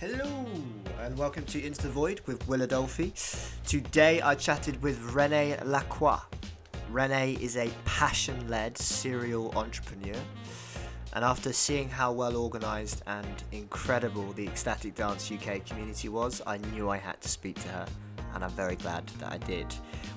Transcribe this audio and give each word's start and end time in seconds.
Hello, 0.00 0.46
and 1.02 1.18
welcome 1.18 1.44
to 1.44 1.62
Into 1.62 1.82
the 1.82 1.90
Void 1.90 2.22
with 2.24 2.48
Will 2.48 2.66
Adolphi. 2.66 3.12
Today 3.66 4.22
I 4.22 4.34
chatted 4.34 4.80
with 4.82 4.98
Renee 5.12 5.58
Lacroix. 5.62 6.16
Renee 6.88 7.36
is 7.38 7.58
a 7.58 7.68
passion 7.84 8.48
led 8.48 8.78
serial 8.78 9.52
entrepreneur, 9.54 10.18
and 11.12 11.22
after 11.22 11.52
seeing 11.52 11.90
how 11.90 12.12
well 12.12 12.38
organised 12.38 13.02
and 13.06 13.44
incredible 13.52 14.32
the 14.32 14.46
Ecstatic 14.46 14.94
Dance 14.94 15.30
UK 15.30 15.66
community 15.66 16.08
was, 16.08 16.40
I 16.46 16.56
knew 16.56 16.88
I 16.88 16.96
had 16.96 17.20
to 17.20 17.28
speak 17.28 17.60
to 17.60 17.68
her, 17.68 17.86
and 18.32 18.42
I'm 18.42 18.52
very 18.52 18.76
glad 18.76 19.06
that 19.18 19.30
I 19.30 19.36
did. 19.36 19.66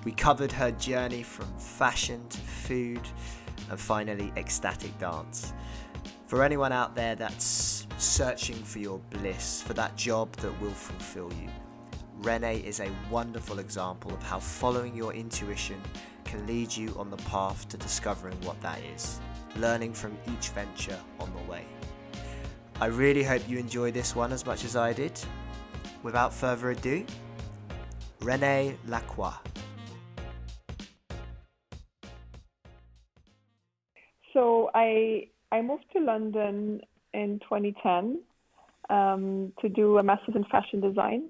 We 0.05 0.13
covered 0.13 0.53
her 0.53 0.71
journey 0.71 1.23
from 1.23 1.53
fashion 1.57 2.25
to 2.29 2.37
food, 2.37 3.01
and 3.69 3.77
finally, 3.77 4.31
ecstatic 4.37 4.97
dance. 4.97 5.51
For 6.33 6.41
anyone 6.41 6.71
out 6.71 6.95
there 6.95 7.13
that's 7.13 7.85
searching 7.99 8.55
for 8.55 8.79
your 8.79 8.97
bliss, 9.11 9.61
for 9.61 9.73
that 9.75 9.95
job 9.95 10.35
that 10.37 10.59
will 10.59 10.71
fulfill 10.71 11.31
you, 11.33 11.47
Rene 12.17 12.57
is 12.61 12.79
a 12.79 12.89
wonderful 13.11 13.59
example 13.59 14.11
of 14.11 14.23
how 14.23 14.39
following 14.39 14.95
your 14.95 15.13
intuition 15.13 15.79
can 16.25 16.47
lead 16.47 16.75
you 16.75 16.91
on 16.97 17.11
the 17.11 17.17
path 17.17 17.69
to 17.69 17.77
discovering 17.77 18.35
what 18.41 18.59
that 18.63 18.79
is, 18.95 19.19
learning 19.57 19.93
from 19.93 20.17
each 20.33 20.49
venture 20.49 20.97
on 21.19 21.31
the 21.35 21.51
way. 21.51 21.65
I 22.81 22.87
really 22.87 23.23
hope 23.23 23.47
you 23.47 23.59
enjoy 23.59 23.91
this 23.91 24.15
one 24.15 24.31
as 24.33 24.43
much 24.43 24.65
as 24.65 24.75
I 24.75 24.91
did. 24.91 25.13
Without 26.01 26.33
further 26.33 26.71
ado, 26.71 27.05
Rene 28.21 28.75
Lacroix. 28.87 29.37
So 34.33 34.71
I 34.73 35.27
I 35.53 35.61
moved 35.61 35.85
to 35.93 35.99
London 35.99 36.81
in 37.13 37.39
2010 37.43 38.19
um, 38.89 39.53
to 39.61 39.69
do 39.69 39.99
a 39.99 40.03
master's 40.03 40.35
in 40.35 40.45
fashion 40.45 40.81
design, 40.81 41.29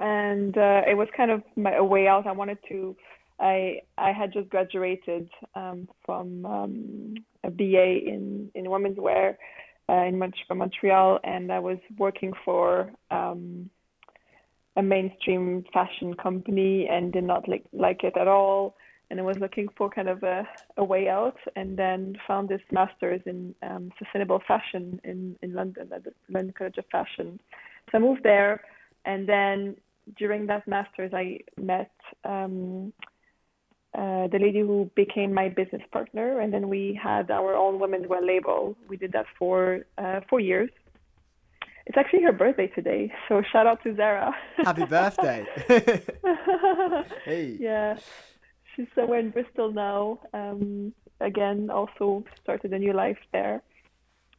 and 0.00 0.58
uh, 0.58 0.82
it 0.88 0.96
was 0.96 1.06
kind 1.16 1.30
of 1.30 1.42
my 1.54 1.76
a 1.76 1.84
way 1.84 2.08
out. 2.08 2.26
I 2.26 2.32
wanted 2.32 2.58
to. 2.68 2.96
I 3.38 3.82
I 3.96 4.10
had 4.10 4.32
just 4.32 4.48
graduated 4.48 5.28
um, 5.54 5.88
from 6.04 6.44
um, 6.44 7.14
a 7.44 7.50
BA 7.50 8.00
in 8.12 8.50
in 8.56 8.68
women's 8.68 8.98
wear 8.98 9.38
uh, 9.88 10.02
in 10.02 10.20
from 10.48 10.58
Montreal, 10.58 11.20
and 11.22 11.52
I 11.52 11.60
was 11.60 11.78
working 11.98 12.32
for 12.44 12.90
um, 13.12 13.70
a 14.74 14.82
mainstream 14.82 15.64
fashion 15.72 16.14
company 16.14 16.88
and 16.90 17.12
did 17.12 17.22
not 17.22 17.48
like 17.48 17.62
like 17.72 18.02
it 18.02 18.16
at 18.16 18.26
all 18.26 18.74
and 19.12 19.20
I 19.20 19.24
was 19.24 19.36
looking 19.38 19.68
for 19.76 19.90
kind 19.90 20.08
of 20.08 20.22
a, 20.22 20.48
a 20.78 20.82
way 20.82 21.06
out, 21.06 21.36
and 21.54 21.76
then 21.76 22.16
found 22.26 22.48
this 22.48 22.62
master's 22.70 23.20
in 23.26 23.54
um, 23.62 23.92
sustainable 23.98 24.40
fashion 24.48 25.02
in, 25.04 25.36
in 25.42 25.52
London 25.52 25.90
at 25.94 26.04
the 26.04 26.14
London 26.30 26.54
College 26.56 26.78
of 26.78 26.86
Fashion. 26.90 27.38
So 27.90 27.98
I 27.98 28.00
moved 28.00 28.22
there, 28.22 28.62
and 29.04 29.28
then 29.28 29.76
during 30.16 30.46
that 30.46 30.66
master's, 30.66 31.12
I 31.12 31.40
met 31.60 31.90
um, 32.24 32.94
uh, 33.92 34.28
the 34.28 34.38
lady 34.40 34.60
who 34.60 34.90
became 34.94 35.34
my 35.34 35.50
business 35.50 35.82
partner, 35.92 36.40
and 36.40 36.50
then 36.50 36.70
we 36.70 36.98
had 37.00 37.30
our 37.30 37.54
own 37.54 37.78
women's 37.78 38.08
wear 38.08 38.24
label. 38.24 38.78
We 38.88 38.96
did 38.96 39.12
that 39.12 39.26
for 39.38 39.84
uh, 39.98 40.20
four 40.30 40.40
years. 40.40 40.70
It's 41.84 41.98
actually 41.98 42.22
her 42.22 42.32
birthday 42.32 42.68
today, 42.68 43.12
so 43.28 43.42
shout 43.52 43.66
out 43.66 43.82
to 43.82 43.94
Zara. 43.94 44.34
Happy 44.56 44.84
birthday! 44.96 45.44
hey. 47.26 47.58
Yeah 47.60 47.98
she's 48.74 48.86
somewhere 48.94 49.20
in 49.20 49.30
Bristol 49.30 49.72
now. 49.72 50.20
Um, 50.32 50.92
again, 51.20 51.70
also 51.70 52.24
started 52.42 52.72
a 52.72 52.78
new 52.78 52.92
life 52.92 53.18
there. 53.32 53.62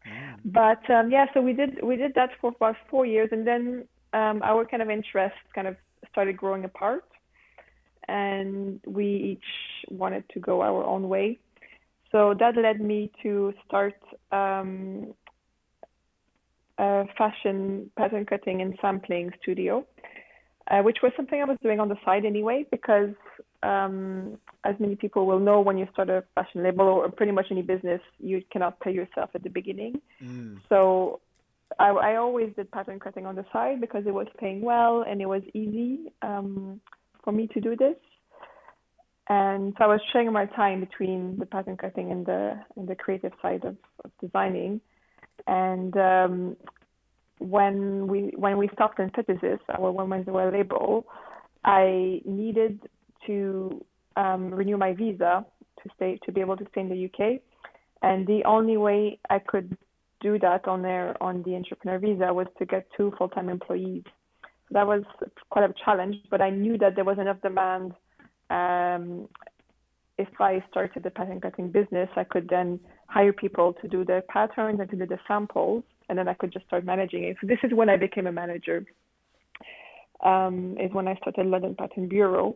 Mm. 0.08 0.40
But 0.46 0.90
um, 0.90 1.12
yeah, 1.12 1.26
so 1.34 1.42
we 1.42 1.54
did 1.54 1.82
we 1.84 1.96
did 1.96 2.14
that 2.16 2.32
for 2.42 2.52
about 2.56 2.76
four 2.90 3.06
years, 3.06 3.30
and 3.32 3.48
then 3.48 3.88
um, 4.14 4.42
our 4.44 4.66
kind 4.66 4.82
of 4.82 4.90
interests 4.90 5.38
kind 5.56 5.68
of 5.68 5.76
started 6.12 6.38
growing 6.38 6.66
apart, 6.66 7.06
and 8.08 8.80
we 8.86 9.06
each 9.06 9.90
wanted 9.90 10.24
to 10.30 10.40
go 10.40 10.62
our 10.62 10.84
own 10.84 11.10
way. 11.10 11.40
So 12.12 12.36
that 12.40 12.56
led 12.56 12.80
me 12.80 13.12
to 13.24 13.54
start 13.66 13.96
um, 14.32 15.14
a 16.78 17.06
fashion 17.18 17.90
pattern 17.98 18.26
cutting 18.26 18.62
and 18.62 18.78
sampling 18.82 19.32
studio, 19.42 19.86
uh, 20.70 20.82
which 20.82 20.98
was 21.02 21.12
something 21.16 21.42
I 21.42 21.46
was 21.46 21.58
doing 21.64 21.80
on 21.80 21.90
the 21.90 21.98
side 22.06 22.26
anyway 22.26 22.66
because 22.70 23.16
um, 23.64 24.38
as 24.64 24.76
many 24.80 24.96
people 24.96 25.26
will 25.26 25.40
know, 25.40 25.62
when 25.62 25.78
you 25.78 25.88
start 25.94 26.10
a 26.10 26.24
fashion 26.36 26.64
label 26.64 26.86
or 26.86 27.10
pretty 27.10 27.32
much 27.32 27.48
any 27.50 27.62
business, 27.62 28.02
you 28.20 28.44
cannot 28.52 28.80
pay 28.80 28.92
yourself 28.92 29.30
at 29.34 29.44
the 29.44 29.50
beginning. 29.50 30.02
Mm. 30.22 30.60
So 30.70 31.22
I, 31.80 31.90
I, 31.90 32.16
always 32.18 32.54
did 32.56 32.72
pattern 32.72 33.00
cutting 33.00 33.26
on 33.26 33.36
the 33.36 33.46
side 33.52 33.82
because 33.82 34.04
it 34.06 34.14
was 34.14 34.28
paying 34.38 34.62
well 34.62 35.04
and 35.08 35.22
it 35.22 35.26
was 35.26 35.42
easy 35.54 36.12
um, 36.22 36.82
for 37.24 37.32
me 37.32 37.48
to 37.48 37.62
do 37.62 37.76
this. 37.76 37.96
And 39.30 39.74
so 39.78 39.86
I 39.86 39.88
was 39.88 40.02
sharing 40.12 40.32
my 40.34 40.46
time 40.48 40.82
between 40.82 41.38
the 41.40 41.46
pattern 41.46 41.78
cutting 41.78 42.12
and 42.12 42.26
the 42.26 42.60
and 42.76 42.88
the 42.88 42.96
creative 42.96 43.32
side 43.42 43.64
of, 43.64 43.78
of 44.04 44.12
designing. 44.20 44.82
And 45.48 45.96
um, 45.96 46.58
when 47.40 48.08
we 48.08 48.34
when 48.36 48.58
we 48.58 48.70
stopped 48.74 49.00
Antithesis, 49.00 49.60
our 49.70 49.92
women's 49.92 50.28
wear 50.28 50.52
label, 50.52 51.06
I 51.64 52.22
needed 52.26 52.82
to 53.28 53.84
um, 54.16 54.54
renew 54.54 54.78
my 54.78 54.94
visa 54.94 55.46
to 55.82 55.90
stay 55.96 56.20
to 56.26 56.32
be 56.32 56.42
able 56.42 56.58
to 56.58 56.66
stay 56.72 56.82
in 56.82 56.90
the 56.90 57.06
UK, 57.06 57.42
and 58.02 58.28
the 58.28 58.44
only 58.46 58.78
way 58.78 59.20
I 59.30 59.40
could 59.40 59.78
do 60.24 60.40
that 60.40 60.68
on 60.68 60.82
there 60.82 61.22
on 61.22 61.44
the 61.44 61.56
entrepreneur 61.56 62.00
visa 62.00 62.34
was 62.34 62.48
to 62.58 62.66
get 62.66 62.88
two 62.96 63.14
full-time 63.18 63.50
employees. 63.50 64.04
That 64.72 64.88
was 64.88 65.04
quite 65.50 65.70
a 65.70 65.74
challenge, 65.84 66.16
but 66.32 66.42
I 66.42 66.50
knew 66.50 66.78
that 66.78 66.96
there 66.96 67.04
was 67.04 67.20
enough 67.20 67.42
demand. 67.42 67.94
Um, 68.50 69.28
if 70.18 70.30
I 70.40 70.64
started 70.72 71.04
the 71.04 71.10
pattern 71.10 71.42
cutting 71.42 71.70
business, 71.70 72.10
I 72.16 72.24
could 72.24 72.48
then 72.50 72.80
hire 73.08 73.34
people 73.34 73.74
to 73.82 73.88
do 73.88 74.06
the 74.06 74.24
patterns 74.30 74.80
and 74.80 74.90
to 74.90 74.96
do 74.96 75.06
the 75.06 75.20
samples, 75.28 75.84
and 76.08 76.18
then 76.18 76.28
I 76.28 76.34
could 76.34 76.52
just 76.52 76.66
start 76.66 76.86
managing 76.86 77.26
it. 77.26 77.38
So 77.42 77.48
this 77.48 77.60
is 77.64 77.74
when 77.74 77.90
I 77.90 77.98
became 77.98 78.28
a 78.28 78.32
manager. 78.32 78.86
Um, 80.24 80.78
is 80.80 80.94
when 80.94 81.10
I 81.10 81.16
started 81.16 81.48
London 81.48 81.76
Pattern 81.78 82.08
Bureau 82.08 82.56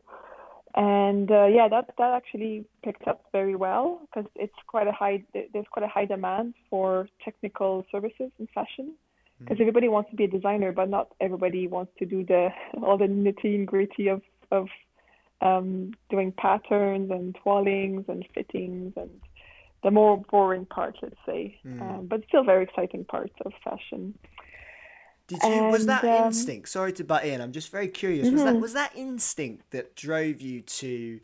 and 0.77 1.31
uh, 1.31 1.47
yeah, 1.47 1.67
that 1.67 1.89
that 1.97 2.13
actually 2.13 2.63
picked 2.83 3.07
up 3.07 3.25
very 3.31 3.55
well 3.55 3.99
because 4.01 4.29
it's 4.35 4.53
quite 4.67 4.87
a 4.87 4.91
high 4.91 5.23
there's 5.33 5.65
quite 5.71 5.83
a 5.83 5.87
high 5.87 6.05
demand 6.05 6.53
for 6.69 7.09
technical 7.25 7.83
services 7.91 8.29
in 8.37 8.47
fashion 8.53 8.93
because 9.39 9.55
mm-hmm. 9.55 9.63
everybody 9.63 9.87
wants 9.87 10.11
to 10.11 10.15
be 10.15 10.25
a 10.25 10.27
designer, 10.27 10.71
but 10.71 10.87
not 10.87 11.07
everybody 11.19 11.67
wants 11.67 11.91
to 11.97 12.05
do 12.05 12.23
the 12.23 12.49
all 12.83 12.95
the 12.95 13.05
nitty 13.05 13.55
and 13.55 13.67
gritty 13.67 14.07
of 14.07 14.21
of 14.51 14.67
um, 15.41 15.93
doing 16.11 16.31
patterns 16.31 17.09
and 17.09 17.35
toilings 17.43 18.07
and 18.07 18.23
fittings 18.35 18.93
and 18.95 19.09
the 19.83 19.89
more 19.89 20.23
boring 20.29 20.65
part, 20.65 20.97
let's 21.01 21.15
say, 21.25 21.59
mm. 21.65 21.81
um, 21.81 22.07
but 22.07 22.21
still 22.27 22.43
very 22.43 22.63
exciting 22.63 23.03
parts 23.05 23.33
of 23.45 23.51
fashion. 23.63 24.13
Did 25.27 25.43
you 25.43 25.49
and, 25.49 25.71
was 25.71 25.85
that 25.87 26.03
um, 26.03 26.27
instinct? 26.27 26.69
Sorry 26.69 26.93
to 26.93 27.03
butt 27.03 27.25
in. 27.25 27.41
I'm 27.41 27.51
just 27.51 27.69
very 27.69 27.89
curious. 27.89 28.27
Mm-hmm. 28.27 28.35
Was 28.35 28.43
that 28.43 28.53
mm-hmm. 28.53 28.61
was 28.61 28.73
that 28.73 28.91
instinct 28.95 29.71
that 29.71 29.95
drove 29.95 30.41
you 30.41 30.61
to 30.61 31.19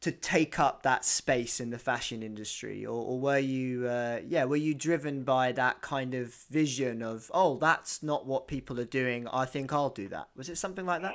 to 0.00 0.10
take 0.10 0.58
up 0.58 0.82
that 0.82 1.04
space 1.04 1.60
in 1.60 1.70
the 1.70 1.78
fashion 1.78 2.24
industry, 2.24 2.84
or, 2.84 3.04
or 3.04 3.20
were 3.20 3.38
you 3.38 3.86
uh, 3.86 4.20
yeah 4.26 4.44
were 4.44 4.56
you 4.56 4.74
driven 4.74 5.22
by 5.22 5.52
that 5.52 5.80
kind 5.80 6.14
of 6.14 6.34
vision 6.50 7.02
of 7.02 7.30
oh 7.32 7.58
that's 7.58 8.02
not 8.02 8.26
what 8.26 8.48
people 8.48 8.80
are 8.80 8.84
doing? 8.84 9.28
I 9.28 9.44
think 9.44 9.72
I'll 9.72 9.90
do 9.90 10.08
that. 10.08 10.28
Was 10.36 10.48
it 10.48 10.58
something 10.58 10.84
like 10.84 11.02
that? 11.02 11.14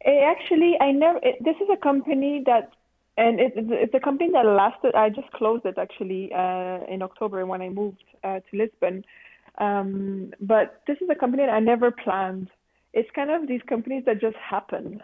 It 0.00 0.22
actually, 0.22 0.76
I 0.80 0.92
never. 0.92 1.18
It, 1.22 1.36
this 1.44 1.56
is 1.56 1.68
a 1.70 1.76
company 1.76 2.42
that 2.46 2.72
and 3.16 3.38
it, 3.38 3.52
it's 3.56 3.94
a 3.94 4.00
company 4.00 4.30
that 4.32 4.46
lasted. 4.46 4.94
I 4.94 5.08
just 5.10 5.30
closed 5.32 5.66
it 5.66 5.76
actually 5.78 6.32
uh, 6.32 6.80
in 6.88 7.02
October 7.02 7.44
when 7.46 7.62
I 7.62 7.68
moved 7.68 8.02
uh, 8.22 8.40
to 8.40 8.56
Lisbon. 8.56 9.04
Um, 9.58 10.32
but 10.40 10.82
this 10.86 10.98
is 11.00 11.08
a 11.10 11.14
company 11.14 11.44
that 11.44 11.52
I 11.52 11.60
never 11.60 11.90
planned. 11.90 12.48
It's 12.92 13.10
kind 13.12 13.30
of 13.30 13.48
these 13.48 13.60
companies 13.68 14.04
that 14.06 14.20
just 14.20 14.36
happen 14.36 15.02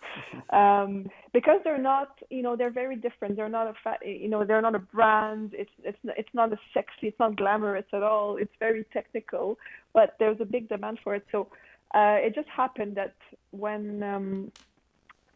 um, 0.50 1.10
because 1.32 1.60
they're 1.64 1.76
not, 1.76 2.18
you 2.30 2.40
know, 2.40 2.54
they're 2.54 2.70
very 2.70 2.94
different. 2.94 3.34
They're 3.34 3.48
not 3.48 3.66
a, 3.66 4.08
you 4.08 4.28
know, 4.28 4.44
they're 4.44 4.62
not 4.62 4.76
a 4.76 4.78
brand. 4.78 5.52
It's 5.52 5.70
it's 5.82 5.98
it's 6.04 6.28
not 6.34 6.52
a 6.52 6.58
sexy. 6.72 7.08
It's 7.08 7.18
not 7.18 7.36
glamorous 7.36 7.86
at 7.92 8.04
all. 8.04 8.36
It's 8.36 8.52
very 8.60 8.84
technical, 8.92 9.58
but 9.92 10.14
there's 10.20 10.40
a 10.40 10.44
big 10.44 10.68
demand 10.68 11.00
for 11.02 11.16
it. 11.16 11.26
So 11.32 11.48
uh, 11.94 12.18
it 12.20 12.34
just 12.34 12.48
happened 12.48 12.94
that 12.96 13.14
when 13.50 14.04
um, 14.04 14.52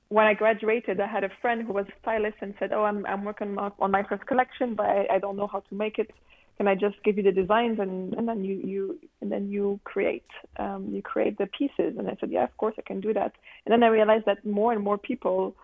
when 0.09 0.27
I 0.27 0.35
graduated, 0.35 1.01
I 1.01 1.09
had 1.09 1.25
a 1.25 1.31
friend 1.43 1.67
who 1.67 1.73
was 1.73 1.87
a 1.89 2.01
stylist 2.03 2.37
and 2.41 2.55
said, 2.59 2.73
"Oh, 2.73 2.85
I'm 2.85 3.05
I'm 3.07 3.25
working 3.25 3.59
on 3.59 3.91
my 3.91 4.05
first 4.05 4.27
collection, 4.27 4.75
but 4.75 4.87
I, 4.87 5.07
I 5.15 5.19
don't 5.19 5.37
know 5.37 5.49
how 5.49 5.61
to 5.61 5.75
make 5.75 5.99
it 5.99 6.13
can 6.57 6.69
I 6.69 6.75
just 6.75 6.97
give 7.05 7.17
you 7.17 7.23
the 7.23 7.33
designs 7.33 7.79
and, 7.79 8.15
and 8.15 8.27
then 8.29 8.43
you, 8.45 8.55
you 8.57 8.99
and 9.21 9.31
then 9.31 9.49
you 9.51 9.81
create 9.85 10.27
um, 10.59 10.89
you 10.91 11.03
create 11.03 11.39
the 11.39 11.47
pieces 11.47 11.97
and 11.99 12.09
I 12.09 12.17
said 12.21 12.31
yeah 12.31 12.45
of 12.45 12.57
course 12.57 12.75
I 12.79 12.83
can 12.83 13.01
do 13.01 13.13
that 13.15 13.33
and 13.65 13.73
then 13.73 13.83
I 13.83 13.89
realized 13.89 14.27
that 14.27 14.45
more 14.45 14.73
and 14.73 14.83
more 14.83 14.99
people 14.99 15.55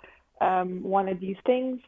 um, 0.41 0.83
wanted 0.83 1.21
these 1.21 1.37
things 1.47 1.81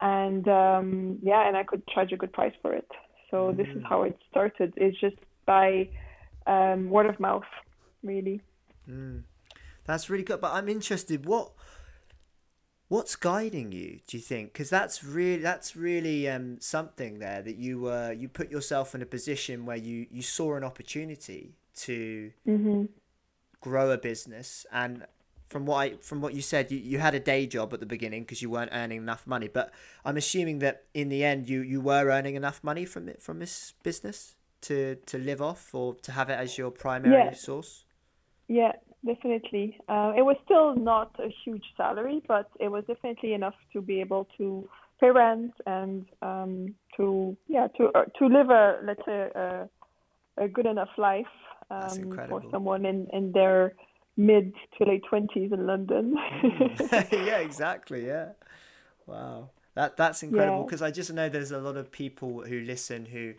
and 0.00 0.46
um, 0.48 1.18
yeah 1.22 1.46
and 1.46 1.56
I 1.56 1.64
could 1.64 1.86
charge 1.88 2.12
a 2.12 2.16
good 2.16 2.32
price 2.32 2.54
for 2.62 2.72
it 2.72 2.90
so 3.30 3.36
mm-hmm. 3.36 3.56
this 3.56 3.68
is 3.74 3.82
how 3.88 4.02
it 4.02 4.16
started 4.30 4.72
it's 4.76 4.98
just 5.00 5.16
by 5.46 5.88
um, 6.48 6.90
word 6.90 7.06
of 7.06 7.20
mouth, 7.20 7.44
really. 8.02 8.40
Mm. 8.88 9.22
That's 9.84 10.10
really 10.10 10.24
good. 10.24 10.40
But 10.40 10.52
I'm 10.54 10.68
interested. 10.68 11.26
What 11.26 11.52
what's 12.88 13.16
guiding 13.16 13.72
you? 13.72 14.00
Do 14.06 14.16
you 14.16 14.22
think? 14.22 14.52
Because 14.52 14.70
that's 14.70 15.04
really 15.04 15.42
that's 15.42 15.76
really 15.76 16.28
um, 16.28 16.60
something 16.60 17.18
there 17.18 17.42
that 17.42 17.56
you 17.56 17.86
uh, 17.86 18.14
you 18.16 18.28
put 18.28 18.50
yourself 18.50 18.94
in 18.94 19.02
a 19.02 19.06
position 19.06 19.66
where 19.66 19.76
you 19.76 20.06
you 20.10 20.22
saw 20.22 20.56
an 20.56 20.64
opportunity 20.64 21.54
to 21.76 22.32
mm-hmm. 22.46 22.84
grow 23.60 23.90
a 23.90 23.98
business 23.98 24.66
and 24.72 25.06
from 25.48 25.64
what 25.64 25.76
I 25.76 25.96
from 26.00 26.20
what 26.20 26.34
you 26.34 26.42
said, 26.42 26.70
you, 26.70 26.78
you 26.78 26.98
had 26.98 27.14
a 27.14 27.20
day 27.20 27.46
job 27.46 27.72
at 27.72 27.80
the 27.80 27.86
beginning 27.86 28.22
because 28.22 28.42
you 28.42 28.50
weren't 28.50 28.70
earning 28.72 28.98
enough 28.98 29.26
money. 29.26 29.48
But 29.48 29.72
I'm 30.04 30.16
assuming 30.16 30.58
that 30.60 30.84
in 30.94 31.08
the 31.08 31.24
end, 31.24 31.48
you, 31.48 31.62
you 31.62 31.80
were 31.80 32.10
earning 32.10 32.34
enough 32.34 32.62
money 32.62 32.84
from 32.84 33.08
it 33.08 33.22
from 33.22 33.38
this 33.38 33.74
business 33.82 34.34
to 34.62 34.96
to 35.06 35.18
live 35.18 35.40
off 35.40 35.74
or 35.74 35.94
to 35.96 36.12
have 36.12 36.28
it 36.30 36.38
as 36.38 36.58
your 36.58 36.70
primary 36.70 37.14
yeah. 37.14 37.32
source. 37.32 37.84
Yeah, 38.46 38.72
definitely. 39.04 39.78
Uh, 39.88 40.12
it 40.16 40.22
was 40.22 40.36
still 40.44 40.74
not 40.74 41.14
a 41.18 41.28
huge 41.44 41.64
salary, 41.76 42.22
but 42.26 42.50
it 42.60 42.68
was 42.68 42.84
definitely 42.86 43.34
enough 43.34 43.54
to 43.72 43.80
be 43.80 44.00
able 44.00 44.26
to 44.38 44.68
pay 45.00 45.10
rent 45.10 45.52
and 45.66 46.06
um, 46.22 46.74
to 46.96 47.36
yeah 47.46 47.68
to 47.76 47.88
uh, 47.94 48.04
to 48.18 48.26
live 48.26 48.50
a 48.50 48.80
let's 48.84 49.00
say 49.06 49.30
a, 49.34 49.68
a 50.36 50.48
good 50.48 50.66
enough 50.66 50.88
life 50.96 51.26
um, 51.70 52.18
for 52.28 52.42
someone 52.50 52.84
in 52.84 53.06
in 53.12 53.32
their 53.32 53.74
mid 54.16 54.52
to 54.76 54.84
late 54.84 55.02
twenties 55.08 55.52
in 55.52 55.66
London. 55.66 56.16
mm. 56.42 57.12
yeah, 57.26 57.38
exactly. 57.38 58.06
Yeah. 58.06 58.30
Wow. 59.06 59.50
That 59.74 59.96
that's 59.96 60.24
incredible 60.24 60.64
because 60.64 60.80
yeah. 60.80 60.88
I 60.88 60.90
just 60.90 61.12
know 61.12 61.28
there's 61.28 61.52
a 61.52 61.58
lot 61.58 61.76
of 61.76 61.92
people 61.92 62.42
who 62.42 62.60
listen 62.60 63.06
who 63.06 63.34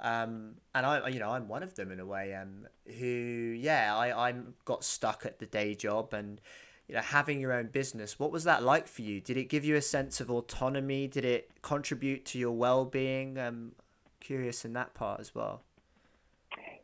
um, 0.00 0.54
and 0.74 0.86
I, 0.86 1.08
you 1.08 1.18
know, 1.18 1.30
I'm 1.30 1.48
one 1.48 1.62
of 1.62 1.74
them 1.74 1.92
in 1.92 2.00
a 2.00 2.06
way. 2.06 2.34
Um, 2.34 2.66
who, 2.98 3.06
yeah, 3.06 3.96
I, 3.96 4.28
I 4.28 4.34
got 4.64 4.84
stuck 4.84 5.26
at 5.26 5.38
the 5.38 5.46
day 5.46 5.74
job, 5.74 6.14
and 6.14 6.40
you 6.88 6.94
know, 6.94 7.02
having 7.02 7.40
your 7.40 7.52
own 7.52 7.68
business. 7.68 8.18
What 8.18 8.32
was 8.32 8.44
that 8.44 8.62
like 8.62 8.88
for 8.88 9.02
you? 9.02 9.20
Did 9.20 9.36
it 9.36 9.44
give 9.44 9.64
you 9.64 9.76
a 9.76 9.82
sense 9.82 10.20
of 10.20 10.30
autonomy? 10.30 11.06
Did 11.06 11.24
it 11.24 11.50
contribute 11.62 12.24
to 12.26 12.38
your 12.38 12.52
well-being? 12.52 13.38
I'm 13.38 13.72
curious 14.20 14.64
in 14.64 14.72
that 14.72 14.94
part 14.94 15.20
as 15.20 15.34
well. 15.34 15.62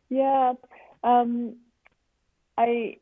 Yeah, 0.09 0.53
um, 1.03 1.55
I 2.57 2.97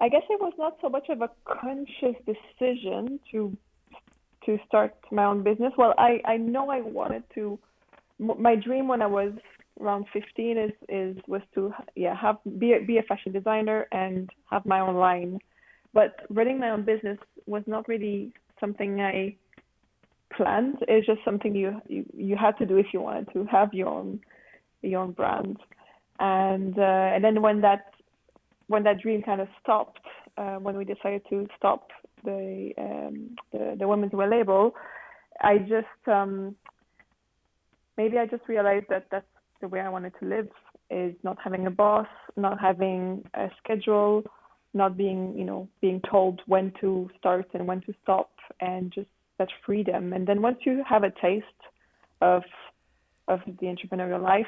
I 0.00 0.08
guess 0.08 0.22
it 0.28 0.40
was 0.40 0.52
not 0.58 0.78
so 0.80 0.88
much 0.88 1.08
of 1.08 1.22
a 1.22 1.30
conscious 1.44 2.16
decision 2.26 3.20
to 3.30 3.56
to 4.46 4.58
start 4.66 4.94
my 5.10 5.24
own 5.24 5.42
business. 5.42 5.72
Well, 5.76 5.94
I 5.98 6.20
I 6.24 6.36
know 6.36 6.70
I 6.70 6.80
wanted 6.80 7.24
to. 7.34 7.58
My 8.18 8.54
dream 8.54 8.88
when 8.88 9.02
I 9.02 9.06
was 9.06 9.32
around 9.80 10.06
15 10.12 10.58
is 10.58 10.70
is 10.88 11.16
was 11.26 11.42
to 11.54 11.72
yeah 11.96 12.14
have 12.14 12.36
be 12.58 12.74
a, 12.74 12.80
be 12.84 12.98
a 12.98 13.02
fashion 13.02 13.32
designer 13.32 13.86
and 13.92 14.30
have 14.50 14.64
my 14.66 14.80
own 14.80 14.96
line. 14.96 15.38
But 15.94 16.20
running 16.30 16.58
my 16.58 16.70
own 16.70 16.84
business 16.84 17.18
was 17.46 17.62
not 17.66 17.88
really 17.88 18.32
something 18.60 19.00
I 19.00 19.36
planned. 20.36 20.76
It's 20.88 21.06
just 21.06 21.20
something 21.24 21.54
you 21.54 21.80
you, 21.88 22.04
you 22.16 22.36
had 22.36 22.56
to 22.58 22.66
do 22.66 22.76
if 22.76 22.86
you 22.92 23.00
wanted 23.00 23.28
to 23.32 23.44
have 23.46 23.72
your 23.72 23.88
own 23.88 24.20
your 24.82 25.02
own 25.02 25.12
brand. 25.12 25.58
And 26.18 26.78
uh, 26.78 27.14
and 27.14 27.24
then 27.24 27.42
when 27.42 27.60
that 27.62 27.92
when 28.68 28.84
that 28.84 29.00
dream 29.00 29.22
kind 29.22 29.40
of 29.40 29.48
stopped, 29.62 30.00
uh, 30.36 30.56
when 30.56 30.76
we 30.76 30.84
decided 30.84 31.22
to 31.30 31.46
stop 31.56 31.88
the 32.24 32.72
um, 32.78 33.36
the, 33.52 33.76
the 33.78 33.88
women's 33.88 34.12
wear 34.12 34.28
label, 34.28 34.74
I 35.40 35.58
just 35.58 36.08
um, 36.08 36.54
maybe 37.96 38.18
I 38.18 38.26
just 38.26 38.42
realized 38.48 38.86
that 38.90 39.06
that's 39.10 39.26
the 39.60 39.68
way 39.68 39.80
I 39.80 39.88
wanted 39.88 40.12
to 40.20 40.26
live 40.26 40.48
is 40.90 41.14
not 41.22 41.38
having 41.42 41.66
a 41.66 41.70
boss, 41.70 42.06
not 42.36 42.60
having 42.60 43.24
a 43.34 43.48
schedule, 43.62 44.22
not 44.74 44.96
being 44.96 45.34
you 45.36 45.44
know 45.44 45.68
being 45.80 46.00
told 46.10 46.40
when 46.46 46.72
to 46.80 47.10
start 47.18 47.48
and 47.54 47.66
when 47.66 47.80
to 47.82 47.94
stop, 48.02 48.30
and 48.60 48.92
just 48.92 49.08
that 49.38 49.48
freedom. 49.64 50.12
And 50.12 50.26
then 50.26 50.42
once 50.42 50.58
you 50.62 50.82
have 50.88 51.04
a 51.04 51.12
taste 51.20 51.46
of 52.20 52.42
of 53.28 53.40
the 53.46 53.66
entrepreneurial 53.66 54.22
life, 54.22 54.46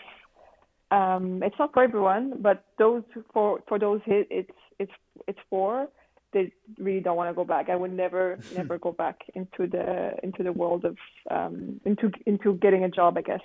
um, 0.90 1.42
it's 1.42 1.56
not 1.58 1.72
for 1.72 1.84
everyone, 1.84 2.34
but 2.40 2.64
those 2.78 3.02
for 3.32 3.60
for 3.68 3.78
those 3.78 4.00
it's 4.06 4.50
it's 4.78 4.92
it's 5.26 5.38
for 5.50 5.88
they 6.34 6.52
really 6.78 7.00
don't 7.00 7.16
want 7.16 7.30
to 7.30 7.34
go 7.34 7.44
back. 7.44 7.70
I 7.70 7.76
would 7.76 7.92
never 7.92 8.38
never 8.54 8.78
go 8.78 8.92
back 8.92 9.20
into 9.34 9.66
the 9.66 10.14
into 10.22 10.42
the 10.42 10.52
world 10.52 10.84
of 10.84 10.96
um, 11.30 11.80
into 11.86 12.10
into 12.26 12.54
getting 12.54 12.84
a 12.84 12.90
job. 12.90 13.16
I 13.16 13.22
guess. 13.22 13.40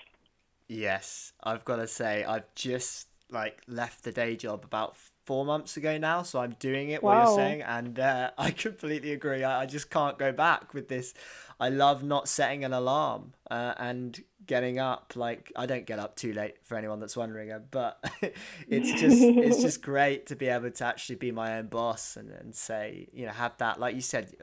Yes, 0.68 1.34
I've 1.42 1.64
got 1.64 1.78
to 1.78 1.88
say 1.88 2.26
I've 2.26 2.54
just 2.56 3.08
like 3.32 3.62
left 3.68 4.04
the 4.04 4.12
day 4.12 4.36
job 4.36 4.66
about 4.66 4.98
four 5.30 5.46
months 5.46 5.78
ago 5.78 5.96
now, 6.00 6.24
so 6.24 6.40
I'm 6.40 6.56
doing 6.58 6.90
it. 6.90 7.04
What 7.04 7.16
you're 7.16 7.36
saying, 7.36 7.62
and 7.62 8.00
uh, 8.00 8.32
I 8.40 8.50
completely 8.50 9.12
agree. 9.12 9.44
I, 9.44 9.62
I, 9.62 9.66
just 9.68 9.92
can't 9.92 10.18
go 10.18 10.32
back 10.32 10.74
with 10.74 10.88
this. 10.88 11.14
I 11.60 11.70
love 11.70 12.04
not 12.04 12.28
setting 12.28 12.66
an 12.66 12.74
alarm 12.74 13.34
uh, 13.52 13.76
and 13.78 14.20
getting 14.48 14.80
up. 14.80 15.14
Like 15.16 15.52
I 15.56 15.68
don't 15.68 15.86
get 15.86 16.00
up 16.00 16.16
too 16.16 16.34
late 16.34 16.56
for 16.64 16.76
anyone 16.76 17.00
that's 17.00 17.16
wondering, 17.16 17.52
uh, 17.52 17.60
but 17.70 18.04
it's 18.68 19.00
just 19.00 19.22
it's 19.22 19.62
just 19.62 19.82
great 19.94 20.26
to 20.26 20.36
be 20.36 20.48
able 20.48 20.72
to 20.72 20.84
actually 20.84 21.18
be 21.18 21.32
my 21.32 21.60
own 21.60 21.68
boss 21.68 22.18
and, 22.18 22.32
and 22.32 22.56
say 22.56 23.08
you 23.14 23.28
know 23.28 23.32
have 23.32 23.56
that 23.58 23.80
like 23.80 23.94
you 23.94 24.02
said, 24.02 24.34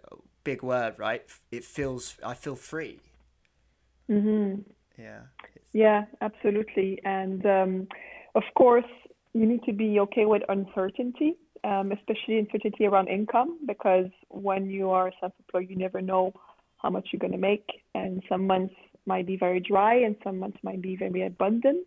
big 0.45 0.63
word 0.63 0.95
right. 1.01 1.25
It 1.51 1.65
feels 1.65 2.17
I 2.25 2.35
feel 2.35 2.55
free. 2.55 3.01
Mhm. 4.09 4.63
Yeah. 4.97 5.23
Yeah, 5.73 6.05
absolutely, 6.21 7.01
and 7.05 7.45
um, 7.45 7.89
of 8.37 8.45
course 8.55 8.85
you 9.37 9.47
need 9.47 9.63
to 9.65 9.73
be 9.73 10.01
okay 10.01 10.25
with 10.25 10.43
uncertainty, 10.49 11.31
um, 11.71 11.93
especially 11.93 12.39
uncertainty 12.39 12.87
around 12.87 13.09
income, 13.09 13.59
because 13.67 14.11
when 14.29 14.63
you 14.77 14.91
are 14.91 15.13
self-employed, 15.21 15.69
you 15.69 15.77
never 15.77 16.01
know 16.01 16.33
how 16.83 16.91
much 16.91 17.09
you're 17.11 17.25
going 17.27 17.33
to 17.33 17.39
make, 17.53 17.69
and 17.95 18.23
some 18.31 18.47
months 18.47 18.75
might 19.05 19.27
be 19.27 19.37
very 19.37 19.61
dry, 19.61 19.95
and 19.95 20.17
some 20.25 20.39
months 20.39 20.59
might 20.63 20.81
be 20.81 20.97
very 20.97 21.23
abundant. 21.27 21.87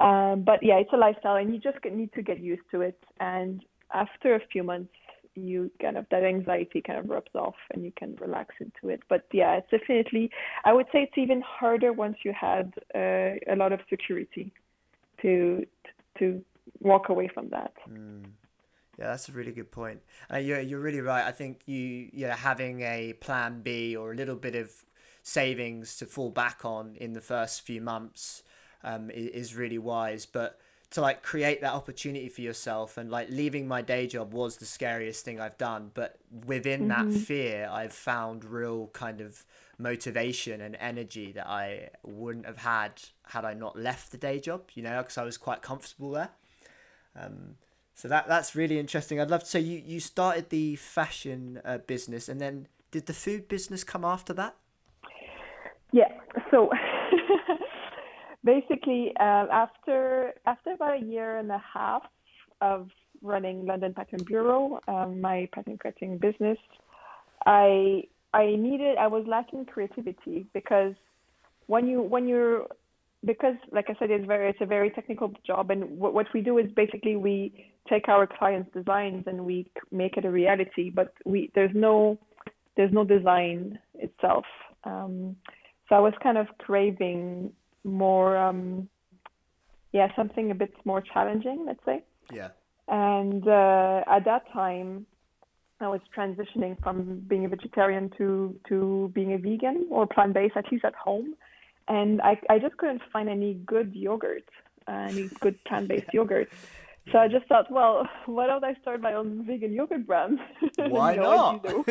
Um, 0.00 0.42
but 0.50 0.58
yeah, 0.62 0.76
it's 0.82 0.92
a 0.92 0.96
lifestyle, 0.96 1.36
and 1.36 1.52
you 1.52 1.58
just 1.58 1.78
need 1.84 2.12
to 2.12 2.22
get 2.22 2.38
used 2.38 2.68
to 2.72 2.82
it. 2.82 3.00
And 3.18 3.64
after 3.92 4.34
a 4.34 4.40
few 4.52 4.62
months, 4.62 4.92
you 5.34 5.70
kind 5.80 5.96
of 5.96 6.04
that 6.10 6.24
anxiety 6.24 6.80
kind 6.86 6.98
of 6.98 7.08
rubs 7.08 7.34
off, 7.34 7.54
and 7.72 7.84
you 7.84 7.92
can 7.96 8.16
relax 8.20 8.54
into 8.60 8.92
it. 8.92 9.00
But 9.08 9.24
yeah, 9.32 9.58
it's 9.58 9.70
definitely. 9.70 10.30
I 10.64 10.72
would 10.72 10.86
say 10.92 11.02
it's 11.04 11.18
even 11.18 11.40
harder 11.40 11.92
once 11.92 12.16
you 12.24 12.32
had 12.38 12.72
uh, 12.94 13.54
a 13.54 13.56
lot 13.56 13.72
of 13.72 13.80
security 13.88 14.52
to 15.22 15.64
to 16.18 16.42
walk 16.80 17.08
away 17.08 17.28
from 17.28 17.48
that. 17.50 17.72
Mm. 17.88 18.24
Yeah, 18.98 19.08
that's 19.08 19.28
a 19.28 19.32
really 19.32 19.52
good 19.52 19.70
point. 19.70 20.00
Uh, 20.32 20.38
you're 20.38 20.60
you're 20.60 20.80
really 20.80 21.00
right. 21.00 21.24
I 21.24 21.32
think 21.32 21.60
you 21.66 22.10
you 22.12 22.26
know 22.26 22.34
having 22.34 22.80
a 22.82 23.12
plan 23.14 23.62
B 23.62 23.96
or 23.96 24.12
a 24.12 24.14
little 24.14 24.36
bit 24.36 24.56
of 24.56 24.72
savings 25.22 25.96
to 25.98 26.06
fall 26.06 26.30
back 26.30 26.64
on 26.64 26.96
in 26.96 27.12
the 27.12 27.20
first 27.20 27.60
few 27.60 27.80
months 27.80 28.42
um, 28.82 29.10
is, 29.10 29.28
is 29.28 29.54
really 29.54 29.78
wise. 29.78 30.26
But 30.26 30.58
to 30.90 31.00
like 31.00 31.22
create 31.22 31.60
that 31.60 31.74
opportunity 31.74 32.28
for 32.28 32.40
yourself 32.40 32.96
and 32.96 33.10
like 33.10 33.28
leaving 33.30 33.68
my 33.68 33.82
day 33.82 34.06
job 34.06 34.32
was 34.32 34.56
the 34.56 34.64
scariest 34.64 35.24
thing 35.24 35.38
I've 35.38 35.58
done. 35.58 35.90
But 35.94 36.18
within 36.46 36.88
mm-hmm. 36.88 37.10
that 37.10 37.18
fear, 37.20 37.68
I've 37.70 37.92
found 37.92 38.44
real 38.44 38.88
kind 38.88 39.20
of 39.20 39.44
motivation 39.78 40.60
and 40.60 40.76
energy 40.80 41.30
that 41.32 41.46
I 41.46 41.90
wouldn't 42.02 42.46
have 42.46 42.58
had 42.58 43.00
had 43.28 43.44
I 43.44 43.54
not 43.54 43.78
left 43.78 44.10
the 44.10 44.18
day 44.18 44.40
job. 44.40 44.62
You 44.74 44.82
know, 44.82 45.02
because 45.02 45.18
I 45.18 45.24
was 45.24 45.36
quite 45.36 45.62
comfortable 45.62 46.10
there. 46.12 46.30
Um, 47.18 47.56
so 47.94 48.08
that 48.08 48.28
that's 48.28 48.54
really 48.54 48.78
interesting. 48.78 49.20
I'd 49.20 49.30
love 49.30 49.40
to. 49.40 49.46
So 49.46 49.58
you 49.58 49.82
you 49.84 50.00
started 50.00 50.50
the 50.50 50.76
fashion 50.76 51.60
uh, 51.64 51.78
business, 51.78 52.28
and 52.28 52.40
then 52.40 52.68
did 52.90 53.06
the 53.06 53.12
food 53.12 53.48
business 53.48 53.84
come 53.84 54.04
after 54.04 54.32
that? 54.34 54.54
Yeah. 55.92 56.08
So 56.50 56.70
basically, 58.44 59.12
uh, 59.18 59.46
after 59.50 60.34
after 60.46 60.72
about 60.72 61.02
a 61.02 61.04
year 61.04 61.38
and 61.38 61.50
a 61.50 61.62
half 61.74 62.02
of 62.60 62.88
running 63.20 63.66
London 63.66 63.94
Pattern 63.94 64.22
Bureau, 64.24 64.80
um, 64.86 65.20
my 65.20 65.48
pattern 65.52 65.78
cutting 65.78 66.18
business, 66.18 66.58
I 67.46 68.04
I 68.32 68.54
needed 68.56 68.96
I 68.98 69.08
was 69.08 69.24
lacking 69.26 69.64
creativity 69.64 70.46
because 70.52 70.94
when 71.66 71.86
you 71.88 72.00
when 72.02 72.28
you're 72.28 72.66
because 73.24 73.56
like 73.72 73.86
I 73.88 73.94
said, 73.98 74.10
it's 74.10 74.26
very 74.26 74.50
it's 74.50 74.60
a 74.60 74.66
very 74.66 74.90
technical 74.90 75.32
job, 75.46 75.70
and 75.70 75.98
what 75.98 76.14
what 76.14 76.26
we 76.32 76.40
do 76.40 76.58
is 76.58 76.70
basically 76.72 77.16
we 77.16 77.72
take 77.88 78.08
our 78.08 78.26
clients' 78.26 78.70
designs 78.72 79.24
and 79.26 79.44
we 79.44 79.70
make 79.90 80.16
it 80.16 80.24
a 80.24 80.30
reality, 80.30 80.90
but 80.90 81.12
we 81.24 81.50
there's 81.54 81.74
no 81.74 82.18
there's 82.76 82.92
no 82.92 83.04
design 83.04 83.78
itself. 83.94 84.44
Um, 84.84 85.36
so 85.88 85.96
I 85.96 86.00
was 86.00 86.12
kind 86.22 86.38
of 86.38 86.46
craving 86.58 87.52
more, 87.82 88.36
um, 88.36 88.88
yeah, 89.92 90.08
something 90.14 90.50
a 90.50 90.54
bit 90.54 90.72
more 90.84 91.00
challenging, 91.00 91.64
let's 91.66 91.84
say. 91.84 92.02
Yeah. 92.32 92.50
And 92.86 93.46
uh, 93.48 94.02
at 94.06 94.24
that 94.26 94.44
time, 94.52 95.06
I 95.80 95.88
was 95.88 96.00
transitioning 96.16 96.80
from 96.82 97.22
being 97.26 97.44
a 97.44 97.48
vegetarian 97.48 98.10
to 98.18 98.54
to 98.68 99.10
being 99.14 99.32
a 99.34 99.38
vegan 99.38 99.88
or 99.90 100.06
plant 100.06 100.34
based, 100.34 100.56
at 100.56 100.70
least 100.70 100.84
at 100.84 100.94
home 100.94 101.34
and 101.88 102.20
I, 102.22 102.38
I 102.50 102.58
just 102.58 102.76
couldn't 102.76 103.02
find 103.12 103.28
any 103.28 103.54
good 103.54 103.94
yogurt 103.94 104.48
and 104.86 105.16
eat 105.16 105.40
good 105.40 105.62
plant-based 105.66 106.12
yogurt. 106.12 106.50
So 107.12 107.18
I 107.18 107.28
just 107.28 107.46
thought, 107.46 107.70
well, 107.70 108.06
why 108.26 108.46
don't 108.46 108.64
I 108.64 108.74
start 108.82 109.00
my 109.00 109.14
own 109.14 109.46
vegan 109.46 109.72
yogurt 109.72 110.06
brand? 110.06 110.38
Why 110.76 111.16
not? 111.16 111.64
as 111.64 111.72
you 111.72 111.84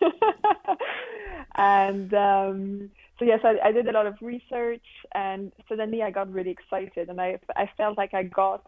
know. 0.00 0.12
and 1.56 2.14
um, 2.14 2.90
so 3.18 3.24
yes, 3.26 3.40
I, 3.44 3.56
I 3.62 3.72
did 3.72 3.86
a 3.88 3.92
lot 3.92 4.06
of 4.06 4.14
research, 4.22 4.86
and 5.14 5.52
suddenly 5.68 6.02
I 6.02 6.10
got 6.10 6.32
really 6.32 6.50
excited, 6.50 7.10
and 7.10 7.20
I 7.20 7.38
I 7.56 7.68
felt 7.76 7.98
like 7.98 8.14
I 8.14 8.22
got 8.22 8.66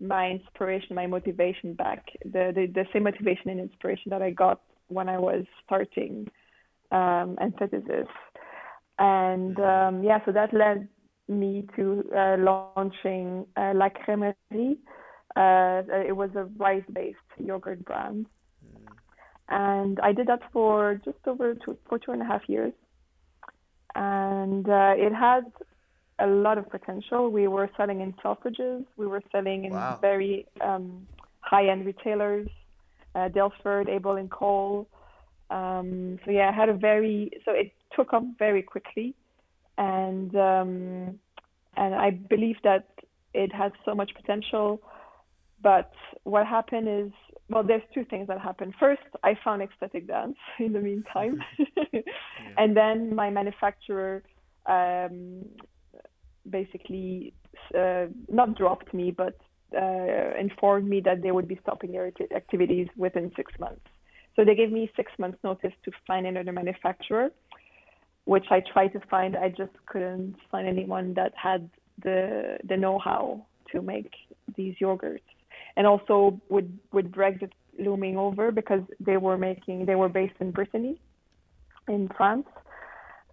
my 0.00 0.30
inspiration, 0.30 0.96
my 0.96 1.06
motivation 1.06 1.72
back, 1.74 2.10
the 2.24 2.52
the, 2.54 2.66
the 2.66 2.86
same 2.92 3.04
motivation 3.04 3.48
and 3.48 3.60
inspiration 3.60 4.10
that 4.10 4.20
I 4.20 4.30
got 4.30 4.60
when 4.88 5.08
I 5.08 5.18
was 5.18 5.44
starting 5.64 6.28
um, 6.92 7.38
Antithesis. 7.40 8.08
And 9.02 9.58
um, 9.58 10.04
yeah, 10.04 10.18
so 10.26 10.30
that 10.32 10.52
led 10.52 10.86
me 11.26 11.66
to 11.76 12.04
uh, 12.14 12.36
launching 12.38 13.46
uh, 13.56 13.72
La 13.74 13.88
Crèmerie. 13.88 14.76
Uh, 15.36 15.82
it 16.08 16.14
was 16.14 16.28
a 16.36 16.44
rice-based 16.58 17.16
yogurt 17.38 17.82
brand, 17.84 18.26
and 19.48 19.98
I 20.00 20.12
did 20.12 20.26
that 20.26 20.40
for 20.52 21.00
just 21.02 21.16
over 21.26 21.54
two, 21.54 21.78
for 21.88 21.98
two 21.98 22.10
and 22.12 22.20
a 22.20 22.26
half 22.26 22.42
years. 22.46 22.74
And 23.94 24.68
uh, 24.68 24.92
it 24.96 25.14
had 25.14 25.44
a 26.18 26.26
lot 26.26 26.58
of 26.58 26.68
potential. 26.68 27.30
We 27.30 27.48
were 27.48 27.70
selling 27.76 28.02
in 28.02 28.12
Selfridges, 28.22 28.84
we 28.98 29.06
were 29.06 29.22
selling 29.32 29.64
in 29.64 29.72
Wow. 29.72 29.98
very 30.02 30.46
um, 30.60 31.06
high-end 31.40 31.86
retailers, 31.86 32.48
uh, 33.14 33.28
Daylesford, 33.30 33.88
Abel 33.88 34.16
and 34.16 34.30
Cole. 34.30 34.88
Um, 35.50 36.18
so 36.24 36.30
yeah, 36.30 36.48
I 36.48 36.52
had 36.52 36.68
a 36.68 36.74
very 36.74 37.30
so 37.44 37.52
it 37.52 37.72
took 37.94 38.12
off 38.12 38.22
very 38.38 38.62
quickly, 38.62 39.14
and 39.78 40.34
um, 40.36 41.18
and 41.76 41.94
I 41.94 42.10
believe 42.10 42.56
that 42.64 42.88
it 43.34 43.52
has 43.52 43.72
so 43.84 43.94
much 43.94 44.12
potential. 44.14 44.80
But 45.62 45.92
what 46.24 46.46
happened 46.46 46.88
is, 46.88 47.12
well, 47.50 47.62
there's 47.62 47.82
two 47.92 48.04
things 48.04 48.28
that 48.28 48.40
happened. 48.40 48.74
First, 48.80 49.02
I 49.22 49.36
found 49.44 49.60
ecstatic 49.60 50.06
dance 50.06 50.36
in 50.58 50.72
the 50.72 50.80
meantime, 50.80 51.42
and 52.56 52.76
then 52.76 53.14
my 53.14 53.28
manufacturer 53.28 54.22
um, 54.66 55.44
basically 56.48 57.34
uh, 57.76 58.06
not 58.28 58.56
dropped 58.56 58.94
me, 58.94 59.10
but 59.10 59.36
uh, 59.76 60.36
informed 60.38 60.88
me 60.88 61.00
that 61.00 61.22
they 61.22 61.30
would 61.30 61.48
be 61.48 61.58
stopping 61.62 61.92
their 61.92 62.10
activities 62.34 62.88
within 62.96 63.30
six 63.36 63.52
months. 63.58 63.82
So 64.40 64.44
they 64.46 64.54
gave 64.54 64.72
me 64.72 64.90
six 64.96 65.12
months 65.18 65.36
notice 65.44 65.74
to 65.84 65.90
find 66.06 66.26
another 66.26 66.50
manufacturer, 66.50 67.28
which 68.24 68.46
I 68.50 68.62
tried 68.72 68.94
to 68.94 69.00
find. 69.10 69.36
I 69.36 69.50
just 69.50 69.72
couldn't 69.84 70.36
find 70.50 70.66
anyone 70.66 71.12
that 71.12 71.34
had 71.36 71.68
the 72.02 72.56
the 72.64 72.78
know-how 72.78 73.44
to 73.70 73.82
make 73.82 74.10
these 74.56 74.74
yogurts. 74.80 75.28
And 75.76 75.86
also 75.86 76.40
with 76.48 76.64
with 76.90 77.12
Brexit 77.12 77.50
looming 77.78 78.16
over, 78.16 78.50
because 78.50 78.80
they 78.98 79.18
were 79.18 79.36
making 79.36 79.84
they 79.84 79.94
were 79.94 80.08
based 80.08 80.38
in 80.40 80.52
Brittany, 80.52 80.98
in 81.86 82.08
France, 82.16 82.48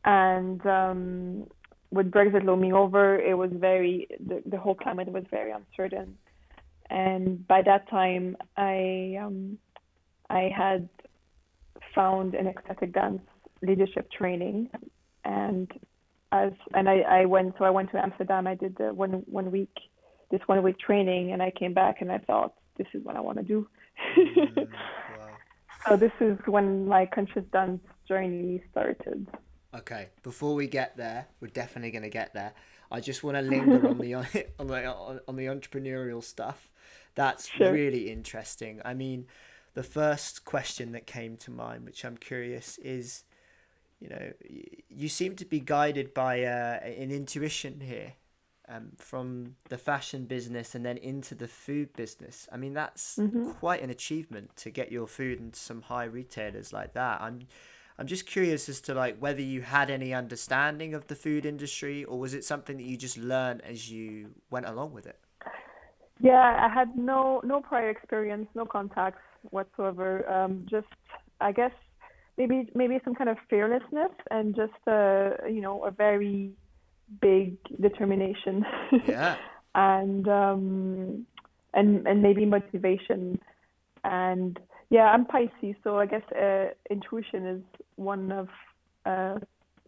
and 0.03 0.59
um, 0.65 1.47
with 1.89 2.11
Brexit 2.11 2.43
looming 2.43 2.73
over, 2.73 3.17
it 3.17 3.37
was 3.37 3.51
very 3.53 4.09
the, 4.19 4.43
the 4.45 4.57
whole 4.57 4.75
climate 4.75 5.07
was 5.07 5.23
very 5.31 5.51
uncertain. 5.51 6.17
And 6.89 7.47
by 7.47 7.61
that 7.61 7.89
time, 7.89 8.35
I 8.57 9.17
um, 9.21 9.57
I 10.29 10.49
had 10.55 10.89
found 11.95 12.35
an 12.35 12.47
ecstatic 12.47 12.93
dance 12.93 13.21
leadership 13.61 14.09
training, 14.11 14.69
and 15.25 15.71
as 16.31 16.51
and 16.73 16.89
I, 16.89 16.99
I 16.99 17.25
went 17.25 17.55
so 17.57 17.65
I 17.65 17.69
went 17.69 17.91
to 17.91 17.97
Amsterdam. 17.97 18.47
I 18.47 18.55
did 18.55 18.75
the 18.77 18.93
one 18.93 19.23
one 19.25 19.51
week 19.51 19.75
this 20.31 20.41
one 20.47 20.61
week 20.63 20.79
training, 20.79 21.31
and 21.31 21.41
I 21.41 21.51
came 21.51 21.73
back 21.73 22.01
and 22.01 22.11
I 22.11 22.17
thought 22.19 22.53
this 22.77 22.87
is 22.93 23.03
what 23.03 23.15
I 23.15 23.21
want 23.21 23.37
to 23.37 23.43
do. 23.43 23.67
Mm, 24.17 24.67
wow. 25.17 25.29
so 25.87 25.95
this 25.97 26.11
is 26.19 26.37
when 26.45 26.87
my 26.87 27.05
conscious 27.05 27.43
dance 27.51 27.81
journey 28.07 28.63
started. 28.71 29.27
Okay, 29.75 30.09
before 30.23 30.55
we 30.55 30.67
get 30.67 30.97
there, 30.97 31.27
we're 31.39 31.49
definitely 31.49 31.91
going 31.91 32.03
to 32.03 32.09
get 32.09 32.33
there. 32.33 32.53
I 32.91 33.01
just 33.01 33.23
want 33.23 33.35
to 33.37 33.41
linger 33.41 33.87
on 33.87 33.99
the 33.99 34.13
on 34.59 34.67
the 34.67 34.85
on 35.27 35.35
the 35.35 35.45
entrepreneurial 35.45 36.23
stuff. 36.23 36.69
That's 37.15 37.47
Sure. 37.47 37.71
really 37.71 38.11
interesting. 38.11 38.81
I 38.85 38.93
mean, 38.93 39.25
the 39.77 39.83
first 39.83 40.43
question 40.43 40.91
that 40.93 41.05
came 41.05 41.37
to 41.37 41.51
mind, 41.51 41.85
which 41.85 42.03
I'm 42.03 42.17
curious, 42.17 42.79
is, 42.79 43.23
you 43.99 44.09
know, 44.09 44.33
you 44.89 45.07
seem 45.07 45.35
to 45.35 45.45
be 45.45 45.59
guided 45.59 46.15
by 46.15 46.45
uh, 46.45 46.79
an 46.79 47.11
intuition 47.11 47.79
here, 47.81 48.13
um, 48.67 48.93
from 48.97 49.55
the 49.69 49.77
fashion 49.77 50.25
business 50.25 50.73
and 50.73 50.83
then 50.83 50.97
into 50.97 51.35
the 51.35 51.47
food 51.47 51.93
business. 51.93 52.47
I 52.51 52.57
mean, 52.57 52.73
that's 52.73 53.19
quite 53.59 53.83
an 53.83 53.91
achievement 53.91 54.55
to 54.57 54.71
get 54.71 54.91
your 54.91 55.05
food 55.05 55.39
into 55.39 55.59
some 55.59 55.83
high 55.83 56.05
retailers 56.05 56.73
like 56.73 56.93
that. 56.93 57.21
I'm 57.21 57.41
I'm 57.99 58.07
just 58.07 58.25
curious 58.25 58.69
as 58.69 58.81
to 58.81 58.95
like 58.95 59.19
whether 59.19 59.43
you 59.43 59.61
had 59.61 59.91
any 59.91 60.11
understanding 60.11 60.95
of 60.95 61.05
the 61.05 61.15
food 61.15 61.45
industry 61.45 62.03
or 62.03 62.17
was 62.17 62.33
it 62.33 62.43
something 62.43 62.77
that 62.77 62.83
you 62.83 62.97
just 62.97 63.17
learned 63.17 63.61
as 63.61 63.91
you 63.91 64.31
went 64.49 64.65
along 64.65 64.93
with 64.93 65.05
it? 65.05 65.19
Yeah, 66.19 66.67
I 66.69 66.73
had 66.73 66.97
no 66.97 67.41
no 67.43 67.61
prior 67.61 67.89
experience, 67.89 68.47
no 68.55 68.65
contacts 68.65 69.21
whatsoever. 69.51 70.29
Um, 70.31 70.65
just 70.69 70.87
I 71.41 71.51
guess 71.51 71.71
maybe 72.37 72.69
maybe 72.73 72.99
some 73.03 73.15
kind 73.15 73.29
of 73.29 73.37
fearlessness 73.49 74.11
and 74.31 74.55
just 74.55 74.87
uh, 74.87 75.45
you 75.47 75.61
know 75.61 75.83
a 75.85 75.91
very 75.91 76.51
big 77.21 77.57
determination. 77.81 78.65
Yeah. 79.07 79.37
and 79.75 80.27
um, 80.27 81.25
and 81.73 82.07
and 82.07 82.21
maybe 82.21 82.45
motivation. 82.45 83.39
And 84.03 84.59
yeah, 84.89 85.11
I'm 85.11 85.25
Pisces, 85.25 85.75
so 85.83 85.97
I 85.99 86.05
guess 86.05 86.23
uh, 86.31 86.67
intuition 86.89 87.45
is 87.45 87.61
one 87.95 88.31
of 88.31 88.47
uh, 89.05 89.39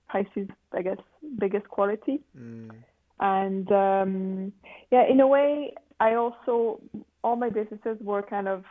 Pisces, 0.09 0.49
I 0.73 0.81
guess, 0.81 0.97
biggest 1.39 1.67
quality. 1.69 2.21
Mm. 2.37 2.71
And 3.19 3.71
um, 3.71 4.53
yeah, 4.91 5.05
in 5.09 5.19
a 5.19 5.27
way, 5.27 5.73
I 5.99 6.15
also 6.15 6.81
all 7.23 7.35
my 7.35 7.49
businesses 7.49 7.97
were 8.01 8.21
kind 8.21 8.47
of 8.47 8.63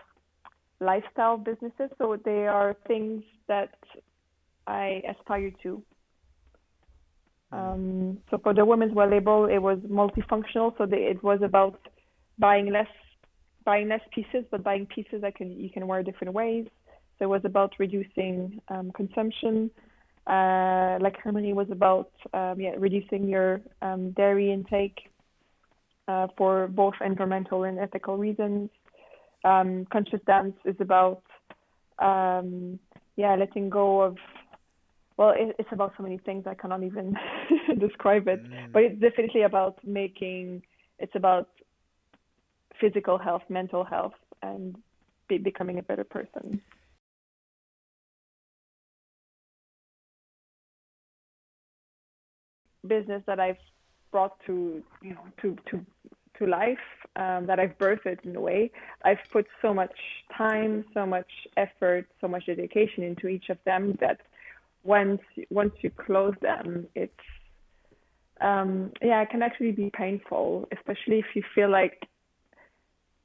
lifestyle 0.81 1.37
businesses, 1.37 1.91
so 1.99 2.17
they 2.25 2.47
are 2.47 2.77
things 2.87 3.23
that 3.49 3.75
I 4.67 5.03
aspire 5.09 5.51
to. 5.63 5.83
Um, 7.51 8.19
so 8.31 8.39
for 8.39 8.55
the 8.55 8.65
women's 8.65 8.95
wear 8.95 9.11
label, 9.11 9.47
it 9.47 9.59
was 9.59 9.79
multifunctional, 9.79 10.77
so 10.77 10.87
they, 10.87 10.99
it 10.99 11.23
was 11.23 11.41
about 11.43 11.81
buying 12.39 12.71
less, 12.71 12.89
buying 13.65 13.89
less 13.89 14.03
pieces, 14.15 14.45
but 14.51 14.63
buying 14.63 14.87
pieces 14.87 15.23
that 15.23 15.35
can 15.35 15.59
you 15.59 15.71
can 15.71 15.87
wear 15.87 16.03
different 16.03 16.35
ways. 16.35 16.67
So 17.19 17.25
it 17.25 17.29
was 17.29 17.43
about 17.45 17.73
reducing 17.79 18.61
um, 18.69 18.93
consumption. 18.93 19.71
Uh, 20.27 20.99
La 21.01 21.11
Crèmerie 21.11 21.55
was 21.55 21.69
about 21.71 22.11
um, 22.35 22.61
yeah 22.61 22.75
reducing 22.79 23.29
your 23.29 23.63
um, 23.83 24.13
dairy 24.13 24.53
intake 24.53 25.11
uh, 26.09 26.27
for 26.37 26.67
both 26.69 26.95
environmental 27.05 27.65
and 27.65 27.79
ethical 27.79 28.17
reasons. 28.17 28.71
Um, 29.45 29.87
Conscious 29.93 30.21
Dance 30.27 30.57
is 30.65 30.77
about 30.81 31.23
um, 31.99 32.79
yeah 33.17 33.35
letting 33.37 33.69
go 33.69 34.03
of 34.03 34.17
well 35.17 35.31
it, 35.31 35.55
it's 35.59 35.69
about 35.73 35.93
so 35.97 36.03
many 36.03 36.19
things 36.19 36.45
I 36.47 36.55
cannot 36.55 36.83
even 36.83 37.15
describe 37.79 38.27
it, 38.27 38.41
but 38.73 38.83
it's 38.83 39.01
definitely 39.01 39.43
about 39.43 39.79
making 39.87 40.63
it's 40.99 41.15
about 41.15 41.49
physical 42.81 43.19
health, 43.19 43.43
mental 43.49 43.85
health, 43.85 44.15
and 44.43 44.77
be, 45.29 45.39
becoming 45.39 45.79
a 45.79 45.83
better 45.83 46.05
person. 46.05 46.61
business 52.87 53.23
that 53.27 53.39
I've 53.39 53.57
brought 54.11 54.39
to 54.47 54.83
you 55.03 55.11
know 55.11 55.25
to 55.43 55.57
to 55.71 55.85
to 56.39 56.47
life 56.47 56.79
um, 57.17 57.47
that 57.47 57.59
I've 57.59 57.77
birthed 57.79 58.25
in 58.25 58.37
a 58.37 58.41
way. 58.41 58.71
I've 59.05 59.19
put 59.33 59.47
so 59.61 59.75
much 59.75 59.95
time, 60.37 60.85
so 60.95 61.05
much 61.05 61.31
effort, 61.57 62.07
so 62.21 62.29
much 62.29 62.47
dedication 62.47 63.03
into 63.03 63.27
each 63.29 63.49
of 63.49 63.59
them 63.65 63.99
that 64.01 64.21
once 64.85 65.21
once 65.51 65.73
you 65.81 65.91
close 65.91 66.35
them, 66.41 66.87
it's 66.95 67.13
um, 68.41 68.93
yeah, 69.03 69.23
it 69.23 69.31
can 69.31 69.43
actually 69.43 69.73
be 69.73 69.91
painful, 69.91 70.69
especially 70.77 71.19
if 71.19 71.27
you 71.35 71.43
feel 71.55 71.71
like 71.71 72.07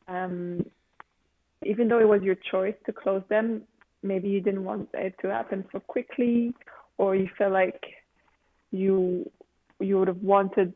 um, 0.07 0.65
even 1.63 1.87
though 1.87 1.99
it 1.99 2.07
was 2.07 2.21
your 2.23 2.35
choice 2.51 2.75
to 2.85 2.91
close 2.91 3.23
them, 3.29 3.61
maybe 4.01 4.27
you 4.27 4.41
didn't 4.41 4.63
want 4.63 4.89
it 4.93 5.15
to 5.21 5.29
happen 5.29 5.63
so 5.71 5.79
quickly, 5.79 6.53
or 6.97 7.15
you 7.15 7.29
feel 7.37 7.51
like 7.51 7.83
you 8.71 9.29
you 9.85 9.99
would 9.99 10.07
have 10.07 10.21
wanted 10.21 10.73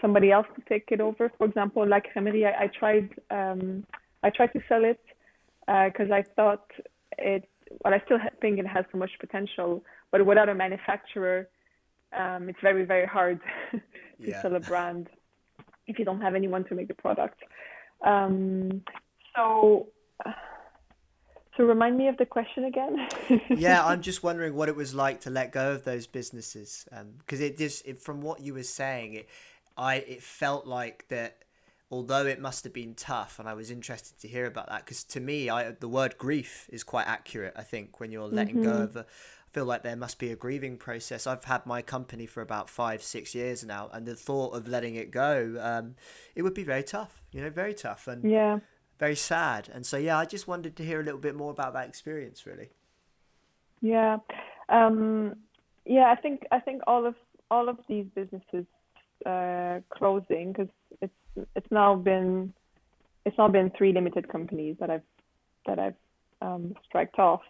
somebody 0.00 0.30
else 0.30 0.46
to 0.56 0.62
take 0.68 0.88
it 0.90 1.00
over. 1.00 1.30
For 1.38 1.46
example, 1.46 1.86
like 1.86 2.06
Crèmerie, 2.14 2.46
I, 2.46 2.64
I 2.64 2.66
tried 2.68 3.08
um, 3.30 3.84
I 4.22 4.30
tried 4.30 4.52
to 4.54 4.60
sell 4.68 4.84
it 4.84 5.00
because 5.66 6.10
I 6.10 6.22
thought 6.36 6.66
it. 7.18 7.48
Well, 7.84 7.94
I 7.94 8.00
still 8.04 8.18
think 8.40 8.58
it 8.58 8.66
has 8.66 8.84
so 8.92 8.98
much 8.98 9.10
potential, 9.18 9.82
but 10.12 10.24
without 10.24 10.48
a 10.48 10.54
manufacturer, 10.54 11.48
um, 12.16 12.48
it's 12.48 12.58
very 12.62 12.84
very 12.84 13.06
hard 13.06 13.40
to 13.72 13.80
Yeah. 14.18 14.40
sell 14.42 14.54
a 14.54 14.60
brand. 14.60 15.08
if 15.86 15.98
you 15.98 16.04
don't 16.04 16.20
have 16.22 16.34
anyone 16.34 16.64
to 16.64 16.74
make 16.74 16.88
the 16.88 16.94
product. 16.94 17.38
Um, 18.06 18.82
so, 19.36 19.88
so 21.56 21.64
remind 21.64 21.96
me 21.96 22.08
of 22.08 22.16
the 22.16 22.26
question 22.26 22.64
again. 22.64 23.08
yeah, 23.50 23.84
I'm 23.84 24.02
just 24.02 24.22
wondering 24.22 24.54
what 24.54 24.68
it 24.68 24.76
was 24.76 24.94
like 24.94 25.20
to 25.22 25.30
let 25.30 25.52
go 25.52 25.72
of 25.72 25.84
those 25.84 26.06
businesses, 26.06 26.86
because 27.18 27.40
um, 27.40 27.46
it 27.46 27.58
just 27.58 27.86
it, 27.86 28.00
from 28.00 28.22
what 28.22 28.40
you 28.40 28.54
were 28.54 28.62
saying, 28.62 29.14
it 29.14 29.28
I 29.76 29.96
it 29.96 30.22
felt 30.22 30.66
like 30.66 31.06
that. 31.08 31.38
Although 31.90 32.26
it 32.26 32.40
must 32.40 32.64
have 32.64 32.72
been 32.72 32.94
tough, 32.94 33.38
and 33.38 33.48
I 33.48 33.54
was 33.54 33.70
interested 33.70 34.18
to 34.20 34.26
hear 34.26 34.46
about 34.46 34.68
that, 34.68 34.84
because 34.84 35.04
to 35.04 35.20
me, 35.20 35.48
I 35.48 35.70
the 35.72 35.86
word 35.86 36.18
grief 36.18 36.68
is 36.72 36.82
quite 36.82 37.06
accurate. 37.06 37.52
I 37.56 37.62
think 37.62 38.00
when 38.00 38.10
you're 38.10 38.26
letting 38.26 38.56
mm-hmm. 38.56 38.72
go 38.72 38.82
of 38.82 38.96
a, 38.96 39.06
feel 39.52 39.64
like 39.64 39.84
there 39.84 39.94
must 39.94 40.18
be 40.18 40.32
a 40.32 40.36
grieving 40.36 40.76
process. 40.76 41.26
I've 41.26 41.44
had 41.44 41.64
my 41.66 41.82
company 41.82 42.26
for 42.26 42.40
about 42.40 42.68
five, 42.68 43.02
six 43.02 43.34
years 43.34 43.64
now, 43.64 43.90
and 43.92 44.06
the 44.06 44.16
thought 44.16 44.54
of 44.54 44.66
letting 44.66 44.96
it 44.96 45.12
go, 45.12 45.56
um, 45.60 45.94
it 46.34 46.42
would 46.42 46.54
be 46.54 46.64
very 46.64 46.82
tough. 46.82 47.22
You 47.30 47.42
know, 47.42 47.50
very 47.50 47.74
tough 47.74 48.08
and 48.08 48.28
yeah, 48.28 48.58
very 48.98 49.16
sad. 49.16 49.68
And 49.72 49.84
so, 49.84 49.96
yeah, 49.96 50.18
I 50.18 50.24
just 50.24 50.46
wanted 50.48 50.76
to 50.76 50.84
hear 50.84 51.00
a 51.00 51.02
little 51.02 51.20
bit 51.20 51.34
more 51.34 51.50
about 51.50 51.72
that 51.74 51.88
experience, 51.88 52.46
really. 52.46 52.70
Yeah, 53.80 54.18
um, 54.68 55.36
yeah. 55.84 56.10
I 56.10 56.16
think 56.16 56.46
I 56.50 56.60
think 56.60 56.82
all 56.86 57.04
of 57.04 57.14
all 57.50 57.68
of 57.68 57.78
these 57.86 58.06
businesses 58.14 58.64
uh, 59.26 59.80
closing 59.90 60.52
because 60.52 60.68
it's 61.02 61.46
it's 61.54 61.70
now 61.70 61.94
been 61.94 62.54
it's 63.26 63.36
now 63.36 63.48
been 63.48 63.70
three 63.76 63.92
limited 63.92 64.28
companies 64.28 64.76
that 64.80 64.88
I've 64.88 65.02
that 65.66 65.78
I've 65.78 65.96
um, 66.40 66.74
striked 66.88 67.18
off 67.18 67.42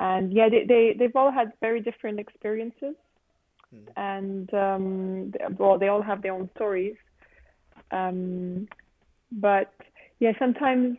and 0.00 0.32
yeah, 0.32 0.48
they, 0.48 0.64
they 0.66 0.96
they've 0.98 1.14
all 1.14 1.30
had 1.30 1.52
very 1.60 1.80
different 1.80 2.18
experiences, 2.18 2.94
mm. 3.72 3.86
and 3.96 4.52
um, 4.54 5.32
well, 5.58 5.78
they 5.78 5.88
all 5.88 6.02
have 6.02 6.22
their 6.22 6.32
own 6.32 6.48
stories. 6.56 6.96
Um, 7.90 8.66
but 9.30 9.72
yeah, 10.20 10.32
sometimes 10.38 10.98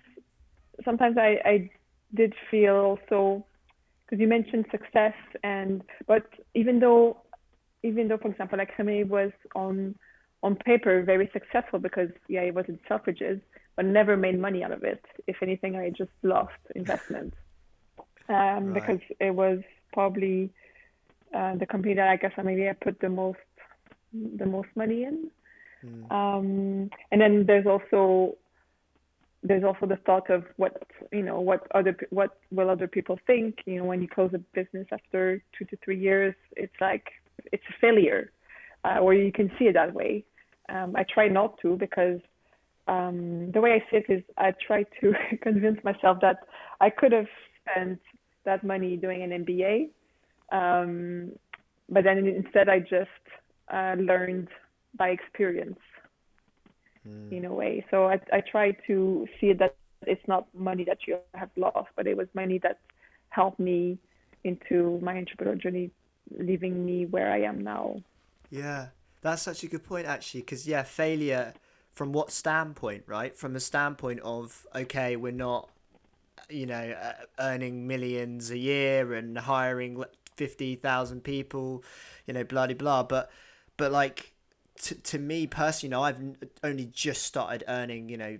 sometimes 0.83 1.17
I, 1.17 1.39
I 1.45 1.69
did 2.13 2.33
feel 2.49 2.75
also 2.75 3.45
because 4.03 4.19
you 4.19 4.27
mentioned 4.27 4.65
success 4.71 5.13
and 5.43 5.81
but 6.07 6.25
even 6.55 6.79
though 6.79 7.21
even 7.83 8.07
though 8.07 8.17
for 8.17 8.29
example 8.29 8.57
like 8.57 8.75
Remé 8.77 9.07
was 9.07 9.31
on 9.55 9.95
on 10.43 10.55
paper 10.55 11.03
very 11.03 11.29
successful 11.31 11.79
because 11.79 12.09
yeah 12.27 12.41
it 12.41 12.53
was 12.53 12.65
in 12.67 12.79
Selfridges 12.89 13.39
but 13.75 13.85
never 13.85 14.17
made 14.17 14.39
money 14.39 14.63
out 14.63 14.71
of 14.71 14.83
it. 14.83 15.03
If 15.27 15.37
anything, 15.41 15.75
I 15.75 15.89
just 15.89 16.11
lost 16.23 16.51
investment 16.75 17.33
um, 18.29 18.35
right. 18.35 18.73
because 18.73 18.99
it 19.19 19.31
was 19.31 19.59
probably 19.93 20.49
uh, 21.33 21.55
the 21.55 21.65
company 21.65 21.93
that 21.93 22.07
I 22.07 22.17
guess 22.17 22.31
I 22.37 22.41
maybe 22.41 22.67
I 22.67 22.73
put 22.73 22.99
the 22.99 23.09
most 23.09 23.39
the 24.13 24.45
most 24.45 24.69
money 24.75 25.03
in. 25.03 25.31
Mm. 25.85 26.11
Um, 26.11 26.89
and 27.11 27.21
then 27.21 27.45
there's 27.47 27.65
also 27.65 28.35
there's 29.43 29.63
also 29.63 29.85
the 29.85 29.97
thought 30.05 30.29
of 30.29 30.43
what 30.57 30.83
you 31.11 31.23
know 31.23 31.39
what 31.39 31.67
other 31.73 31.95
what 32.09 32.37
will 32.51 32.69
other 32.69 32.87
people 32.87 33.19
think 33.25 33.59
you 33.65 33.77
know 33.77 33.85
when 33.85 34.01
you 34.01 34.07
close 34.07 34.31
a 34.33 34.37
business 34.53 34.87
after 34.91 35.41
two 35.57 35.65
to 35.65 35.77
three 35.83 35.99
years 35.99 36.35
it's 36.55 36.73
like 36.79 37.05
it's 37.51 37.63
a 37.69 37.73
failure 37.79 38.31
uh, 38.85 38.99
or 38.99 39.13
you 39.13 39.31
can 39.31 39.51
see 39.57 39.65
it 39.65 39.73
that 39.73 39.93
way 39.93 40.23
um, 40.69 40.93
i 40.95 41.03
try 41.03 41.27
not 41.27 41.57
to 41.59 41.75
because 41.77 42.19
um, 42.87 43.51
the 43.51 43.61
way 43.61 43.71
i 43.73 43.79
see 43.89 43.97
it 43.97 44.05
is 44.09 44.23
i 44.37 44.53
try 44.65 44.83
to 44.99 45.13
convince 45.41 45.83
myself 45.83 46.19
that 46.21 46.37
i 46.79 46.89
could 46.89 47.11
have 47.11 47.27
spent 47.61 47.99
that 48.45 48.63
money 48.63 48.97
doing 48.97 49.23
an 49.23 49.45
MBA. 49.45 49.89
Um, 50.51 51.31
but 51.89 52.03
then 52.03 52.19
instead, 52.19 52.69
I 52.69 52.79
just 52.79 53.09
uh, 53.73 53.95
learned 53.97 54.47
by 54.97 55.09
experience 55.09 55.79
mm. 57.07 57.31
in 57.31 57.45
a 57.45 57.53
way. 57.53 57.85
So 57.91 58.07
I, 58.07 58.19
I 58.31 58.41
try 58.41 58.71
to 58.87 59.27
see 59.39 59.53
that 59.53 59.75
it's 60.07 60.27
not 60.27 60.47
money 60.53 60.83
that 60.85 60.99
you 61.07 61.17
have 61.35 61.49
lost, 61.55 61.89
but 61.95 62.07
it 62.07 62.17
was 62.17 62.27
money 62.33 62.59
that 62.59 62.79
helped 63.29 63.59
me 63.59 63.97
into 64.43 64.99
my 65.01 65.15
entrepreneur 65.17 65.55
journey, 65.55 65.91
leaving 66.37 66.85
me 66.85 67.05
where 67.05 67.31
I 67.31 67.41
am 67.41 67.63
now. 67.63 68.01
Yeah, 68.49 68.87
that's 69.21 69.41
such 69.41 69.63
a 69.63 69.67
good 69.67 69.83
point, 69.83 70.07
actually, 70.07 70.41
because 70.41 70.67
yeah, 70.67 70.83
failure 70.83 71.53
from 71.93 72.11
what 72.11 72.31
standpoint, 72.31 73.03
right? 73.05 73.37
From 73.37 73.53
the 73.53 73.59
standpoint 73.59 74.19
of 74.21 74.65
okay, 74.75 75.15
we're 75.15 75.31
not 75.31 75.69
you 76.51 76.65
know, 76.65 76.95
uh, 77.01 77.13
earning 77.39 77.87
millions 77.87 78.51
a 78.51 78.57
year 78.57 79.13
and 79.13 79.37
hiring 79.37 80.03
fifty 80.35 80.75
thousand 80.75 81.23
people, 81.23 81.83
you 82.27 82.33
know, 82.33 82.43
blah 82.43 82.67
blah 82.67 82.75
blah. 82.75 83.03
But 83.03 83.31
but 83.77 83.91
like 83.91 84.30
to 84.83 84.95
to 84.95 85.19
me 85.19 85.47
personally, 85.47 85.87
you 85.87 85.91
know, 85.91 86.03
I've 86.03 86.19
only 86.63 86.85
just 86.85 87.23
started 87.23 87.63
earning, 87.67 88.09
you 88.09 88.17
know, 88.17 88.39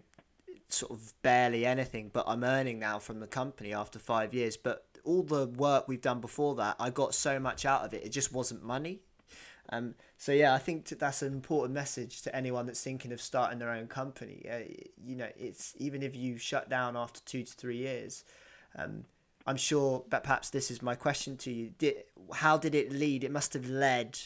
sort 0.70 0.92
of 0.92 1.14
barely 1.22 1.66
anything, 1.66 2.10
but 2.12 2.26
I'm 2.28 2.44
earning 2.44 2.80
now 2.80 3.00
from 3.00 3.20
the 3.20 3.28
company 3.28 3.74
after 3.74 4.00
five 4.00 4.34
years. 4.34 4.58
But 4.58 4.86
all 5.04 5.24
the 5.24 5.48
work 5.48 5.88
we've 5.88 6.02
done 6.02 6.22
before 6.22 6.56
that, 6.56 6.76
I 6.80 6.90
got 6.90 7.14
so 7.14 7.40
much 7.40 7.66
out 7.66 7.84
of 7.84 7.94
it. 7.94 8.04
It 8.04 8.10
just 8.10 8.32
wasn't 8.32 8.64
money. 8.64 9.00
Um, 9.70 9.96
so 10.18 10.32
yeah, 10.32 10.54
I 10.54 10.58
think 10.58 10.88
that's 10.88 11.22
an 11.22 11.34
important 11.34 11.74
message 11.74 12.22
to 12.24 12.36
anyone 12.36 12.66
that's 12.66 12.84
thinking 12.84 13.12
of 13.12 13.22
starting 13.22 13.60
their 13.60 13.72
own 13.72 13.88
company. 13.88 14.46
Uh, 14.52 14.60
you 15.04 15.16
know, 15.16 15.30
it's 15.38 15.74
even 15.78 16.04
if 16.04 16.16
you 16.16 16.38
shut 16.38 16.70
down 16.70 16.98
after 16.98 17.22
two 17.26 17.44
to 17.44 17.54
three 17.54 17.78
years. 17.78 18.24
Um, 18.76 19.06
I'm 19.48 19.58
sure 19.58 20.04
that 20.10 20.24
perhaps 20.24 20.50
this 20.50 20.70
is 20.70 20.82
my 20.82 20.96
question 20.96 21.36
to 21.38 21.52
you. 21.52 21.72
Did, 21.78 22.04
how 22.34 22.58
did 22.58 22.76
it 22.76 22.92
lead? 22.92 23.24
It 23.24 23.32
must 23.32 23.54
have 23.54 23.68
led 23.68 24.20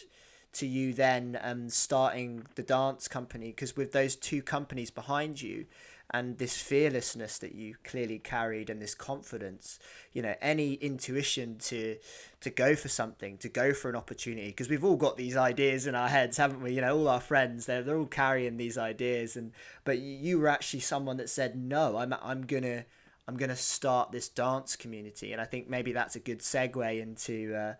to 0.56 0.68
you 0.68 0.94
then 0.94 1.38
um, 1.41 1.70
starting 1.70 2.46
the 2.56 2.63
dance 2.63 3.08
company 3.08 3.48
because 3.48 3.76
with 3.76 3.91
those 3.91 4.15
two 4.15 4.41
companies 4.41 4.91
behind 4.91 5.41
you, 5.41 5.65
and 6.12 6.38
this 6.38 6.62
fearlessness 6.62 7.38
that 7.39 7.56
you 7.56 7.76
clearly 7.84 8.20
carried 8.20 8.70
and 8.70 8.82
this 8.82 8.94
confidence 8.94 9.80
you 10.13 10.22
know 10.22 10.36
any 10.41 10.74
intuition 10.76 11.58
to 11.58 11.98
to 12.41 12.50
go 12.50 12.76
for 12.76 12.89
something 12.89 13.38
to 13.38 13.50
go 13.50 13.74
for 13.74 13.89
an 13.89 13.96
opportunity 13.96 14.48
because 14.48 14.70
we've 14.70 14.84
all 14.84 14.96
got 14.96 15.18
these 15.18 15.36
ideas 15.36 15.88
in 15.88 15.96
our 15.96 16.10
heads 16.10 16.38
haven't 16.38 16.62
we? 16.62 16.74
You 16.74 16.82
know 16.82 16.98
all 16.98 17.08
our 17.08 17.20
friends 17.20 17.65
they're, 17.65 17.82
they're 17.82 17.98
all 17.98 18.06
carrying 18.06 18.58
these 18.58 18.78
ideas 18.78 19.36
and 19.36 19.52
but 19.84 20.00
you 20.00 20.39
were 20.39 20.48
actually 20.48 20.82
someone 20.82 21.18
that 21.18 21.30
said 21.30 21.56
no 21.56 21.98
i'm 21.98 22.13
i'm 22.22 22.46
gonna 22.46 22.86
i'm 23.28 23.38
gonna 23.38 23.56
start 23.56 24.12
this 24.12 24.30
dance 24.30 24.76
community. 24.76 25.32
And 25.32 25.41
i 25.41 25.46
think 25.46 25.70
maybe 25.70 25.91
that's 25.91 26.15
a 26.15 26.20
good 26.20 26.39
segue 26.39 27.02
into 27.02 27.56
uh, 27.56 27.74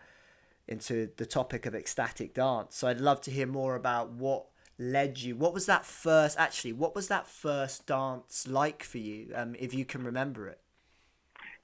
into 0.68 1.10
the 1.18 1.26
topic 1.26 1.66
of 1.66 1.76
ecstatic 1.76 2.34
dance 2.34 2.76
so 2.76 2.88
i'd 2.88 3.00
love 3.00 3.22
to 3.22 3.32
hear 3.32 3.48
more 3.48 3.76
about 3.76 4.12
what 4.12 4.46
led 4.78 5.22
you? 5.22 5.36
What 5.36 5.54
was 5.54 5.66
that 5.68 5.86
first? 5.86 6.38
Actually, 6.38 6.74
what 6.74 6.96
was 6.96 7.08
that 7.08 7.28
first 7.28 7.86
dance 7.86 8.48
like 8.48 8.84
for 8.84 8.98
you? 8.98 9.32
Um, 9.36 9.56
if 9.60 9.74
you 9.74 9.86
can 9.86 10.04
remember 10.04 10.48
it. 10.48 10.60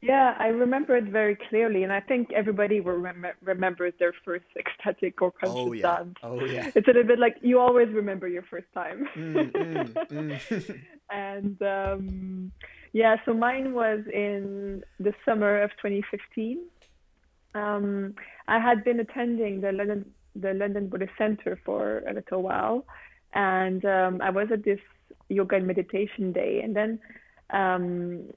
Yeah, 0.02 0.36
I 0.40 0.48
remember 0.48 0.98
it 0.98 1.04
very 1.04 1.38
clearly, 1.50 1.84
and 1.84 1.94
I 1.94 2.00
think 2.00 2.34
everybody 2.34 2.80
rem- 2.80 3.24
remembers 3.44 3.94
their 4.00 4.14
first 4.26 4.46
ecstatic 4.58 5.22
or 5.22 5.32
conscious 5.32 5.56
oh, 5.56 5.74
yeah. 5.74 5.98
dance. 5.98 6.16
Oh 6.24 6.44
yeah. 6.44 6.72
It's 6.74 6.88
a 6.88 6.90
little 6.92 7.04
bit 7.04 7.20
like 7.20 7.36
you 7.42 7.60
always 7.60 7.88
remember 7.90 8.28
your 8.28 8.42
first 8.42 8.66
time. 8.74 9.08
Mm, 9.16 9.52
mm, 9.52 10.08
mm. 10.08 10.82
and 11.12 11.62
um, 11.62 12.52
yeah, 12.94 13.18
so 13.26 13.34
mine 13.36 13.76
was 13.76 14.00
in 14.12 14.84
the 15.00 15.14
summer 15.24 15.62
of 15.62 15.70
2015. 15.84 16.62
Um, 17.54 18.16
I 18.48 18.60
had 18.60 18.84
been 18.84 19.00
attending 19.00 19.62
the 19.62 19.72
London 19.72 20.06
the 20.36 20.54
London 20.54 20.88
Buddhist 20.88 21.12
Center 21.18 21.60
for 21.66 22.04
a 22.10 22.14
little 22.14 22.42
while, 22.42 22.86
and 23.34 23.84
um, 23.84 24.22
I 24.22 24.30
was 24.30 24.48
at 24.52 24.64
this 24.64 24.80
yoga 25.28 25.58
and 25.58 25.68
meditation 25.68 26.32
day, 26.32 26.62
and 26.64 26.76
then 26.76 27.00
um, 27.50 28.30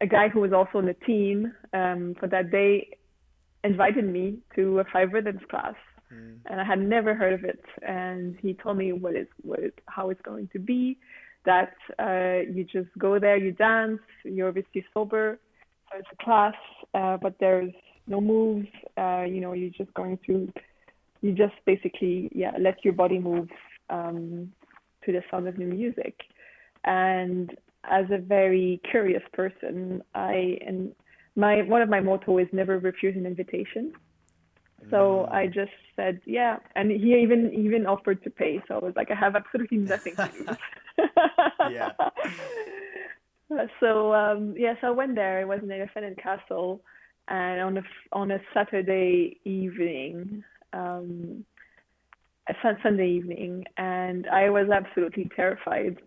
a 0.00 0.06
guy 0.06 0.28
who 0.28 0.40
was 0.40 0.52
also 0.52 0.78
on 0.78 0.86
the 0.86 0.94
team 0.94 1.52
um, 1.72 2.14
for 2.20 2.28
that 2.28 2.50
day 2.50 2.96
invited 3.64 4.04
me 4.04 4.38
to 4.54 4.78
a 4.78 4.84
five 4.92 5.12
rhythms 5.12 5.42
class, 5.50 5.74
mm. 6.12 6.36
and 6.46 6.60
I 6.60 6.64
had 6.64 6.78
never 6.78 7.14
heard 7.14 7.32
of 7.32 7.44
it, 7.44 7.64
and 7.82 8.36
he 8.40 8.54
told 8.54 8.78
me 8.78 8.92
what 8.92 9.16
is 9.16 9.26
what 9.42 9.60
is, 9.60 9.72
how 9.86 10.10
it's 10.10 10.22
going 10.22 10.48
to 10.52 10.60
be, 10.60 10.98
that 11.44 11.74
uh, 11.98 12.48
you 12.48 12.64
just 12.64 12.88
go 12.98 13.18
there, 13.18 13.36
you 13.36 13.52
dance, 13.52 14.00
you're 14.24 14.48
obviously 14.48 14.84
sober, 14.94 15.38
so 15.90 15.98
it's 15.98 16.08
a 16.12 16.24
class, 16.24 16.54
uh, 16.94 17.16
but 17.16 17.34
there's 17.40 17.72
no 18.06 18.20
moves, 18.20 18.68
uh, 18.96 19.22
you 19.22 19.40
know, 19.40 19.52
you're 19.52 19.70
just 19.70 19.92
going 19.94 20.18
to 20.26 20.52
you 21.22 21.32
just 21.32 21.54
basically 21.66 22.30
yeah 22.34 22.52
let 22.58 22.84
your 22.84 22.94
body 22.94 23.18
move 23.18 23.48
um, 23.90 24.52
to 25.04 25.12
the 25.12 25.22
sound 25.30 25.48
of 25.48 25.56
the 25.56 25.64
music. 25.64 26.20
And 26.84 27.56
as 27.84 28.06
a 28.10 28.18
very 28.18 28.80
curious 28.90 29.22
person 29.32 30.02
i 30.14 30.58
and 30.66 30.94
my 31.34 31.62
one 31.62 31.80
of 31.80 31.88
my 31.88 32.00
motto 32.00 32.36
is 32.38 32.46
never 32.52 32.78
refuse 32.78 33.16
an 33.16 33.26
invitation. 33.26 33.92
So 34.90 35.26
mm. 35.28 35.32
i 35.32 35.46
just 35.46 35.72
said 35.96 36.20
yeah. 36.26 36.56
And 36.74 36.90
he 36.90 37.14
even 37.22 37.52
even 37.54 37.86
offered 37.86 38.22
to 38.24 38.30
pay. 38.30 38.62
So 38.68 38.76
i 38.76 38.78
was 38.78 38.94
like 38.96 39.10
i 39.10 39.14
have 39.14 39.36
absolutely 39.36 39.78
nothing 39.78 40.16
to 40.16 40.30
lose. 40.38 40.56
Yeah. 41.70 41.90
So 43.80 44.14
um 44.14 44.54
yeah 44.56 44.74
so 44.80 44.86
i 44.86 44.90
went 44.90 45.16
there. 45.16 45.40
It 45.40 45.48
was 45.48 45.58
in 45.60 45.72
elephant 45.72 46.04
and 46.06 46.16
castle 46.16 46.82
and 47.30 47.60
on 47.60 47.78
a 47.78 47.82
on 48.12 48.30
a 48.32 48.40
saturday 48.52 49.38
evening 49.44 50.44
um, 50.72 51.44
Sunday 52.82 53.08
evening, 53.08 53.64
and 53.76 54.26
I 54.28 54.50
was 54.50 54.68
absolutely 54.70 55.30
terrified. 55.36 55.98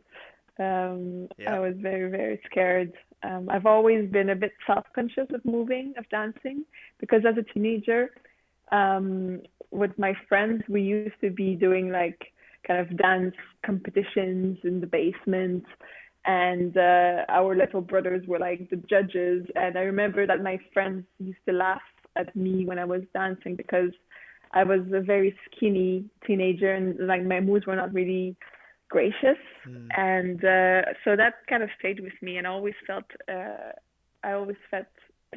Um, 0.60 1.28
Yeah. 1.38 1.56
I 1.56 1.60
was 1.60 1.76
very, 1.78 2.10
very 2.10 2.40
scared. 2.46 2.94
Um, 3.24 3.50
I've 3.50 3.66
always 3.66 4.10
been 4.10 4.30
a 4.30 4.36
bit 4.36 4.52
self-conscious 4.68 5.30
of 5.34 5.44
moving, 5.46 5.94
of 5.98 6.08
dancing, 6.10 6.66
because 7.00 7.26
as 7.26 7.38
a 7.38 7.54
teenager, 7.54 8.12
um, 8.72 9.42
with 9.72 9.98
my 9.98 10.14
friends, 10.30 10.64
we 10.68 10.82
used 10.82 11.20
to 11.22 11.30
be 11.30 11.56
doing 11.56 11.92
like 11.92 12.20
kind 12.68 12.80
of 12.80 12.98
dance 12.98 13.36
competitions 13.66 14.58
in 14.64 14.80
the 14.80 14.88
basement, 14.88 15.66
and 16.26 16.78
uh, 16.78 17.26
our 17.30 17.56
little 17.56 17.82
brothers 17.82 18.26
were 18.28 18.40
like 18.40 18.70
the 18.70 18.78
judges. 18.90 19.46
And 19.56 19.78
I 19.78 19.82
remember 19.82 20.26
that 20.26 20.42
my 20.44 20.58
friends 20.74 21.06
used 21.20 21.40
to 21.48 21.54
laugh 21.54 21.82
at 22.16 22.36
me 22.36 22.66
when 22.66 22.80
I 22.80 22.86
was 22.86 23.02
dancing 23.14 23.56
because 23.56 23.92
I 24.52 24.64
was 24.64 24.82
a 24.94 25.02
very 25.02 25.36
skinny 25.46 26.06
teenager, 26.26 26.74
and 26.74 27.08
like 27.08 27.24
my 27.24 27.40
moves 27.40 27.66
were 27.66 27.76
not 27.76 27.94
really 27.94 28.36
gracious 28.90 29.38
Mm. 29.68 29.88
and 29.98 30.40
uh, 30.44 30.82
so 31.04 31.16
that 31.16 31.36
kind 31.50 31.64
of 31.64 31.70
stayed 31.80 32.00
with 32.02 32.14
me 32.22 32.38
and 32.38 32.46
I 32.46 32.50
always 32.50 32.76
felt 32.86 33.06
uh, 33.30 33.72
I 34.24 34.34
always 34.34 34.58
felt 34.70 34.86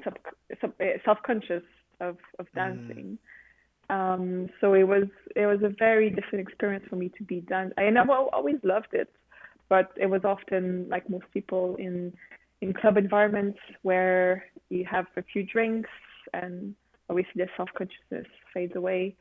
sub, 0.02 0.18
sub, 0.60 0.72
uh, 0.80 0.84
self-conscious 1.04 1.62
of 2.00 2.16
of 2.40 2.46
dancing 2.54 3.18
um, 3.88 4.48
so 4.60 4.74
it 4.74 4.82
was 4.82 5.06
it 5.36 5.46
was 5.46 5.60
a 5.62 5.72
very 5.78 6.10
different 6.10 6.46
experience 6.46 6.84
for 6.90 6.96
me 6.96 7.08
to 7.16 7.22
be 7.22 7.40
dance 7.40 7.72
I 7.78 7.88
never 7.90 8.12
always 8.12 8.60
loved 8.64 8.92
it 8.92 9.10
but 9.68 9.92
it 9.96 10.06
was 10.06 10.22
often 10.24 10.86
like 10.88 11.08
most 11.08 11.26
people 11.32 11.76
in 11.76 12.12
in 12.60 12.72
club 12.72 12.96
environments 12.96 13.58
where 13.82 14.44
you 14.70 14.84
have 14.84 15.06
a 15.16 15.22
few 15.22 15.42
drinks 15.44 15.90
and 16.32 16.74
obviously 17.10 17.32
the 17.36 17.48
self-consciousness 17.56 18.26
fades 18.52 18.74
away 18.76 19.14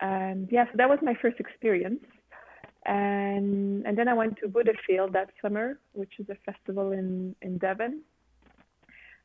and 0.00 0.48
yeah 0.50 0.64
so 0.66 0.72
that 0.76 0.88
was 0.88 0.98
my 1.02 1.14
first 1.22 1.38
experience 1.38 2.04
and 2.88 3.84
and 3.86 3.96
then 3.96 4.08
I 4.08 4.14
went 4.14 4.38
to 4.38 4.48
Buddhafield 4.48 5.12
that 5.12 5.30
summer, 5.42 5.78
which 5.92 6.14
is 6.18 6.26
a 6.30 6.36
festival 6.50 6.92
in 6.92 7.34
in 7.42 7.58
Devon. 7.58 8.00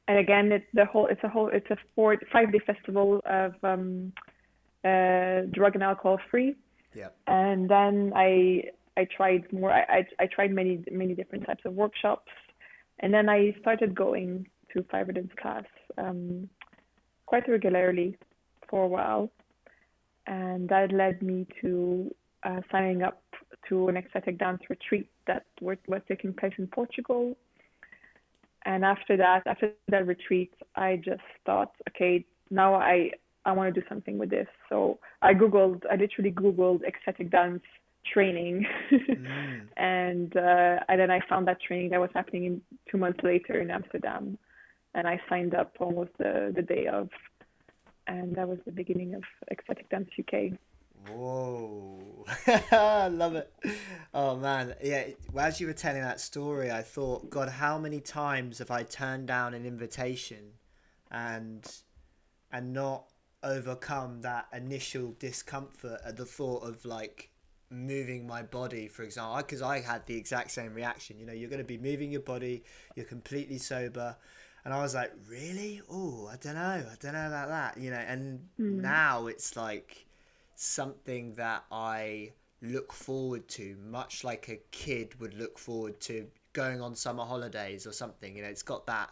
And 0.07 0.17
again, 0.17 0.51
it's 0.51 0.65
the 0.73 0.85
whole 0.85 1.07
it's 1.07 1.23
a 1.23 1.29
whole 1.29 1.47
it's 1.47 1.69
a 1.69 1.77
four 1.95 2.17
five 2.31 2.51
day 2.51 2.59
festival 2.59 3.21
of 3.25 3.53
um, 3.63 4.11
uh, 4.83 5.41
drug 5.51 5.75
and 5.75 5.83
alcohol 5.83 6.19
free. 6.29 6.55
Yeah. 6.93 7.09
And 7.27 7.69
then 7.69 8.11
I 8.15 8.65
I 8.97 9.07
tried 9.15 9.51
more. 9.51 9.71
I, 9.71 9.81
I 9.81 10.07
I 10.19 10.25
tried 10.27 10.51
many 10.51 10.83
many 10.91 11.15
different 11.15 11.45
types 11.45 11.63
of 11.65 11.73
workshops, 11.73 12.31
and 12.99 13.13
then 13.13 13.29
I 13.29 13.55
started 13.61 13.95
going 13.95 14.47
to 14.73 14.83
five 14.91 15.07
rhythms 15.07 15.29
dance 15.29 15.39
class 15.41 15.63
um, 15.97 16.49
quite 17.25 17.47
regularly 17.47 18.17
for 18.69 18.85
a 18.85 18.87
while, 18.87 19.29
and 20.27 20.69
that 20.69 20.91
led 20.91 21.21
me 21.21 21.47
to 21.61 22.13
uh, 22.43 22.61
signing 22.71 23.03
up 23.03 23.21
to 23.69 23.87
an 23.87 23.97
ecstatic 23.97 24.37
dance 24.37 24.61
retreat 24.69 25.09
that 25.27 25.45
were, 25.61 25.77
was 25.87 26.01
taking 26.07 26.33
place 26.33 26.53
in 26.57 26.67
Portugal. 26.67 27.35
And 28.65 28.85
after 28.85 29.17
that, 29.17 29.43
after 29.45 29.71
that 29.89 30.07
retreat, 30.07 30.53
I 30.75 30.97
just 30.97 31.21
thought, 31.45 31.71
okay, 31.89 32.25
now 32.49 32.75
I 32.75 33.11
I 33.45 33.51
want 33.51 33.73
to 33.73 33.81
do 33.81 33.85
something 33.89 34.17
with 34.17 34.29
this. 34.29 34.47
So 34.69 34.99
I 35.21 35.33
googled, 35.33 35.83
I 35.91 35.95
literally 35.95 36.31
googled 36.31 36.83
ecstatic 36.83 37.29
dance 37.29 37.63
training, 38.11 38.65
Mm. 38.91 39.67
and 39.77 40.35
uh, 40.35 40.79
and 40.87 40.99
then 40.99 41.11
I 41.11 41.19
found 41.27 41.47
that 41.47 41.61
training 41.61 41.89
that 41.91 41.99
was 41.99 42.09
happening 42.13 42.45
in, 42.45 42.61
two 42.89 42.97
months 42.97 43.19
later 43.23 43.59
in 43.61 43.71
Amsterdam, 43.71 44.37
and 44.93 45.07
I 45.07 45.19
signed 45.29 45.55
up 45.55 45.75
almost 45.79 46.11
the 46.17 46.51
the 46.55 46.61
day 46.61 46.87
of, 46.87 47.09
and 48.07 48.35
that 48.35 48.47
was 48.47 48.59
the 48.65 48.71
beginning 48.71 49.13
of 49.15 49.23
ecstatic 49.51 49.89
dance 49.89 50.09
UK. 50.19 50.57
Whoa, 51.09 52.25
I 52.71 53.07
love 53.11 53.35
it. 53.35 53.51
Oh 54.13 54.37
man, 54.37 54.75
yeah. 54.81 55.07
As 55.37 55.59
you 55.59 55.67
were 55.67 55.73
telling 55.73 56.01
that 56.01 56.19
story, 56.21 56.71
I 56.71 56.81
thought, 56.81 57.29
God, 57.29 57.49
how 57.49 57.77
many 57.77 57.99
times 57.99 58.59
have 58.59 58.71
I 58.71 58.83
turned 58.83 59.27
down 59.27 59.53
an 59.53 59.65
invitation, 59.65 60.53
and 61.11 61.69
and 62.51 62.73
not 62.73 63.05
overcome 63.43 64.21
that 64.21 64.47
initial 64.53 65.15
discomfort 65.19 65.99
at 66.05 66.15
the 66.15 66.25
thought 66.25 66.63
of 66.63 66.85
like 66.85 67.32
moving 67.69 68.27
my 68.27 68.43
body, 68.43 68.87
for 68.87 69.03
example, 69.03 69.37
because 69.37 69.61
I 69.61 69.79
had 69.79 70.05
the 70.05 70.15
exact 70.15 70.51
same 70.51 70.73
reaction. 70.73 71.19
You 71.19 71.25
know, 71.25 71.33
you're 71.33 71.49
going 71.49 71.61
to 71.61 71.65
be 71.65 71.77
moving 71.77 72.11
your 72.11 72.21
body, 72.21 72.63
you're 72.95 73.05
completely 73.05 73.57
sober. 73.57 74.15
And 74.65 74.73
I 74.73 74.81
was 74.81 74.95
like, 74.95 75.11
really? 75.29 75.81
Oh, 75.91 76.29
I 76.31 76.37
don't 76.37 76.55
know. 76.55 76.61
I 76.61 76.95
don't 76.99 77.13
know 77.13 77.27
about 77.27 77.49
that. 77.49 77.77
You 77.77 77.91
know, 77.91 77.97
and 77.97 78.47
hmm. 78.57 78.81
now 78.81 79.27
it's 79.27 79.57
like 79.57 80.05
something 80.55 81.33
that 81.35 81.65
I 81.71 82.31
look 82.61 82.93
forward 82.93 83.47
to, 83.49 83.75
much 83.85 84.23
like 84.23 84.47
a 84.47 84.59
kid 84.71 85.19
would 85.19 85.33
look 85.33 85.59
forward 85.59 85.99
to 86.01 86.27
going 86.53 86.81
on 86.81 86.95
summer 86.95 87.25
holidays 87.25 87.85
or 87.85 87.91
something. 87.91 88.37
You 88.37 88.43
know, 88.43 88.49
it's 88.49 88.63
got 88.63 88.87
that 88.87 89.09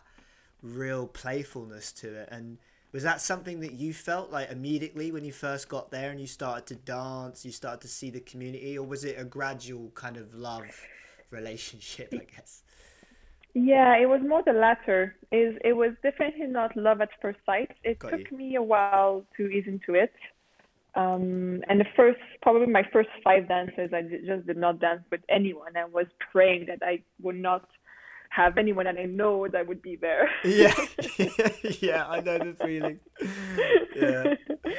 real 0.62 1.08
playfulness 1.08 1.92
to 1.94 2.14
it. 2.22 2.30
And 2.32 2.58
was 2.92 3.04
that 3.04 3.22
something 3.22 3.62
that 3.62 3.74
you 3.74 3.94
felt 3.94 4.32
like 4.32 4.52
immediately 4.52 5.12
when 5.12 5.24
you 5.24 5.32
first 5.32 5.70
got 5.70 5.92
there 5.92 6.12
and 6.12 6.20
you 6.20 6.28
started 6.28 6.66
to 6.68 6.76
dance, 6.76 7.46
you 7.46 7.52
started 7.52 7.82
to 7.82 7.88
see 7.88 8.10
the 8.10 8.20
community, 8.20 8.78
or 8.78 8.86
was 8.86 9.06
it 9.06 9.16
a 9.18 9.24
gradual 9.24 9.92
kind 9.96 10.18
of 10.18 10.34
love 10.34 10.66
relationship, 11.30 12.14
I 12.14 12.26
guess? 12.36 12.64
Yeah, 13.54 13.98
it 13.98 14.08
was 14.08 14.22
more 14.28 14.44
the 14.46 14.54
latter. 14.54 15.16
Is 15.32 15.58
it 15.64 15.74
was 15.74 15.92
definitely 16.04 16.48
not 16.48 16.76
love 16.76 17.02
at 17.02 17.10
first 17.22 17.40
sight. 17.46 17.72
It 17.84 18.00
Got 18.00 18.12
took 18.12 18.32
you. 18.32 18.38
me 18.38 18.56
a 18.56 18.62
while 18.62 19.26
to 19.38 19.48
ease 19.48 19.66
into 19.68 19.94
it. 19.94 20.14
Um, 20.94 21.64
and 21.70 21.80
the 21.80 21.86
first, 21.96 22.20
probably 22.42 22.68
my 22.68 22.84
first 22.92 23.10
five 23.24 23.48
dances, 23.48 23.92
I 23.94 24.02
just 24.02 24.46
did 24.46 24.58
not 24.58 24.80
dance 24.80 25.04
with 25.10 25.22
anyone. 25.30 25.78
I 25.78 25.86
was 25.86 26.08
praying 26.32 26.66
that 26.68 26.80
I 26.82 27.02
would 27.22 27.38
not 27.38 27.66
have 28.32 28.58
anyone 28.58 28.86
that 28.86 28.98
I 28.98 29.06
know 29.06 29.48
that 29.48 29.68
would 29.68 29.82
be 29.82 29.98
there. 29.98 30.30
Yeah, 30.44 30.74
yeah, 31.82 32.08
I 32.08 32.22
know 32.22 32.38
the 32.40 32.56
feeling. 32.64 33.00
Yeah. 33.96 34.36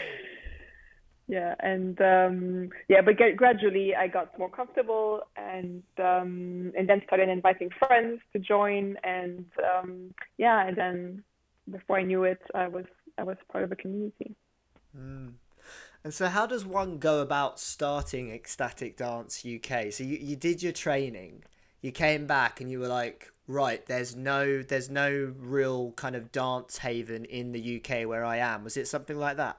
yeah, 1.29 1.55
and 1.61 2.01
um, 2.01 2.71
yeah, 2.89 3.03
but 3.03 3.17
gra- 3.17 3.35
gradually 3.35 3.95
I 3.95 4.09
got 4.09 4.37
more 4.39 4.49
comfortable, 4.49 5.21
and 5.37 5.83
um, 5.99 6.73
and 6.77 6.89
then 6.89 7.03
started 7.07 7.29
inviting 7.29 7.69
friends 7.79 8.21
to 8.33 8.39
join, 8.39 8.97
and 9.05 9.45
um, 9.63 10.15
yeah, 10.39 10.67
and 10.67 10.77
then 10.77 11.25
before 11.71 11.99
I 11.99 12.05
knew 12.05 12.25
it, 12.25 12.41
I 12.55 12.69
was 12.69 12.87
I 13.19 13.23
was 13.23 13.37
part 13.51 13.65
of 13.65 13.73
a 13.73 13.77
community. 13.77 14.35
Mm. 14.97 15.35
And 16.05 16.13
so, 16.13 16.27
how 16.27 16.47
does 16.47 16.65
one 16.65 16.99
go 16.99 17.21
about 17.21 17.61
starting 17.61 18.33
Ecstatic 18.33 18.97
Dance 18.97 19.45
UK? 19.47 19.93
So 19.93 20.03
you, 20.03 20.19
you 20.19 20.37
did 20.37 20.63
your 20.63 20.73
training, 20.73 21.45
you 21.83 21.93
came 21.93 22.27
back, 22.27 22.61
and 22.61 22.71
you 22.71 22.81
were 22.81 22.89
like, 22.89 23.33
right, 23.47 23.85
there's 23.87 24.17
no 24.17 24.63
there's 24.63 24.89
no 24.89 25.35
real 25.39 25.93
kind 25.93 26.17
of 26.17 26.33
dance 26.33 26.79
haven 26.79 27.25
in 27.27 27.53
the 27.53 27.81
UK 27.83 28.09
where 28.09 28.25
I 28.25 28.39
am. 28.39 28.65
Was 28.65 28.77
it 28.77 28.89
something 28.89 29.19
like 29.19 29.37
that? 29.37 29.59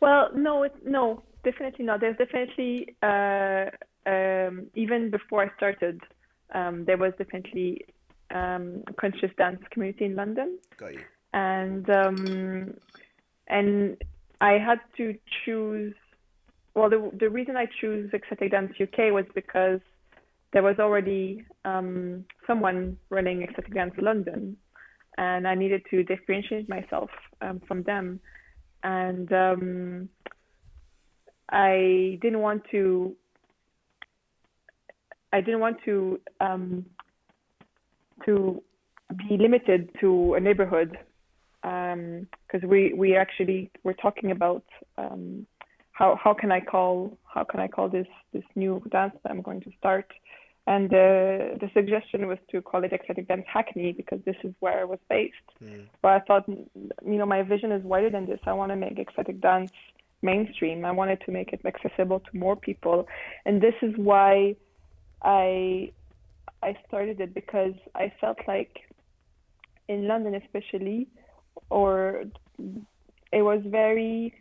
Well, 0.00 0.30
no, 0.34 0.62
it, 0.62 0.74
no, 0.86 1.22
definitely 1.44 1.84
not. 1.84 2.00
There's 2.00 2.16
definitely 2.16 2.94
uh, 3.02 3.66
um, 4.06 4.66
even 4.74 5.10
before 5.10 5.42
I 5.44 5.56
started, 5.56 6.00
um, 6.52 6.84
there 6.84 6.96
was 6.98 7.12
definitely 7.18 7.84
um, 8.34 8.82
conscious 8.98 9.30
dance 9.36 9.62
community 9.70 10.04
in 10.04 10.16
London. 10.16 10.58
Got 10.76 10.94
you. 10.94 11.00
and 11.32 11.88
um, 11.90 12.74
and 13.48 13.96
I 14.40 14.52
had 14.52 14.80
to 14.96 15.16
choose. 15.44 15.94
Well, 16.74 16.90
the 16.90 17.10
the 17.18 17.30
reason 17.30 17.56
I 17.56 17.66
chose 17.80 18.10
Ecstatic 18.12 18.50
Dance 18.50 18.74
UK 18.80 19.12
was 19.12 19.24
because 19.34 19.80
there 20.54 20.62
was 20.62 20.76
already 20.78 21.44
um, 21.64 22.24
someone 22.46 22.96
running 23.10 23.42
Ecstatic 23.42 23.74
Dance 23.74 23.94
London, 24.00 24.56
and 25.18 25.46
I 25.46 25.54
needed 25.54 25.82
to 25.90 26.04
differentiate 26.04 26.68
myself 26.68 27.10
um, 27.42 27.60
from 27.66 27.82
them, 27.82 28.20
and 28.84 29.30
um, 29.32 30.08
I 31.50 32.18
didn't 32.22 32.38
want 32.38 32.62
to. 32.70 33.14
I 35.32 35.40
didn't 35.40 35.60
want 35.60 35.78
to 35.84 36.20
um, 36.40 36.86
to 38.24 38.62
be 39.28 39.36
limited 39.36 39.90
to 40.00 40.34
a 40.34 40.40
neighborhood 40.40 40.96
because 41.62 42.62
we 42.68 42.92
we 42.94 43.16
actually 43.16 43.72
we're 43.82 43.94
talking 43.94 44.30
about 44.30 44.64
um, 44.98 45.46
how 45.90 46.16
how 46.22 46.32
can 46.32 46.52
I 46.52 46.60
call 46.60 47.18
how 47.24 47.42
can 47.42 47.58
I 47.58 47.66
call 47.66 47.88
this 47.88 48.06
this 48.32 48.44
new 48.54 48.80
dance 48.92 49.14
that 49.22 49.32
I'm 49.32 49.42
going 49.42 49.60
to 49.62 49.70
start, 49.78 50.06
and 50.66 50.88
the 50.88 51.56
the 51.60 51.70
suggestion 51.74 52.26
was 52.26 52.38
to 52.50 52.62
call 52.62 52.84
it 52.84 52.92
ecstatic 52.92 53.28
dance 53.28 53.44
Hackney 53.46 53.92
because 53.92 54.20
this 54.24 54.36
is 54.42 54.54
where 54.60 54.80
I 54.80 54.84
was 54.84 54.98
based. 55.10 55.34
Mm. 55.62 55.86
But 56.00 56.12
I 56.12 56.20
thought 56.20 56.48
you 56.48 57.18
know 57.18 57.26
my 57.26 57.42
vision 57.42 57.70
is 57.72 57.82
wider 57.84 58.10
than 58.10 58.26
this. 58.26 58.40
I 58.46 58.52
want 58.52 58.70
to 58.72 58.76
make 58.76 58.98
ecstatic 58.98 59.40
dance 59.40 59.72
mainstream. 60.22 60.84
I 60.84 60.90
wanted 60.92 61.20
to 61.26 61.32
make 61.32 61.52
it 61.52 61.60
accessible 61.66 62.20
to 62.20 62.38
more 62.38 62.56
people, 62.56 63.06
and 63.44 63.60
this 63.60 63.74
is 63.82 63.92
why 63.96 64.56
I 65.22 65.92
I 66.62 66.76
started 66.88 67.20
it 67.20 67.34
because 67.34 67.74
I 67.94 68.12
felt 68.20 68.38
like 68.48 68.80
in 69.88 70.08
London 70.08 70.34
especially 70.34 71.08
or 71.68 72.24
it 73.32 73.42
was 73.42 73.60
very 73.66 74.34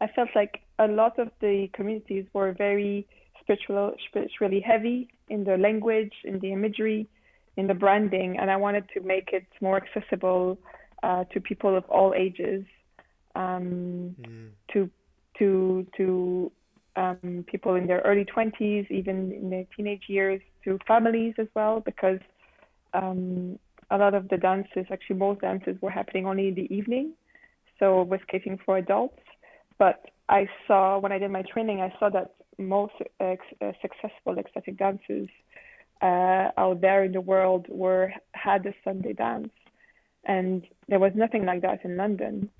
I 0.00 0.06
felt 0.16 0.30
like 0.34 0.60
a 0.78 0.88
lot 0.88 1.18
of 1.18 1.28
the 1.40 1.68
communities 1.74 2.24
were 2.32 2.52
very 2.52 3.06
spiritual, 3.40 3.92
spiritually 4.08 4.60
heavy 4.60 5.08
in 5.30 5.44
the 5.44 5.56
language, 5.56 6.12
in 6.24 6.38
the 6.40 6.52
imagery, 6.52 7.08
in 7.56 7.66
the 7.66 7.74
branding, 7.74 8.38
and 8.38 8.50
I 8.50 8.56
wanted 8.56 8.84
to 8.94 9.00
make 9.00 9.30
it 9.32 9.46
more 9.60 9.76
accessible 9.76 10.58
uh, 11.02 11.24
to 11.32 11.40
people 11.40 11.76
of 11.76 11.84
all 11.84 12.12
ages, 12.14 12.64
um, 13.34 14.14
mm. 14.20 14.48
to 14.72 14.90
to 15.38 15.86
to 15.96 16.52
um, 16.96 17.44
people 17.46 17.74
in 17.74 17.86
their 17.86 18.00
early 18.00 18.24
20s, 18.24 18.90
even 18.90 19.32
in 19.32 19.50
their 19.50 19.64
teenage 19.76 20.04
years, 20.08 20.40
to 20.64 20.78
families 20.86 21.34
as 21.38 21.46
well, 21.54 21.80
because 21.80 22.18
um, 22.92 23.58
a 23.90 23.96
lot 23.96 24.14
of 24.14 24.28
the 24.28 24.36
dances, 24.36 24.86
actually 24.90 25.16
most 25.16 25.40
dances, 25.40 25.76
were 25.80 25.90
happening 25.90 26.26
only 26.26 26.48
in 26.48 26.54
the 26.54 26.72
evening, 26.74 27.12
so 27.78 28.02
it 28.02 28.08
was 28.08 28.20
catering 28.28 28.58
for 28.64 28.76
adults. 28.76 29.22
But 29.78 30.10
I 30.28 30.48
saw 30.66 30.98
when 30.98 31.12
I 31.12 31.18
did 31.18 31.30
my 31.30 31.42
training, 31.42 31.80
I 31.80 31.92
saw 31.98 32.10
that 32.10 32.34
most 32.60 32.94
uh, 33.20 33.34
successful 33.80 34.38
ecstatic 34.38 34.76
dances 34.78 35.28
uh, 36.02 36.50
out 36.56 36.80
there 36.80 37.04
in 37.04 37.12
the 37.12 37.20
world 37.20 37.66
were 37.68 38.12
had 38.32 38.64
a 38.66 38.74
Sunday 38.84 39.12
dance, 39.12 39.52
and 40.24 40.66
there 40.88 40.98
was 40.98 41.12
nothing 41.14 41.44
like 41.44 41.62
that 41.62 41.84
in 41.84 41.96
London. 41.96 42.50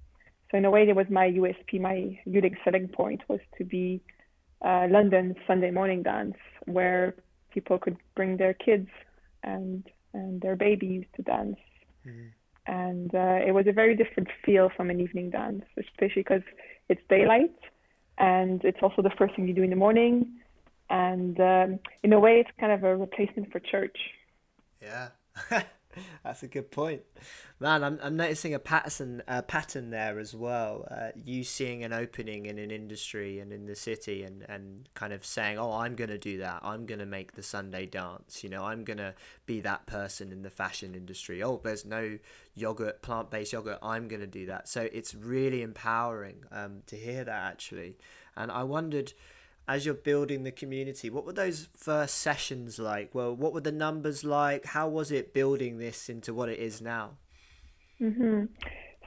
So 0.50 0.58
in 0.58 0.64
a 0.64 0.70
way, 0.70 0.88
it 0.88 0.96
was 0.96 1.06
my 1.10 1.30
USP, 1.30 1.80
my 1.80 2.18
unique 2.24 2.56
selling 2.64 2.88
point 2.88 3.22
was 3.28 3.40
to 3.58 3.64
be 3.64 4.00
uh, 4.62 4.88
London 4.90 5.36
Sunday 5.46 5.70
morning 5.70 6.02
dance, 6.02 6.36
where 6.66 7.14
people 7.50 7.78
could 7.78 7.96
bring 8.14 8.36
their 8.36 8.54
kids 8.54 8.88
and 9.42 9.84
and 10.12 10.40
their 10.40 10.56
babies 10.56 11.04
to 11.16 11.22
dance. 11.22 11.56
Mm-hmm. 12.06 12.28
And 12.66 13.14
uh, 13.14 13.46
it 13.46 13.52
was 13.52 13.66
a 13.66 13.72
very 13.72 13.96
different 13.96 14.28
feel 14.44 14.70
from 14.76 14.90
an 14.90 15.00
evening 15.00 15.30
dance, 15.30 15.64
especially 15.78 16.22
because 16.22 16.42
it's 16.88 17.00
daylight 17.08 17.54
and 18.20 18.62
it's 18.64 18.78
also 18.82 19.02
the 19.02 19.10
first 19.18 19.34
thing 19.34 19.48
you 19.48 19.54
do 19.54 19.62
in 19.62 19.70
the 19.70 19.76
morning. 19.76 20.26
And 20.90 21.40
um, 21.40 21.78
in 22.02 22.12
a 22.12 22.20
way, 22.20 22.40
it's 22.40 22.50
kind 22.60 22.72
of 22.72 22.84
a 22.84 22.96
replacement 22.96 23.50
for 23.50 23.60
church. 23.60 23.96
Yeah. 24.82 25.08
That's 26.24 26.42
a 26.42 26.48
good 26.48 26.70
point, 26.70 27.02
man. 27.58 27.82
I'm, 27.82 27.98
I'm 28.02 28.16
noticing 28.16 28.54
a 28.54 28.58
pattern 28.58 29.22
a 29.26 29.42
pattern 29.42 29.90
there 29.90 30.18
as 30.18 30.34
well. 30.34 30.86
Uh, 30.90 31.08
you 31.24 31.42
seeing 31.44 31.82
an 31.82 31.92
opening 31.92 32.46
in 32.46 32.58
an 32.58 32.70
industry 32.70 33.40
and 33.40 33.52
in 33.52 33.66
the 33.66 33.74
city, 33.74 34.22
and, 34.22 34.44
and 34.48 34.88
kind 34.94 35.12
of 35.12 35.24
saying, 35.24 35.58
"Oh, 35.58 35.72
I'm 35.72 35.96
gonna 35.96 36.18
do 36.18 36.38
that. 36.38 36.60
I'm 36.62 36.86
gonna 36.86 37.06
make 37.06 37.32
the 37.32 37.42
Sunday 37.42 37.86
dance. 37.86 38.44
You 38.44 38.50
know, 38.50 38.64
I'm 38.64 38.84
gonna 38.84 39.14
be 39.46 39.60
that 39.62 39.86
person 39.86 40.32
in 40.32 40.42
the 40.42 40.50
fashion 40.50 40.94
industry. 40.94 41.42
Oh, 41.42 41.60
there's 41.62 41.84
no 41.84 42.18
yogurt, 42.54 43.02
plant 43.02 43.30
based 43.30 43.52
yogurt. 43.52 43.78
I'm 43.82 44.08
gonna 44.08 44.26
do 44.26 44.46
that." 44.46 44.68
So 44.68 44.88
it's 44.92 45.14
really 45.14 45.62
empowering 45.62 46.44
um, 46.52 46.82
to 46.86 46.96
hear 46.96 47.24
that 47.24 47.50
actually, 47.50 47.96
and 48.36 48.50
I 48.52 48.62
wondered 48.62 49.12
as 49.70 49.86
you're 49.86 49.94
building 49.94 50.42
the 50.42 50.50
community, 50.50 51.08
what 51.08 51.24
were 51.24 51.32
those 51.32 51.68
first 51.76 52.18
sessions 52.18 52.80
like? 52.80 53.14
Well, 53.14 53.36
what 53.36 53.52
were 53.52 53.60
the 53.60 53.70
numbers 53.70 54.24
like? 54.24 54.64
How 54.64 54.88
was 54.88 55.12
it 55.12 55.32
building 55.32 55.78
this 55.78 56.08
into 56.08 56.34
what 56.34 56.48
it 56.48 56.58
is 56.58 56.82
now? 56.82 57.12
Mm-hmm. 58.00 58.46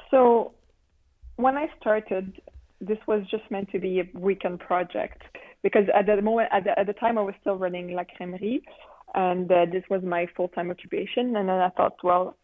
So, 0.10 0.54
when 1.36 1.58
I 1.58 1.68
started, 1.82 2.42
this 2.80 2.98
was 3.10 3.24
just 3.30 3.44
meant 3.52 3.72
to 3.72 3.80
be 3.80 4.00
a 4.00 4.18
weekend 4.18 4.62
project 4.62 5.22
because 5.64 5.84
at 5.94 6.06
the 6.06 6.22
moment, 6.22 6.48
at 6.54 6.64
the, 6.64 6.80
at 6.80 6.88
the 6.88 6.94
time, 6.94 7.18
I 7.18 7.24
was 7.24 7.36
still 7.42 7.56
running 7.56 7.94
La 7.94 8.04
Crèmerie, 8.04 8.62
and 9.16 9.52
uh, 9.52 9.66
this 9.70 9.84
was 9.90 10.02
my 10.02 10.28
full 10.34 10.48
time 10.48 10.72
occupation. 10.72 11.36
And 11.36 11.50
then 11.50 11.60
I 11.60 11.72
thought, 11.72 11.98
well, 12.04 12.38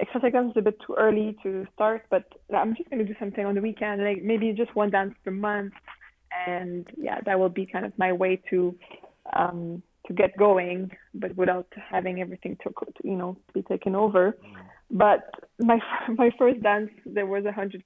extravaganza 0.00 0.50
is 0.50 0.56
a 0.56 0.62
bit 0.62 0.78
too 0.84 0.96
early 0.98 1.36
to 1.44 1.68
start, 1.72 2.02
but 2.10 2.24
I'm 2.52 2.74
just 2.74 2.90
going 2.90 2.98
to 2.98 3.04
do 3.04 3.14
something 3.20 3.46
on 3.46 3.54
the 3.54 3.60
weekend, 3.60 4.02
like 4.02 4.24
maybe 4.24 4.52
just 4.54 4.74
one 4.74 4.90
dance 4.90 5.14
per 5.24 5.30
month 5.30 5.74
and 6.46 6.86
yeah, 6.96 7.20
that 7.24 7.38
will 7.38 7.48
be 7.48 7.66
kind 7.66 7.84
of 7.84 7.92
my 7.98 8.12
way 8.12 8.40
to 8.50 8.74
um, 9.34 9.82
to 10.06 10.12
get 10.12 10.36
going, 10.36 10.90
but 11.14 11.36
without 11.36 11.66
having 11.90 12.20
everything 12.20 12.56
to 12.62 12.72
you 13.04 13.16
know 13.16 13.36
be 13.54 13.62
taken 13.62 13.94
over. 13.94 14.36
But 14.90 15.34
my 15.58 15.78
my 16.08 16.30
first 16.38 16.62
dance, 16.62 16.90
there 17.06 17.26
was 17.26 17.44
a 17.44 17.52
hundred 17.52 17.82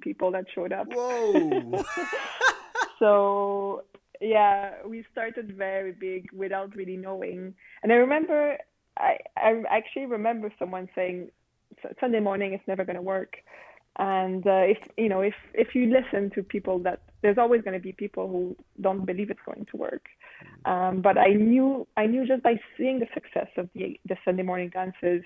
people 0.00 0.30
that 0.32 0.44
showed 0.54 0.72
up. 0.72 0.86
Whoa! 0.90 1.84
so 2.98 3.84
yeah, 4.20 4.74
we 4.86 5.04
started 5.12 5.56
very 5.56 5.92
big 5.92 6.30
without 6.32 6.74
really 6.74 6.96
knowing. 6.96 7.54
And 7.82 7.92
I 7.92 7.96
remember, 7.96 8.58
I 8.98 9.18
I 9.36 9.62
actually 9.70 10.06
remember 10.06 10.52
someone 10.58 10.88
saying 10.94 11.30
Sunday 12.00 12.20
morning 12.20 12.54
is 12.54 12.60
never 12.66 12.84
going 12.84 12.96
to 12.96 13.02
work. 13.02 13.36
And 13.98 14.46
uh, 14.46 14.64
if 14.64 14.78
you 14.96 15.08
know, 15.08 15.20
if 15.20 15.34
if 15.54 15.74
you 15.74 15.86
listen 15.86 16.30
to 16.34 16.42
people 16.42 16.78
that 16.80 17.02
there's 17.22 17.38
always 17.38 17.62
going 17.62 17.74
to 17.74 17.82
be 17.82 17.92
people 17.92 18.28
who 18.28 18.56
don't 18.80 19.04
believe 19.04 19.30
it's 19.30 19.40
going 19.44 19.66
to 19.70 19.76
work. 19.76 20.06
Um, 20.64 21.00
but 21.02 21.18
I 21.18 21.32
knew 21.32 21.86
I 21.96 22.06
knew 22.06 22.26
just 22.26 22.42
by 22.42 22.54
seeing 22.76 23.00
the 23.00 23.06
success 23.14 23.48
of 23.56 23.68
the 23.74 23.98
the 24.08 24.16
Sunday 24.24 24.42
morning 24.42 24.70
dances 24.70 25.22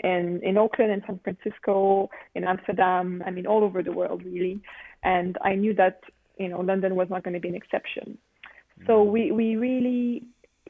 in 0.00 0.40
in 0.42 0.56
Auckland 0.56 0.92
and 0.92 1.02
San 1.06 1.20
Francisco, 1.22 2.08
in 2.34 2.44
Amsterdam, 2.44 3.22
I 3.26 3.30
mean 3.30 3.46
all 3.46 3.62
over 3.62 3.82
the 3.82 3.92
world 3.92 4.22
really, 4.24 4.60
and 5.02 5.36
I 5.42 5.54
knew 5.54 5.74
that 5.74 6.00
you 6.38 6.48
know 6.48 6.60
London 6.60 6.96
was 6.96 7.08
not 7.10 7.24
going 7.24 7.34
to 7.34 7.40
be 7.40 7.48
an 7.48 7.54
exception. 7.54 8.18
So 8.86 8.92
mm-hmm. 8.92 9.12
we 9.12 9.32
we 9.32 9.56
really 9.56 10.24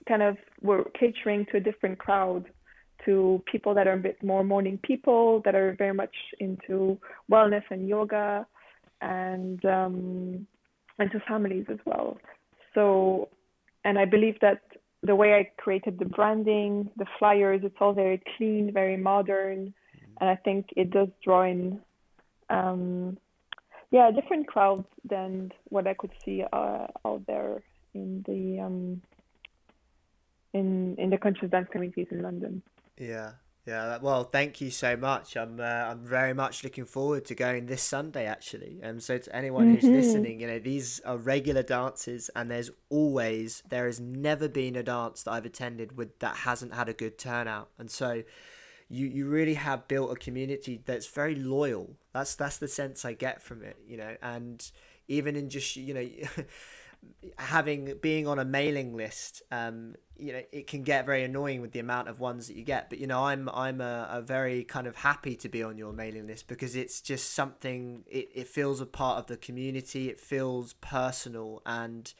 kind 0.09 0.23
of 0.23 0.37
were 0.61 0.85
catering 0.99 1.47
to 1.51 1.57
a 1.59 1.61
different 1.61 1.99
crowd 1.99 2.45
to 3.05 3.43
people 3.51 3.75
that 3.75 3.87
are 3.87 3.95
a 3.95 3.99
bit 3.99 4.23
more 4.23 4.45
morning 4.45 4.79
people 4.83 5.43
that 5.45 5.55
are 5.55 5.75
very 5.79 5.93
much 5.93 6.15
into 6.41 6.99
wellness 7.31 7.63
and 7.71 7.89
yoga 7.89 8.47
and 9.01 9.65
um, 9.65 10.47
and 10.99 11.11
to 11.11 11.21
families 11.21 11.67
as 11.69 11.79
well. 11.85 12.19
So, 12.75 13.29
and 13.85 13.99
I 13.99 14.05
believe 14.05 14.39
that 14.41 14.63
the 15.03 15.15
way 15.15 15.35
I 15.35 15.51
created 15.61 15.99
the 15.99 16.07
branding, 16.07 16.91
the 16.97 17.07
flyers, 17.19 17.61
it's 17.63 17.77
all 17.81 17.93
very 17.93 18.23
clean, 18.37 18.73
very 18.73 18.97
modern, 18.97 19.75
and 20.21 20.31
I 20.31 20.37
think 20.37 20.67
it 20.77 20.91
does 20.91 21.09
draw 21.23 21.43
in, 21.43 21.81
um, 22.49 23.19
yeah, 23.91 24.09
a 24.09 24.13
different 24.13 24.47
crowds 24.47 24.87
than 25.09 25.53
what 25.69 25.87
I 25.87 25.95
could 25.95 26.13
see 26.25 26.43
uh, 26.53 26.87
out 27.05 27.23
there 27.27 27.63
in 27.95 28.25
the 28.27 28.61
um, 28.61 29.03
in 30.53 30.97
in 30.99 31.11
the 31.11 31.19
conscious 31.19 31.51
dance 31.51 31.69
communities 31.71 32.07
in 32.11 32.23
London. 32.23 32.63
Yeah, 32.99 33.33
yeah, 33.67 33.97
well, 34.03 34.25
thank 34.25 34.61
you 34.61 34.71
so 34.71 34.95
much. 34.95 35.39
I'm 35.39 35.59
uh, 35.59 35.63
I'm 35.63 36.05
very 36.05 36.35
much 36.35 36.65
looking 36.65 36.85
forward 36.85 37.25
to 37.27 37.35
going 37.35 37.65
this 37.65 37.83
Sunday 37.83 38.27
actually. 38.27 38.81
Um, 38.83 39.01
so 39.01 39.17
to 39.17 39.35
anyone 39.35 39.75
who's 39.75 39.85
mm-hmm. 39.85 39.95
listening, 39.95 40.41
you 40.41 40.47
know, 40.47 40.59
these 40.59 41.01
are 41.01 41.17
regular 41.17 41.63
dances, 41.63 42.29
and 42.37 42.51
there's 42.51 42.71
always 42.91 43.63
there 43.69 43.87
has 43.87 43.99
never 43.99 44.49
been 44.49 44.77
a 44.77 44.83
dance 44.83 45.23
that 45.23 45.33
I've 45.33 45.47
attended 45.47 45.97
with 45.97 46.19
that 46.19 46.37
hasn't 46.39 46.75
had 46.75 46.91
a 46.91 46.93
good 46.93 47.17
turnout, 47.17 47.71
and 47.79 47.91
so 47.91 48.23
you 48.91 49.07
you 49.07 49.27
really 49.27 49.55
have 49.55 49.89
built 49.89 50.13
a 50.13 50.17
community 50.17 50.83
that's 50.85 51.07
very 51.07 51.35
loyal. 51.35 51.97
That's 52.13 52.35
that's 52.35 52.59
the 52.59 52.69
sense 52.69 53.07
I 53.07 53.15
get 53.15 53.41
from 53.41 53.63
it, 53.63 53.79
you 53.89 53.97
know, 53.97 54.17
and 54.21 54.71
even 55.09 55.37
in 55.37 55.49
just 55.49 55.75
you 55.77 55.95
know. 55.95 56.07
having 57.39 57.95
being 58.01 58.27
on 58.27 58.39
a 58.39 58.45
mailing 58.45 58.97
list 58.97 59.43
um 59.51 59.95
you 60.17 60.33
know 60.33 60.43
it 60.53 60.67
can 60.67 60.83
get 60.83 61.07
very 61.07 61.25
annoying 61.25 61.61
with 61.61 61.73
the 61.73 61.79
amount 61.79 62.09
of 62.09 62.21
ones 62.21 62.47
that 62.49 62.57
you 62.57 62.65
get. 62.65 62.89
But 62.89 62.99
you 62.99 63.07
know 63.07 63.25
i'm 63.25 63.49
i'm 63.53 63.81
a, 63.81 64.09
a 64.11 64.23
very 64.23 64.65
kind 64.65 64.87
of 64.87 64.97
happy 64.97 65.37
to 65.37 65.49
be 65.49 65.63
on 65.63 65.77
your 65.79 65.93
mailing 65.93 66.27
list 66.27 66.49
because 66.49 66.77
it's 66.77 67.01
just 67.01 67.35
something 67.35 68.05
it, 68.07 68.29
it 68.35 68.49
feels 68.49 68.81
a 68.81 68.87
part 68.87 69.19
of 69.19 69.27
the 69.27 69.37
community. 69.37 70.09
It 70.09 70.21
feels 70.21 70.75
personal 70.75 71.63
and 71.67 72.13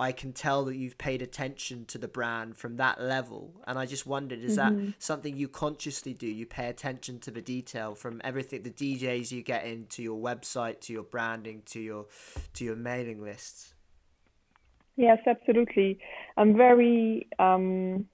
i 0.00 0.12
can 0.12 0.32
tell 0.32 0.64
that 0.64 0.76
you've 0.76 0.96
paid 0.98 1.20
attention 1.22 1.84
to 1.86 1.98
the 1.98 2.06
brand 2.08 2.56
from 2.56 2.76
that 2.76 3.00
level. 3.00 3.62
And 3.66 3.78
i 3.78 3.86
just 3.86 4.06
wondered 4.06 4.40
is 4.40 4.58
mm-hmm. 4.58 4.86
that 4.86 4.94
something 4.98 5.36
you 5.36 5.48
consciously 5.48 6.12
do? 6.12 6.26
You 6.26 6.46
pay 6.46 6.68
attention 6.68 7.18
to 7.20 7.30
the 7.30 7.42
detail 7.42 7.94
from 7.94 8.20
everything 8.22 8.62
the 8.62 8.70
djs 8.70 9.32
you 9.32 9.42
get 9.42 9.64
into 9.64 10.02
your 10.02 10.20
website 10.20 10.80
to 10.82 10.92
your 10.92 11.04
branding 11.04 11.62
to 11.66 11.80
your 11.80 12.06
to 12.54 12.64
your 12.64 12.76
mailing 12.76 13.22
lists 13.22 13.74
Yes, 14.98 15.18
absolutely. 15.28 16.00
I'm 16.36 16.56
very 16.56 17.28
um, 17.38 18.04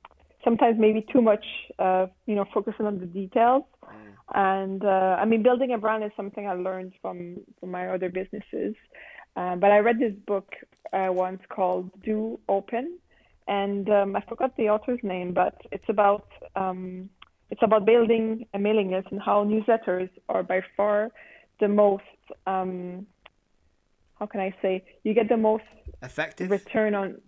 sometimes 0.44 0.76
maybe 0.78 1.04
too 1.10 1.22
much, 1.22 1.44
uh, 1.78 2.06
you 2.26 2.34
know, 2.34 2.44
focusing 2.52 2.84
on 2.84 3.00
the 3.00 3.06
details. 3.06 3.64
Mm. 3.82 4.14
And 4.34 4.84
uh, 4.84 5.16
I 5.18 5.24
mean, 5.24 5.42
building 5.42 5.72
a 5.72 5.78
brand 5.78 6.04
is 6.04 6.10
something 6.14 6.46
I 6.46 6.52
learned 6.52 6.92
from 7.00 7.38
from 7.58 7.70
my 7.70 7.88
other 7.88 8.10
businesses. 8.10 8.74
Uh, 9.34 9.56
but 9.56 9.70
I 9.72 9.78
read 9.78 9.98
this 9.98 10.12
book 10.26 10.52
uh, 10.92 11.08
once 11.10 11.40
called 11.48 11.90
Do 12.02 12.38
Open, 12.50 12.98
and 13.48 13.88
um, 13.88 14.14
I 14.14 14.20
forgot 14.28 14.54
the 14.58 14.68
author's 14.68 15.00
name, 15.02 15.32
but 15.32 15.56
it's 15.72 15.88
about 15.88 16.28
um, 16.54 17.08
it's 17.50 17.62
about 17.62 17.86
building 17.86 18.46
a 18.52 18.58
mailing 18.58 18.90
list 18.90 19.08
and 19.10 19.22
how 19.22 19.42
newsletters 19.42 20.10
are 20.28 20.42
by 20.42 20.60
far 20.76 21.10
the 21.60 21.68
most 21.68 22.04
um, 22.46 23.06
how 24.18 24.26
can 24.26 24.40
I 24.40 24.54
say 24.62 24.84
you 25.02 25.14
get 25.14 25.28
the 25.28 25.36
most 25.36 25.64
effective 26.02 26.50
return 26.50 26.94
on 26.94 27.20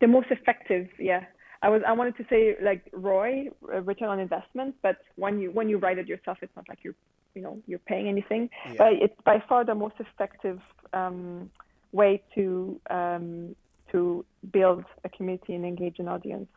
the 0.00 0.06
most 0.06 0.28
effective 0.30 0.88
yeah 0.98 1.24
I 1.62 1.68
was 1.68 1.82
I 1.86 1.92
wanted 1.92 2.16
to 2.18 2.26
say 2.28 2.56
like 2.62 2.82
ROI 2.92 3.50
return 3.82 4.08
on 4.08 4.20
investment 4.20 4.74
but 4.82 4.96
when 5.16 5.40
you 5.40 5.50
when 5.50 5.68
you 5.68 5.78
write 5.78 5.98
it 5.98 6.06
yourself 6.06 6.38
it's 6.42 6.54
not 6.56 6.68
like 6.68 6.78
you're 6.82 6.96
you 7.34 7.42
know 7.42 7.60
you're 7.66 7.80
paying 7.80 8.08
anything. 8.08 8.48
Yeah. 8.66 8.74
But 8.78 8.92
it's 8.94 9.20
by 9.24 9.42
far 9.48 9.64
the 9.64 9.74
most 9.74 9.96
effective 9.98 10.60
um, 10.92 11.50
way 11.92 12.22
to 12.34 12.80
um, 12.90 13.56
to 13.92 14.24
build 14.52 14.84
a 15.04 15.08
community 15.08 15.54
and 15.54 15.64
engage 15.64 15.98
an 15.98 16.08
audience. 16.08 16.48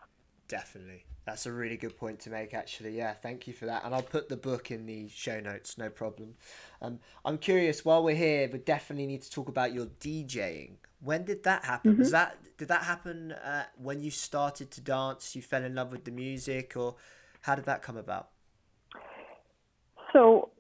Definitely. 0.48 1.04
That's 1.28 1.46
a 1.46 1.52
really 1.52 1.76
good 1.76 1.98
point 1.98 2.22
to 2.22 2.30
make, 2.30 2.54
actually. 2.54 2.96
Yeah, 2.96 3.12
thank 3.12 3.48
you 3.48 3.54
for 3.54 3.66
that. 3.66 3.84
And 3.84 3.94
I'll 3.94 4.02
put 4.02 4.30
the 4.30 4.38
book 4.38 4.72
in 4.72 4.86
the 4.86 5.10
show 5.10 5.42
notes, 5.42 5.78
no 5.78 5.90
problem. 5.90 6.36
Um, 6.82 7.00
I'm 7.26 7.38
curious, 7.38 7.84
while 7.84 8.02
we're 8.02 8.16
here, 8.16 8.50
we 8.50 8.60
definitely 8.60 9.08
need 9.08 9.24
to 9.24 9.30
talk 9.30 9.50
about 9.50 9.74
your 9.74 9.88
DJing. 10.00 10.76
When 11.02 11.26
did 11.26 11.44
that 11.44 11.66
happen? 11.66 11.92
Mm-hmm. 11.92 12.00
Was 12.00 12.12
that 12.12 12.38
did 12.58 12.70
that 12.70 12.84
happen 12.84 13.34
uh, 13.34 13.66
when 13.76 14.00
you 14.00 14.10
started 14.10 14.72
to 14.72 14.82
dance? 14.82 15.36
You 15.36 15.42
fell 15.42 15.66
in 15.66 15.76
love 15.76 15.92
with 15.92 16.06
the 16.06 16.12
music, 16.12 16.78
or 16.78 16.96
how 17.42 17.56
did 17.56 17.66
that 17.66 17.82
come 17.82 17.98
about? 17.98 18.30
So 20.14 20.52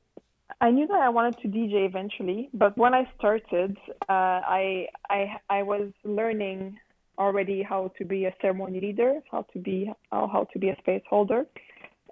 I 0.60 0.69
knew 0.71 0.86
that 0.88 0.99
I 0.99 1.08
wanted 1.08 1.39
to 1.43 1.47
DJ 1.47 1.88
eventually, 1.88 2.49
but 2.53 2.77
when 2.77 2.93
I 2.93 3.10
started, 3.17 3.77
uh, 4.10 4.41
I 4.43 4.88
I 5.10 5.38
I 5.49 5.63
was 5.63 5.91
learning 6.03 6.77
already 7.17 7.63
how 7.63 7.91
to 7.97 8.06
be 8.06 8.25
a 8.25 8.34
ceremony 8.41 8.80
leader, 8.80 9.19
how 9.32 9.45
to 9.53 9.60
be 9.60 9.91
how, 10.12 10.30
how 10.32 10.47
to 10.53 10.60
be 10.60 10.69
a 10.69 10.77
space 10.77 11.03
holder, 11.10 11.45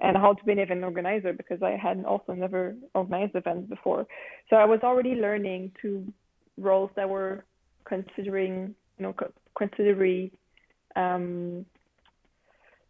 and 0.01 0.17
how 0.17 0.33
to 0.33 0.43
be 0.45 0.51
an 0.51 0.59
event 0.59 0.83
organizer 0.83 1.33
because 1.33 1.61
I 1.61 1.71
had 1.71 2.03
also 2.05 2.33
never 2.33 2.75
organized 2.93 3.35
events 3.35 3.69
before. 3.69 4.05
So 4.49 4.55
I 4.55 4.65
was 4.65 4.79
already 4.83 5.15
learning 5.15 5.71
two 5.81 6.11
roles 6.57 6.89
that 6.95 7.09
were 7.09 7.45
considering 7.85 8.75
you 8.97 9.03
know 9.03 9.13
co- 9.13 9.33
considerably 9.57 10.31
um, 10.95 11.65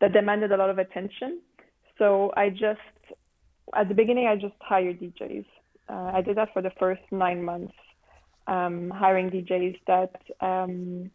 that 0.02 0.14
demanded 0.14 0.52
a 0.52 0.58
lot 0.58 0.70
of 0.70 0.78
attention. 0.78 1.42
So 1.98 2.32
I 2.36 2.50
just 2.50 2.80
at 3.76 3.88
the 3.88 3.96
beginning, 3.96 4.28
I 4.28 4.36
just 4.36 4.56
hired 4.60 5.00
DJs. 5.00 5.46
Uh, 5.90 6.12
I 6.14 6.22
did 6.22 6.38
that 6.38 6.50
for 6.54 6.62
the 6.62 6.72
first 6.80 7.02
nine 7.12 7.44
months, 7.44 7.74
um, 8.48 8.92
hiring 8.94 9.30
DJs 9.30 9.80
that 9.88 10.16
um, 10.42 11.12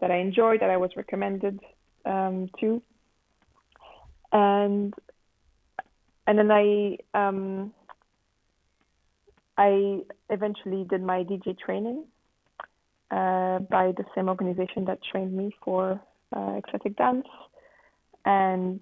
that 0.00 0.10
I 0.10 0.16
enjoyed, 0.16 0.60
that 0.60 0.70
I 0.70 0.76
was 0.76 0.90
recommended 0.96 1.60
um, 2.04 2.48
to, 2.60 2.82
and 4.32 4.94
and 6.26 6.38
then 6.38 6.50
I 6.50 6.98
um, 7.14 7.72
I 9.56 10.00
eventually 10.30 10.84
did 10.88 11.02
my 11.02 11.24
DJ 11.24 11.58
training 11.58 12.04
uh, 13.10 13.58
by 13.60 13.92
the 13.96 14.04
same 14.14 14.28
organization 14.28 14.84
that 14.86 14.98
trained 15.10 15.32
me 15.32 15.54
for 15.64 16.00
uh, 16.34 16.54
ecstatic 16.58 16.96
dance, 16.96 17.26
and 18.24 18.80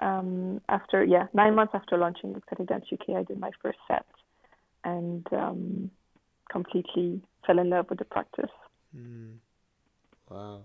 um, 0.00 0.60
after 0.68 1.04
yeah 1.04 1.26
nine 1.32 1.54
months 1.54 1.72
after 1.74 1.96
launching 1.96 2.34
Ecstatic 2.36 2.68
Dance 2.68 2.84
UK, 2.92 3.16
I 3.16 3.22
did 3.22 3.38
my 3.38 3.50
first 3.62 3.78
set 3.88 4.06
and 4.84 5.26
um, 5.32 5.90
completely 6.50 7.20
fell 7.46 7.58
in 7.58 7.70
love 7.70 7.86
with 7.88 7.98
the 7.98 8.04
practice. 8.04 8.50
Mm. 8.96 9.36
Wow. 10.30 10.64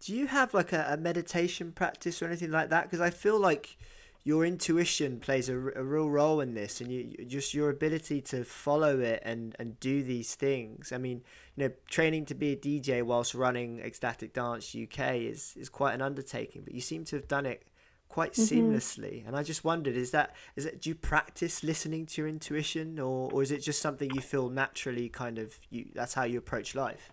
Do 0.00 0.14
you 0.14 0.26
have 0.28 0.54
like 0.54 0.72
a, 0.72 0.86
a 0.90 0.96
meditation 0.96 1.72
practice 1.72 2.22
or 2.22 2.26
anything 2.26 2.50
like 2.50 2.70
that? 2.70 2.84
Because 2.84 3.00
I 3.00 3.10
feel 3.10 3.38
like 3.38 3.76
your 4.24 4.44
intuition 4.44 5.18
plays 5.20 5.48
a, 5.48 5.54
a 5.54 5.82
real 5.82 6.10
role 6.10 6.40
in 6.40 6.54
this, 6.54 6.80
and 6.80 6.92
you 6.92 7.24
just 7.26 7.54
your 7.54 7.70
ability 7.70 8.20
to 8.22 8.44
follow 8.44 9.00
it 9.00 9.22
and 9.24 9.56
and 9.58 9.80
do 9.80 10.02
these 10.02 10.34
things. 10.34 10.92
I 10.92 10.98
mean, 10.98 11.22
you 11.56 11.64
know, 11.68 11.74
training 11.88 12.26
to 12.26 12.34
be 12.34 12.52
a 12.52 12.56
DJ 12.56 13.02
whilst 13.02 13.34
running 13.34 13.80
Ecstatic 13.80 14.34
Dance 14.34 14.74
UK 14.74 15.16
is 15.16 15.54
is 15.56 15.68
quite 15.68 15.94
an 15.94 16.02
undertaking, 16.02 16.62
but 16.62 16.74
you 16.74 16.80
seem 16.80 17.04
to 17.06 17.16
have 17.16 17.28
done 17.28 17.46
it 17.46 17.64
quite 18.08 18.32
Mm-hmm. 18.38 18.76
seamlessly. 18.76 19.26
And 19.26 19.36
I 19.36 19.42
just 19.42 19.64
wondered, 19.64 19.96
is 19.96 20.10
that 20.12 20.34
is 20.56 20.66
it? 20.66 20.82
Do 20.82 20.90
you 20.90 20.94
practice 20.94 21.62
listening 21.64 22.06
to 22.06 22.22
your 22.22 22.28
intuition, 22.28 22.98
or 23.00 23.30
or 23.32 23.42
is 23.42 23.50
it 23.50 23.58
just 23.62 23.80
something 23.82 24.10
you 24.14 24.20
feel 24.20 24.48
naturally? 24.50 25.08
Kind 25.08 25.38
of, 25.38 25.58
you 25.70 25.86
that's 25.94 26.14
how 26.14 26.24
you 26.24 26.38
approach 26.38 26.74
life. 26.74 27.12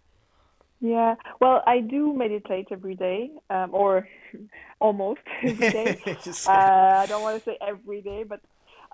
Yeah, 0.82 1.16
well, 1.40 1.64
I 1.66 1.80
do 1.80 2.14
meditate 2.14 2.68
every 2.72 2.96
day, 2.96 3.32
um, 3.50 3.70
or 3.74 4.08
almost 4.80 5.22
every 5.44 5.72
day. 5.72 6.02
Just- 6.24 6.48
uh, 6.48 6.52
I 6.52 7.06
don't 7.08 7.22
want 7.22 7.44
to 7.44 7.50
say 7.50 7.58
every 7.66 8.02
day, 8.02 8.24
but 8.28 8.42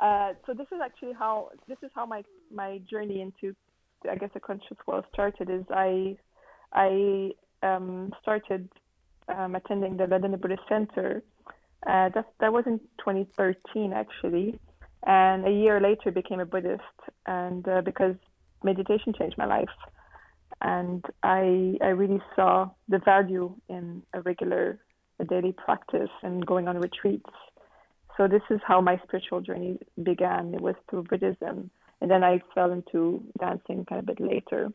uh, 0.01 0.33
so 0.45 0.53
this 0.53 0.67
is 0.71 0.79
actually 0.83 1.13
how 1.13 1.49
this 1.67 1.77
is 1.83 1.89
how 1.93 2.05
my 2.05 2.23
my 2.53 2.79
journey 2.89 3.21
into 3.21 3.55
I 4.09 4.15
guess 4.15 4.29
the 4.33 4.39
conscious 4.39 4.77
world 4.87 5.05
started. 5.11 5.49
Is 5.49 5.65
I 5.71 6.17
I 6.73 7.31
um, 7.63 8.13
started 8.21 8.69
um, 9.27 9.55
attending 9.55 9.97
the 9.97 10.07
London 10.07 10.35
Buddhist 10.39 10.63
Center. 10.69 11.23
Uh, 11.87 12.09
that 12.13 12.25
that 12.39 12.53
was 12.53 12.63
in 12.67 12.79
2013 12.99 13.91
actually, 13.91 14.59
and 15.07 15.47
a 15.47 15.51
year 15.51 15.81
later 15.81 16.11
became 16.11 16.39
a 16.39 16.45
Buddhist, 16.45 16.83
and 17.25 17.67
uh, 17.67 17.81
because 17.81 18.15
meditation 18.63 19.13
changed 19.17 19.35
my 19.35 19.45
life 19.45 19.69
and 20.61 21.03
I 21.23 21.77
I 21.81 21.87
really 21.87 22.21
saw 22.35 22.69
the 22.87 22.99
value 22.99 23.53
in 23.69 24.03
a 24.13 24.21
regular 24.21 24.79
a 25.19 25.25
daily 25.25 25.53
practice 25.53 26.09
and 26.23 26.45
going 26.45 26.67
on 26.67 26.79
retreats. 26.79 27.29
So 28.17 28.27
this 28.27 28.41
is 28.49 28.59
how 28.65 28.81
my 28.81 28.99
spiritual 29.03 29.41
journey 29.41 29.79
began. 30.03 30.53
It 30.53 30.61
was 30.61 30.75
through 30.89 31.03
Buddhism, 31.03 31.69
and 32.01 32.11
then 32.11 32.23
I 32.23 32.41
fell 32.53 32.71
into 32.71 33.23
dancing 33.39 33.85
kind 33.85 33.99
of 33.99 34.09
a 34.09 34.13
bit 34.13 34.19
later. 34.19 34.71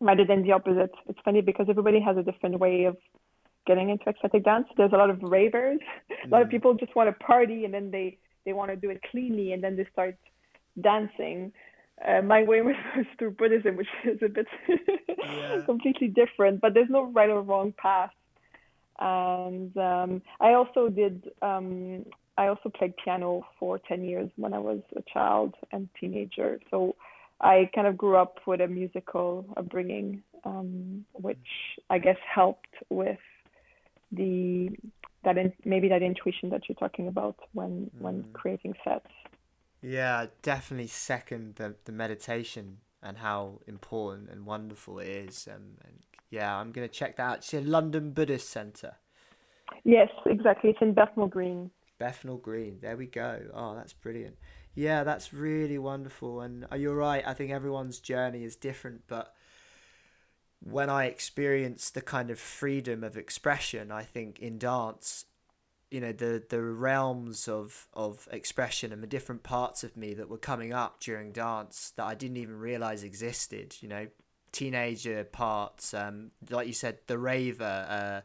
Rather 0.00 0.24
than 0.24 0.42
the 0.42 0.52
opposite. 0.52 0.90
It's 1.06 1.18
funny 1.24 1.42
because 1.42 1.66
everybody 1.68 2.00
has 2.00 2.16
a 2.16 2.22
different 2.22 2.58
way 2.58 2.84
of 2.84 2.96
getting 3.66 3.90
into 3.90 4.08
ecstatic 4.08 4.44
dance. 4.44 4.66
There's 4.76 4.92
a 4.92 4.96
lot 4.96 5.10
of 5.10 5.22
ravers. 5.22 5.78
A 6.24 6.28
lot 6.28 6.42
of 6.42 6.48
mm. 6.48 6.50
people 6.50 6.74
just 6.74 6.94
want 6.96 7.08
to 7.08 7.24
party 7.24 7.64
and 7.64 7.72
then 7.72 7.90
they 7.90 8.18
they 8.44 8.52
want 8.52 8.70
to 8.70 8.76
do 8.76 8.90
it 8.90 9.00
cleanly 9.10 9.52
and 9.52 9.62
then 9.62 9.76
they 9.76 9.86
start 9.92 10.16
dancing. 10.80 11.52
Uh, 12.06 12.22
my 12.22 12.42
way 12.42 12.60
was 12.62 12.76
through 13.18 13.32
Buddhism, 13.32 13.76
which 13.76 13.88
is 14.04 14.18
a 14.22 14.28
bit 14.28 14.46
Yeah. 14.68 15.62
completely 15.66 16.08
different, 16.08 16.60
but 16.60 16.74
there's 16.74 16.90
no 16.90 17.04
right 17.04 17.30
or 17.30 17.42
wrong 17.42 17.72
path. 17.76 18.10
And 18.98 19.76
um, 19.76 20.22
I 20.40 20.52
also 20.52 20.88
did, 20.88 21.30
um, 21.42 22.04
I 22.38 22.46
also 22.46 22.68
played 22.68 22.94
piano 23.02 23.42
for 23.58 23.78
10 23.78 24.04
years 24.04 24.30
when 24.36 24.52
I 24.54 24.58
was 24.58 24.80
a 24.96 25.02
child 25.12 25.54
and 25.72 25.88
teenager. 25.98 26.60
So 26.70 26.94
I 27.40 27.68
kind 27.74 27.86
of 27.86 27.96
grew 27.96 28.16
up 28.16 28.38
with 28.46 28.60
a 28.60 28.68
musical 28.68 29.44
upbringing, 29.56 30.22
um, 30.44 31.04
which 31.14 31.38
I 31.90 31.98
guess 31.98 32.16
helped 32.32 32.74
with 32.90 33.18
the 34.12 34.70
that 35.24 35.38
in, 35.38 35.52
maybe 35.64 35.88
that 35.88 36.02
intuition 36.02 36.50
that 36.50 36.62
you're 36.68 36.76
talking 36.76 37.08
about 37.08 37.36
when 37.52 37.90
when 37.98 38.24
creating 38.32 38.74
sets. 38.84 39.06
Yeah, 39.82 40.26
definitely 40.42 40.86
second 40.86 41.56
the, 41.56 41.74
the 41.84 41.92
meditation 41.92 42.78
and 43.02 43.18
how 43.18 43.60
important 43.66 44.30
and 44.30 44.46
wonderful 44.46 45.00
it 45.00 45.08
is. 45.08 45.48
Um, 45.52 45.76
and 45.84 45.98
yeah, 46.30 46.56
I'm 46.56 46.70
gonna 46.72 46.88
check 46.88 47.16
that 47.16 47.22
out. 47.22 47.38
It's 47.38 47.52
a 47.52 47.60
London 47.60 48.12
Buddhist 48.12 48.48
Centre, 48.48 48.96
Yes, 49.84 50.08
exactly. 50.26 50.70
It's 50.70 50.82
in 50.82 50.94
Bethnal 50.94 51.28
Green. 51.28 51.70
Bethnal 51.98 52.36
Green. 52.36 52.78
There 52.80 52.96
we 52.96 53.06
go. 53.06 53.40
Oh, 53.52 53.74
that's 53.74 53.92
brilliant. 53.92 54.36
Yeah, 54.74 55.04
that's 55.04 55.32
really 55.32 55.78
wonderful. 55.78 56.40
And 56.40 56.66
uh, 56.70 56.76
you're 56.76 56.96
right. 56.96 57.22
I 57.26 57.34
think 57.34 57.50
everyone's 57.50 58.00
journey 58.00 58.44
is 58.44 58.56
different, 58.56 59.02
but 59.06 59.34
when 60.60 60.88
I 60.88 61.06
experienced 61.06 61.94
the 61.94 62.00
kind 62.00 62.30
of 62.30 62.38
freedom 62.38 63.02
of 63.02 63.16
expression, 63.16 63.90
I 63.90 64.04
think 64.04 64.38
in 64.38 64.58
dance, 64.58 65.26
you 65.92 66.00
know, 66.00 66.12
the 66.12 66.42
the 66.48 66.62
realms 66.62 67.48
of 67.48 67.86
of 67.92 68.26
expression 68.32 68.92
and 68.92 69.02
the 69.02 69.06
different 69.06 69.42
parts 69.42 69.84
of 69.84 69.94
me 69.94 70.14
that 70.14 70.30
were 70.30 70.38
coming 70.38 70.72
up 70.72 71.00
during 71.00 71.32
dance 71.32 71.92
that 71.96 72.04
I 72.04 72.14
didn't 72.14 72.38
even 72.38 72.58
realize 72.58 73.04
existed. 73.04 73.76
You 73.80 73.88
know, 73.88 74.06
teenager 74.52 75.24
parts, 75.24 75.92
um, 75.92 76.30
like 76.48 76.66
you 76.66 76.72
said, 76.72 76.98
the 77.08 77.18
raver, 77.18 77.86
uh, 77.88 78.20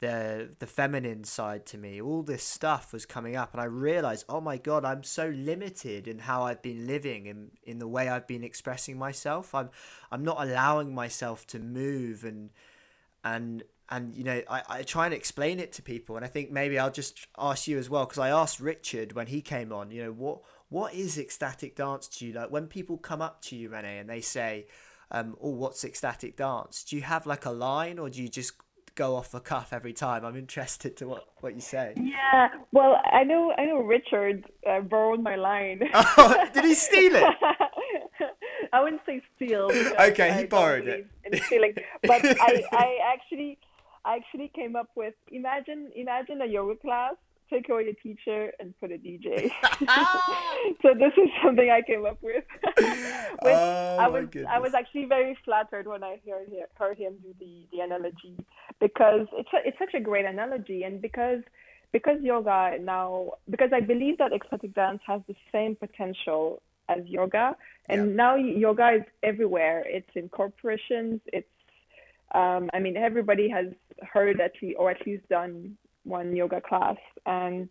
the 0.00 0.54
the 0.58 0.66
feminine 0.66 1.24
side 1.24 1.66
to 1.66 1.76
me, 1.76 2.00
all 2.00 2.22
this 2.22 2.44
stuff 2.44 2.94
was 2.94 3.04
coming 3.04 3.36
up, 3.36 3.52
and 3.52 3.60
I 3.60 3.66
realized, 3.66 4.24
oh 4.30 4.40
my 4.40 4.56
god, 4.56 4.86
I'm 4.86 5.04
so 5.04 5.28
limited 5.28 6.08
in 6.08 6.20
how 6.20 6.44
I've 6.44 6.62
been 6.62 6.86
living 6.86 7.28
and 7.28 7.50
in 7.62 7.78
the 7.78 7.88
way 7.88 8.08
I've 8.08 8.26
been 8.26 8.42
expressing 8.42 8.98
myself. 8.98 9.54
I'm 9.54 9.68
I'm 10.10 10.24
not 10.24 10.42
allowing 10.42 10.94
myself 10.94 11.46
to 11.48 11.58
move 11.58 12.24
and 12.24 12.48
and 13.22 13.64
and 13.92 14.16
you 14.16 14.24
know 14.24 14.42
I, 14.50 14.62
I 14.68 14.82
try 14.82 15.04
and 15.04 15.14
explain 15.14 15.60
it 15.60 15.72
to 15.74 15.82
people 15.82 16.16
and 16.16 16.24
i 16.24 16.28
think 16.28 16.50
maybe 16.50 16.78
i'll 16.78 16.90
just 16.90 17.26
ask 17.38 17.68
you 17.68 17.78
as 17.78 17.88
well 17.90 18.04
because 18.04 18.18
i 18.18 18.30
asked 18.30 18.58
richard 18.58 19.12
when 19.12 19.26
he 19.28 19.40
came 19.42 19.72
on 19.72 19.90
you 19.90 20.02
know 20.02 20.12
what 20.12 20.40
what 20.70 20.94
is 20.94 21.18
ecstatic 21.18 21.76
dance 21.76 22.08
to 22.08 22.26
you 22.26 22.32
like 22.32 22.50
when 22.50 22.66
people 22.66 22.96
come 22.96 23.20
up 23.20 23.42
to 23.42 23.54
you 23.56 23.68
renee 23.68 23.98
and 23.98 24.08
they 24.08 24.20
say 24.20 24.66
um 25.10 25.36
oh 25.42 25.50
what's 25.50 25.84
ecstatic 25.84 26.36
dance 26.36 26.82
do 26.82 26.96
you 26.96 27.02
have 27.02 27.26
like 27.26 27.44
a 27.44 27.50
line 27.50 27.98
or 27.98 28.08
do 28.08 28.22
you 28.22 28.28
just 28.28 28.54
go 28.94 29.16
off 29.16 29.30
the 29.30 29.40
cuff 29.40 29.72
every 29.72 29.92
time 29.92 30.24
i'm 30.24 30.36
interested 30.36 30.96
to 30.96 31.06
what 31.06 31.24
what 31.40 31.54
you 31.54 31.60
say 31.60 31.92
Yeah, 31.96 32.48
well, 32.72 32.96
I 33.10 33.24
know, 33.24 33.52
I 33.58 33.64
know. 33.66 33.78
Richard 33.78 34.44
uh, 34.68 34.80
borrowed 34.80 35.22
my 35.22 35.34
line. 35.36 35.80
oh 35.94 36.46
did 36.54 36.64
he 36.64 36.74
steal 36.74 37.14
it 37.14 37.24
I 38.72 38.82
wouldn't 38.82 39.02
say 39.04 39.20
steal. 39.36 39.70
Okay, 40.00 40.28
he 40.28 40.30
I 40.30 40.36
don't 40.40 40.50
borrowed 40.50 40.88
it. 40.88 41.06
stealing, 41.44 41.74
but 42.02 42.24
I, 42.24 42.62
I 42.72 42.98
actually, 43.12 43.58
I 44.04 44.16
actually 44.16 44.50
came 44.54 44.76
up 44.76 44.90
with 44.94 45.14
imagine, 45.30 45.90
imagine 45.94 46.42
a 46.42 46.46
yoga 46.46 46.76
class 46.76 47.14
take 47.52 47.68
away 47.68 47.84
the 47.84 47.94
teacher 48.02 48.52
and 48.58 48.74
put 48.80 48.90
a 48.90 48.98
DJ. 48.98 49.50
so 50.82 50.94
this 50.94 51.12
is 51.16 51.28
something 51.44 51.70
I 51.70 51.82
came 51.82 52.06
up 52.06 52.18
with. 52.22 52.44
oh, 53.42 53.96
I 53.98 54.08
was. 54.08 54.24
I 54.48 54.58
was 54.58 54.72
actually 54.74 55.04
very 55.04 55.36
flattered 55.44 55.86
when 55.86 56.02
I 56.02 56.20
heard 56.26 56.48
heard 56.78 56.98
him 56.98 57.14
do 57.22 57.34
the, 57.38 57.66
the 57.70 57.80
analogy 57.80 58.36
because 58.80 59.26
it's 59.34 59.50
a, 59.52 59.68
it's 59.68 59.78
such 59.78 59.94
a 59.94 60.00
great 60.00 60.24
analogy 60.24 60.82
and 60.84 61.00
because 61.00 61.42
because 61.92 62.18
yoga 62.22 62.78
now 62.80 63.32
because 63.50 63.70
I 63.72 63.80
believe 63.80 64.18
that 64.18 64.32
ecstatic 64.32 64.74
dance 64.74 65.00
has 65.06 65.20
the 65.28 65.36
same 65.52 65.76
potential 65.76 66.62
as 66.88 67.00
yoga 67.06 67.56
and 67.88 68.08
Yeah. 68.08 68.14
now 68.14 68.34
yoga 68.36 68.88
is 68.96 69.02
everywhere. 69.22 69.84
It's 69.86 70.10
in 70.14 70.28
corporations. 70.30 71.20
It's 71.32 71.46
um, 72.34 72.70
I 72.72 72.78
mean 72.78 72.96
everybody 72.96 73.48
has 73.48 73.66
heard 74.12 74.40
at 74.40 74.52
least 74.62 74.76
or 74.78 74.90
at 74.90 75.06
least 75.06 75.28
done 75.28 75.76
one 76.04 76.34
yoga 76.34 76.60
class 76.60 76.96
and 77.26 77.68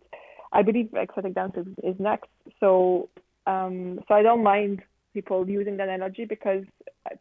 I 0.52 0.62
believe 0.62 0.92
ecstatic 0.94 1.34
dance 1.34 1.54
is, 1.56 1.66
is 1.82 1.96
next. 1.98 2.28
So 2.60 3.08
um, 3.46 4.00
so 4.06 4.14
I 4.14 4.22
don't 4.22 4.42
mind 4.42 4.82
people 5.14 5.48
using 5.48 5.76
that 5.78 5.88
analogy 5.88 6.24
because 6.24 6.64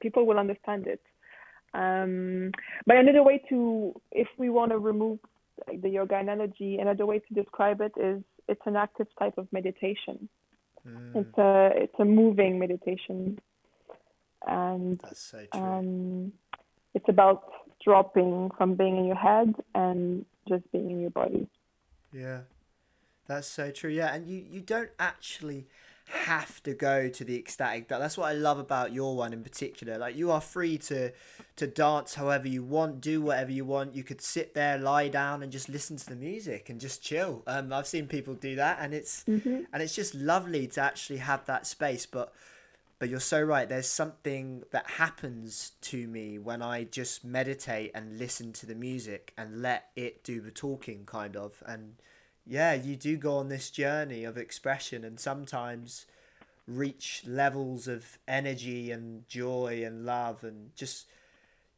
people 0.01 0.25
will 0.25 0.37
understand 0.39 0.87
it. 0.87 1.01
Um, 1.73 2.51
but 2.85 2.97
another 2.97 3.23
way 3.23 3.41
to, 3.49 3.93
if 4.11 4.27
we 4.37 4.49
want 4.49 4.71
to 4.71 4.77
remove 4.77 5.19
the 5.81 5.89
yoga 5.89 6.17
analogy, 6.17 6.77
another 6.77 7.05
way 7.05 7.19
to 7.19 7.33
describe 7.33 7.81
it 7.81 7.93
is 7.97 8.21
it's 8.47 8.61
an 8.65 8.75
active 8.75 9.07
type 9.17 9.37
of 9.37 9.47
meditation. 9.51 10.27
Mm, 10.87 11.15
It's 11.15 11.37
a 11.37 11.71
it's 11.75 11.99
a 11.99 12.05
moving 12.05 12.59
meditation, 12.59 13.39
and 14.47 14.99
that's 14.99 15.21
so 15.21 15.45
true. 15.53 15.61
um, 15.61 16.31
it's 16.93 17.07
about 17.07 17.43
dropping 17.83 18.51
from 18.57 18.75
being 18.75 18.97
in 18.97 19.05
your 19.05 19.15
head 19.15 19.55
and 19.73 20.25
just 20.47 20.69
being 20.71 20.91
in 20.91 21.01
your 21.01 21.09
body. 21.11 21.47
Yeah, 22.13 22.41
that's 23.27 23.47
so 23.47 23.71
true. 23.71 23.89
Yeah, 23.89 24.13
and 24.13 24.27
you 24.27 24.43
you 24.49 24.61
don't 24.61 24.91
actually 24.99 25.67
have 26.25 26.61
to 26.63 26.73
go 26.73 27.07
to 27.07 27.23
the 27.23 27.37
ecstatic. 27.37 27.87
That's 27.87 28.17
what 28.17 28.27
I 28.27 28.33
love 28.33 28.59
about 28.59 28.91
your 28.91 29.15
one 29.15 29.31
in 29.31 29.43
particular. 29.43 29.97
Like 29.97 30.15
you 30.15 30.29
are 30.31 30.41
free 30.41 30.77
to 30.79 31.11
to 31.55 31.67
dance 31.67 32.15
however 32.15 32.47
you 32.47 32.63
want, 32.63 33.01
do 33.01 33.21
whatever 33.21 33.51
you 33.51 33.63
want. 33.63 33.95
You 33.95 34.03
could 34.03 34.21
sit 34.21 34.53
there, 34.53 34.77
lie 34.77 35.07
down, 35.07 35.41
and 35.41 35.51
just 35.51 35.69
listen 35.69 35.95
to 35.97 36.05
the 36.05 36.15
music 36.15 36.69
and 36.69 36.81
just 36.81 37.01
chill. 37.01 37.43
Um, 37.47 37.71
I've 37.71 37.87
seen 37.87 38.07
people 38.07 38.33
do 38.33 38.55
that, 38.55 38.79
and 38.81 38.93
it's 38.93 39.23
Mm-hmm. 39.29 39.61
and 39.71 39.81
it's 39.81 39.95
just 39.95 40.13
lovely 40.13 40.67
to 40.67 40.81
actually 40.81 41.19
have 41.19 41.45
that 41.45 41.65
space. 41.65 42.05
But 42.05 42.33
but 43.01 43.09
you're 43.09 43.19
so 43.19 43.41
right. 43.41 43.67
There's 43.67 43.87
something 43.87 44.61
that 44.69 44.87
happens 44.91 45.71
to 45.81 46.05
me 46.05 46.37
when 46.37 46.61
I 46.61 46.83
just 46.83 47.25
meditate 47.25 47.89
and 47.95 48.19
listen 48.19 48.53
to 48.53 48.67
the 48.67 48.75
music 48.75 49.33
and 49.35 49.63
let 49.63 49.87
it 49.95 50.23
do 50.23 50.39
the 50.39 50.51
talking, 50.51 51.07
kind 51.07 51.35
of. 51.35 51.63
And 51.65 51.95
yeah, 52.45 52.75
you 52.75 52.95
do 52.95 53.17
go 53.17 53.37
on 53.37 53.49
this 53.49 53.71
journey 53.71 54.23
of 54.23 54.37
expression 54.37 55.03
and 55.03 55.19
sometimes 55.19 56.05
reach 56.67 57.23
levels 57.25 57.87
of 57.87 58.19
energy 58.27 58.91
and 58.91 59.27
joy 59.27 59.81
and 59.83 60.05
love 60.05 60.43
and 60.43 60.69
just 60.75 61.07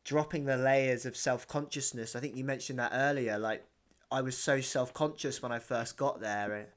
dropping 0.03 0.43
the 0.43 0.57
layers 0.57 1.05
of 1.05 1.15
self 1.15 1.47
consciousness. 1.47 2.17
I 2.17 2.19
think 2.19 2.36
you 2.36 2.43
mentioned 2.43 2.80
that 2.80 2.91
earlier. 2.93 3.39
Like, 3.39 3.65
I 4.11 4.19
was 4.19 4.38
so 4.38 4.59
self 4.59 4.93
conscious 4.93 5.41
when 5.41 5.53
I 5.53 5.59
first 5.59 5.95
got 5.95 6.19
there, 6.19 6.67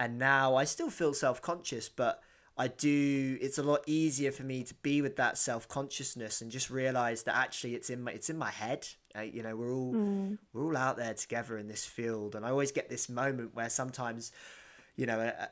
and, 0.00 0.18
now 0.18 0.56
I 0.56 0.64
still 0.64 0.90
feel 0.90 1.14
self 1.14 1.40
conscious, 1.40 1.88
but 1.88 2.20
I 2.56 2.68
do. 2.68 3.36
It's 3.40 3.58
a 3.58 3.62
lot 3.62 3.82
easier 3.86 4.30
for 4.30 4.44
me 4.44 4.62
to 4.62 4.74
be 4.74 5.02
with 5.02 5.16
that 5.16 5.36
self 5.38 5.66
consciousness 5.68 6.40
and 6.40 6.50
just 6.50 6.70
realize 6.70 7.24
that 7.24 7.36
actually 7.36 7.74
it's 7.74 7.90
in 7.90 8.02
my 8.02 8.12
it's 8.12 8.30
in 8.30 8.38
my 8.38 8.50
head. 8.50 8.86
Uh, 9.16 9.22
you 9.22 9.42
know, 9.42 9.56
we're 9.56 9.72
all 9.72 10.36
we're 10.52 10.64
all 10.64 10.76
out 10.76 10.96
there 10.96 11.14
together 11.14 11.58
in 11.58 11.66
this 11.68 11.84
field, 11.84 12.34
and 12.34 12.46
I 12.46 12.50
always 12.50 12.70
get 12.72 12.88
this 12.88 13.08
moment 13.08 13.54
where 13.54 13.68
sometimes, 13.68 14.30
you 14.96 15.06
know, 15.06 15.18
a, 15.20 15.26
a- 15.28 15.50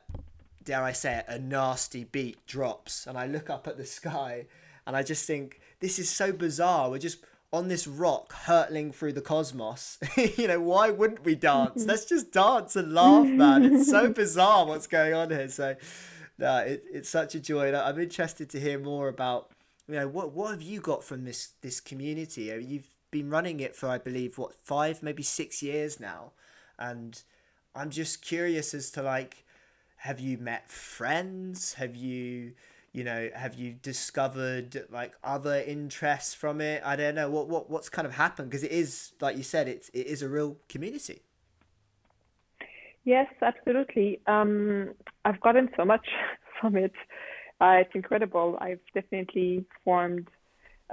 dare 0.63 0.83
I 0.83 0.93
say 0.93 1.17
it, 1.17 1.25
a 1.27 1.39
nasty 1.39 2.05
beat 2.05 2.45
drops, 2.45 3.05
and 3.05 3.17
I 3.17 3.27
look 3.27 3.49
up 3.49 3.67
at 3.67 3.77
the 3.77 3.85
sky, 3.85 4.45
and 4.87 4.95
I 4.95 5.03
just 5.03 5.25
think 5.25 5.59
this 5.81 5.99
is 5.99 6.09
so 6.09 6.31
bizarre. 6.31 6.89
We're 6.89 6.99
just 6.99 7.19
on 7.51 7.67
this 7.67 7.85
rock 7.85 8.33
hurtling 8.33 8.91
through 8.91 9.13
the 9.13 9.21
cosmos. 9.21 9.99
you 10.37 10.47
know, 10.47 10.59
why 10.59 10.89
wouldn't 10.89 11.23
we 11.23 11.35
dance? 11.35 11.83
Let's 11.87 12.05
just 12.05 12.31
dance 12.31 12.75
and 12.75 12.93
laugh, 12.93 13.27
man. 13.27 13.63
It's 13.63 13.89
so 13.89 14.09
bizarre 14.13 14.65
what's 14.65 14.87
going 14.87 15.13
on 15.13 15.29
here. 15.29 15.49
So, 15.49 15.75
no, 16.37 16.57
it, 16.57 16.83
it's 16.91 17.09
such 17.09 17.35
a 17.35 17.39
joy. 17.39 17.67
And 17.67 17.77
I'm 17.77 17.99
interested 17.99 18.49
to 18.51 18.59
hear 18.59 18.79
more 18.79 19.07
about, 19.07 19.51
you 19.87 19.95
know, 19.95 20.07
what 20.07 20.31
what 20.33 20.51
have 20.51 20.61
you 20.61 20.79
got 20.79 21.03
from 21.03 21.25
this 21.25 21.53
this 21.61 21.79
community? 21.79 22.51
Uh, 22.51 22.55
You've 22.55 22.89
been 23.11 23.29
running 23.29 23.59
it 23.59 23.75
for, 23.75 23.87
I 23.89 23.97
believe, 23.97 24.37
what 24.37 24.53
five, 24.55 25.03
maybe 25.03 25.23
six 25.23 25.61
years 25.61 25.99
now, 25.99 26.31
and 26.79 27.21
I'm 27.75 27.89
just 27.89 28.21
curious 28.21 28.73
as 28.73 28.91
to 28.91 29.01
like, 29.01 29.45
have 29.97 30.19
you 30.19 30.37
met 30.37 30.69
friends? 30.69 31.73
Have 31.75 31.95
you, 31.95 32.53
you 32.91 33.03
know, 33.03 33.29
have 33.35 33.55
you 33.55 33.73
discovered 33.73 34.85
like 34.91 35.13
other 35.23 35.55
interests 35.65 36.33
from 36.33 36.61
it? 36.61 36.81
I 36.85 36.95
don't 36.95 37.15
know 37.15 37.29
what 37.29 37.47
what 37.47 37.69
what's 37.69 37.89
kind 37.89 38.07
of 38.07 38.13
happened 38.13 38.49
because 38.49 38.63
it 38.63 38.71
is 38.71 39.11
like 39.21 39.37
you 39.37 39.43
said, 39.43 39.67
it's 39.67 39.89
it 39.89 40.07
is 40.07 40.21
a 40.21 40.29
real 40.29 40.57
community. 40.69 41.21
Yes, 43.05 43.27
absolutely. 43.41 44.19
Um, 44.27 44.93
I've 45.25 45.39
gotten 45.41 45.69
so 45.77 45.85
much 45.85 46.05
from 46.61 46.75
it. 46.77 46.93
Uh, 47.59 47.77
it's 47.81 47.91
incredible. 47.95 48.57
I've 48.61 48.79
definitely 48.93 49.65
formed 49.83 50.27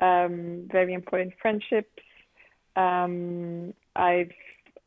um, 0.01 0.69
very 0.71 0.95
important 0.95 1.35
friendships. 1.41 1.91
Um, 2.77 3.75
I've 3.97 4.31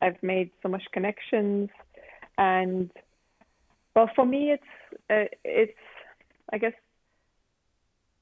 I've 0.02 0.22
made 0.22 0.50
so 0.62 0.68
much 0.68 0.82
connections, 0.92 1.70
and 2.38 2.90
well, 3.94 4.10
for 4.14 4.26
me, 4.26 4.52
it's 4.52 5.00
uh, 5.10 5.28
it's 5.44 5.72
I 6.52 6.58
guess 6.58 6.72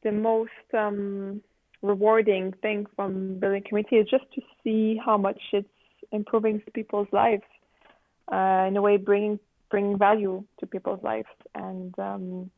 the 0.02 0.12
most 0.12 0.50
um, 0.76 1.40
rewarding 1.82 2.52
thing 2.62 2.86
from 2.96 3.38
building 3.38 3.62
community 3.66 3.96
is 3.96 4.08
just 4.10 4.24
to 4.34 4.40
see 4.62 4.98
how 5.04 5.16
much 5.16 5.40
it's 5.52 5.68
improving 6.12 6.60
people's 6.74 7.08
lives 7.12 7.42
uh, 8.32 8.64
in 8.66 8.76
a 8.76 8.82
way 8.82 8.96
bringing 8.96 9.38
bringing 9.70 9.98
value 9.98 10.44
to 10.60 10.66
people's 10.66 11.02
lives 11.02 11.28
and 11.54 11.98
um, 11.98 12.50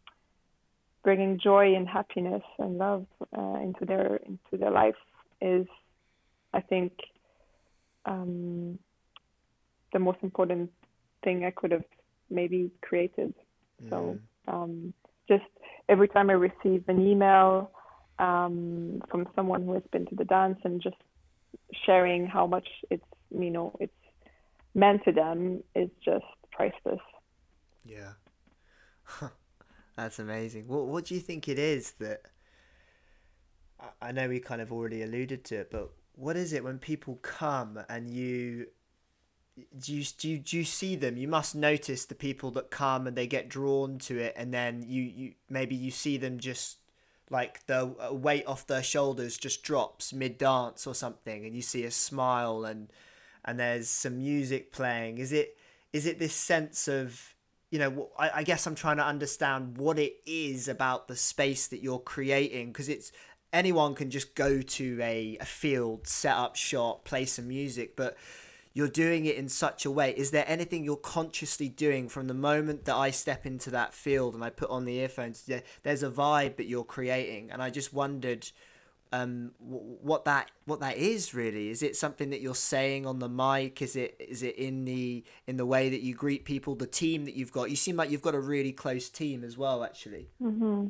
bringing 1.02 1.38
joy 1.38 1.74
and 1.74 1.88
happiness 1.88 2.42
and 2.58 2.78
love 2.78 3.06
uh, 3.36 3.58
into 3.62 3.84
their 3.84 4.16
into 4.16 4.56
their 4.58 4.70
life 4.70 4.96
is, 5.40 5.66
I 6.52 6.60
think, 6.60 6.92
um, 8.06 8.78
the 9.92 9.98
most 9.98 10.18
important 10.22 10.70
thing 11.22 11.44
I 11.44 11.50
could 11.50 11.70
have 11.70 11.84
maybe 12.30 12.70
created. 12.82 13.34
So 13.90 14.18
um, 14.48 14.94
just 15.28 15.44
every 15.88 16.08
time 16.08 16.30
I 16.30 16.34
receive 16.34 16.84
an 16.88 17.06
email 17.06 17.70
um, 18.18 19.02
from 19.10 19.28
someone 19.34 19.64
who 19.64 19.74
has 19.74 19.82
been 19.92 20.06
to 20.06 20.14
the 20.14 20.24
dance 20.24 20.58
and 20.64 20.82
just 20.82 20.96
sharing 21.86 22.26
how 22.26 22.46
much 22.46 22.68
it's 22.90 23.04
you 23.30 23.50
know 23.50 23.74
it's 23.80 23.92
meant 24.74 25.04
to 25.04 25.12
them 25.12 25.62
is 25.74 25.88
just 26.04 26.24
priceless. 26.50 27.00
Yeah. 27.84 28.12
That's 29.96 30.18
amazing. 30.18 30.66
What 30.66 30.86
what 30.86 31.04
do 31.04 31.14
you 31.14 31.20
think 31.20 31.48
it 31.48 31.58
is 31.58 31.92
that 31.92 32.22
I- 34.00 34.12
know 34.12 34.28
we 34.28 34.40
kind 34.40 34.60
of 34.60 34.72
already 34.72 35.02
alluded 35.02 35.44
to 35.44 35.56
it, 35.56 35.70
but 35.70 35.90
what 36.14 36.36
is 36.36 36.52
it 36.52 36.64
when 36.64 36.78
people 36.78 37.16
come 37.22 37.80
and 37.88 38.08
you 38.10 38.68
do 39.78 39.94
you, 39.94 40.04
do 40.18 40.28
you, 40.28 40.38
do 40.38 40.56
you 40.56 40.64
see 40.64 40.96
them? 40.96 41.16
You 41.16 41.28
must 41.28 41.54
notice 41.54 42.04
the 42.06 42.16
people 42.16 42.50
that 42.52 42.70
come 42.70 43.06
and 43.06 43.16
they 43.16 43.28
get 43.28 43.48
drawn 43.48 43.98
to 44.00 44.18
it, 44.18 44.34
and 44.36 44.52
then 44.52 44.84
you, 44.86 45.02
you 45.02 45.34
maybe 45.48 45.76
you 45.76 45.92
see 45.92 46.16
them 46.16 46.38
just 46.38 46.78
like 47.30 47.64
the 47.66 47.94
weight 48.10 48.46
off 48.46 48.66
their 48.66 48.82
shoulders 48.82 49.36
just 49.38 49.62
drops 49.62 50.12
mid 50.12 50.38
dance 50.38 50.86
or 50.86 50.94
something, 50.94 51.44
and 51.46 51.54
you 51.54 51.62
see 51.62 51.84
a 51.84 51.90
smile 51.90 52.64
and 52.64 52.92
and 53.44 53.58
there's 53.58 53.88
some 53.88 54.18
music 54.18 54.72
playing. 54.72 55.18
Is 55.18 55.32
it 55.32 55.56
is 55.92 56.06
it 56.06 56.18
this 56.18 56.34
sense 56.34 56.88
of 56.88 57.34
you 57.70 57.78
know 57.78 58.10
I, 58.18 58.30
I 58.36 58.42
guess 58.42 58.66
I'm 58.66 58.74
trying 58.74 58.96
to 58.98 59.06
understand 59.06 59.78
what 59.78 59.98
it 59.98 60.16
is 60.26 60.68
about 60.68 61.08
the 61.08 61.16
space 61.16 61.66
that 61.68 61.82
you're 61.82 61.98
creating 61.98 62.68
because 62.68 62.88
it's 62.88 63.12
anyone 63.52 63.94
can 63.94 64.10
just 64.10 64.34
go 64.34 64.60
to 64.60 64.98
a, 65.00 65.38
a 65.40 65.44
field, 65.44 66.06
set 66.08 66.36
up 66.36 66.56
shop, 66.56 67.04
play 67.04 67.24
some 67.24 67.46
music, 67.46 67.94
but 67.94 68.16
you're 68.74 68.88
doing 68.88 69.24
it 69.24 69.36
in 69.36 69.48
such 69.48 69.86
a 69.86 69.90
way. 69.90 70.12
Is 70.16 70.32
there 70.32 70.44
anything 70.48 70.84
you're 70.84 70.96
consciously 70.96 71.68
doing 71.68 72.08
from 72.08 72.26
the 72.26 72.34
moment 72.34 72.84
that 72.86 72.96
I 72.96 73.10
step 73.12 73.46
into 73.46 73.70
that 73.70 73.94
field 73.94 74.34
and 74.34 74.42
I 74.42 74.50
put 74.50 74.68
on 74.68 74.84
the 74.84 74.94
earphones? 74.94 75.48
There's 75.84 76.02
a 76.02 76.10
vibe 76.10 76.56
that 76.56 76.66
you're 76.66 76.84
creating, 76.84 77.52
and 77.52 77.62
I 77.62 77.70
just 77.70 77.94
wondered 77.94 78.50
um, 79.14 79.52
wh- 79.58 80.04
what 80.04 80.24
that 80.24 80.50
what 80.64 80.80
that 80.80 80.96
is 80.96 81.34
really. 81.34 81.68
Is 81.70 81.82
it 81.82 81.96
something 81.96 82.30
that 82.30 82.40
you're 82.40 82.54
saying 82.54 83.06
on 83.06 83.18
the 83.18 83.28
mic? 83.28 83.80
Is 83.82 83.96
it 83.96 84.16
is 84.18 84.42
it 84.42 84.56
in 84.56 84.84
the 84.84 85.24
in 85.46 85.56
the 85.56 85.66
way 85.66 85.88
that 85.88 86.00
you 86.00 86.14
greet 86.14 86.44
people? 86.44 86.74
The 86.74 86.86
team 86.86 87.24
that 87.24 87.34
you've 87.34 87.52
got. 87.52 87.70
You 87.70 87.76
seem 87.76 87.96
like 87.96 88.10
you've 88.10 88.22
got 88.22 88.34
a 88.34 88.40
really 88.40 88.72
close 88.72 89.08
team 89.08 89.44
as 89.44 89.56
well, 89.56 89.84
actually. 89.84 90.28
hmm 90.40 90.86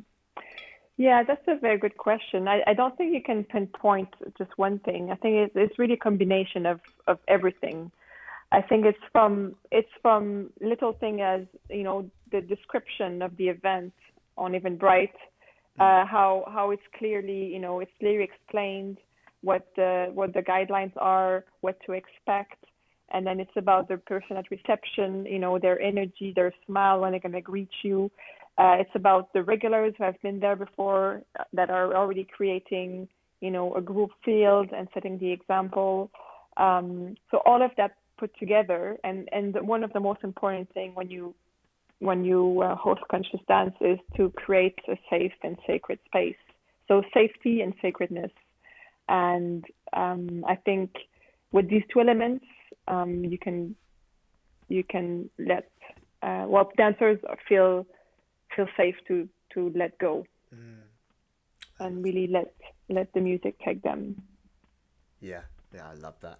Yeah, 0.97 1.23
that's 1.23 1.47
a 1.47 1.57
very 1.59 1.77
good 1.77 1.97
question. 1.97 2.47
I, 2.47 2.61
I 2.67 2.73
don't 2.73 2.97
think 2.97 3.13
you 3.13 3.21
can 3.21 3.43
pinpoint 3.43 4.09
just 4.37 4.51
one 4.57 4.79
thing. 4.79 5.11
I 5.11 5.15
think 5.15 5.35
it's, 5.35 5.55
it's 5.55 5.79
really 5.79 5.95
a 5.95 5.97
combination 6.09 6.65
of, 6.65 6.79
of 7.07 7.19
everything. 7.27 7.91
I 8.51 8.61
think 8.61 8.85
it's 8.85 9.05
from 9.11 9.55
it's 9.71 9.89
from 10.01 10.51
little 10.61 10.93
thing 10.93 11.21
as 11.21 11.41
you 11.69 11.83
know 11.83 12.09
the 12.31 12.41
description 12.41 13.21
of 13.21 13.35
the 13.37 13.49
event 13.49 13.93
on 14.37 14.53
Eventbrite, 14.53 15.17
mm. 15.19 15.34
Uh, 15.79 16.05
how 16.05 16.45
how 16.53 16.71
it's 16.71 16.87
clearly 16.97 17.45
you 17.45 17.59
know 17.59 17.79
it's 17.79 17.91
clearly 17.99 18.23
explained 18.23 18.97
what 19.45 19.67
the 19.75 20.09
what 20.13 20.33
the 20.33 20.41
guidelines 20.41 20.93
are, 20.97 21.45
what 21.61 21.77
to 21.85 21.93
expect, 21.93 22.65
and 23.13 23.25
then 23.25 23.39
it's 23.39 23.55
about 23.55 23.87
the 23.87 23.97
person 23.97 24.37
at 24.37 24.49
reception, 24.49 25.25
you 25.25 25.39
know, 25.39 25.59
their 25.59 25.79
energy, 25.79 26.33
their 26.35 26.51
smile 26.65 26.99
when 26.99 27.11
they're 27.11 27.19
gonna 27.19 27.41
greet 27.41 27.69
you. 27.83 28.11
Uh, 28.57 28.75
it's 28.79 28.95
about 28.95 29.31
the 29.33 29.43
regulars 29.43 29.93
who 29.97 30.03
have 30.03 30.19
been 30.21 30.39
there 30.39 30.55
before 30.55 31.21
uh, 31.39 31.43
that 31.53 31.69
are 31.69 31.93
already 31.95 32.25
creating, 32.35 33.07
you 33.41 33.51
know, 33.51 33.75
a 33.75 33.81
group 33.81 34.09
field 34.23 34.69
and 34.75 34.87
setting 34.93 35.17
the 35.19 35.31
example. 35.31 36.09
Um, 36.57 37.15
so 37.29 37.41
all 37.45 37.61
of 37.61 37.71
that 37.77 37.91
put 38.17 38.31
together, 38.39 38.97
and 39.03 39.29
and 39.31 39.55
one 39.67 39.83
of 39.83 39.93
the 39.93 39.99
most 39.99 40.23
important 40.23 40.73
thing 40.73 40.95
when 40.95 41.09
you 41.09 41.35
when 42.05 42.23
you 42.23 42.61
uh, 42.61 42.75
host 42.75 43.01
conscious 43.09 43.39
dance 43.47 43.75
is 43.81 43.99
to 44.15 44.29
create 44.31 44.77
a 44.87 44.97
safe 45.09 45.33
and 45.43 45.57
sacred 45.67 45.99
space. 46.05 46.35
So 46.87 47.03
safety 47.13 47.61
and 47.61 47.73
sacredness, 47.81 48.31
and 49.09 49.65
um, 49.93 50.45
I 50.47 50.55
think 50.55 50.91
with 51.51 51.69
these 51.69 51.83
two 51.91 51.99
elements, 51.99 52.45
um, 52.87 53.25
you 53.25 53.37
can 53.37 53.75
you 54.67 54.83
can 54.83 55.29
let 55.39 55.69
uh, 56.21 56.45
well 56.47 56.71
dancers 56.77 57.17
feel 57.47 57.85
feel 58.55 58.67
safe 58.77 58.95
to 59.07 59.27
to 59.53 59.71
let 59.75 59.97
go 59.97 60.25
mm. 60.53 60.77
and 61.79 62.03
really 62.03 62.27
let 62.27 62.53
let 62.89 63.11
the 63.13 63.21
music 63.21 63.55
take 63.65 63.81
them. 63.81 64.21
Yeah, 65.21 65.41
yeah, 65.75 65.89
I 65.89 65.93
love 65.93 66.15
that. 66.21 66.39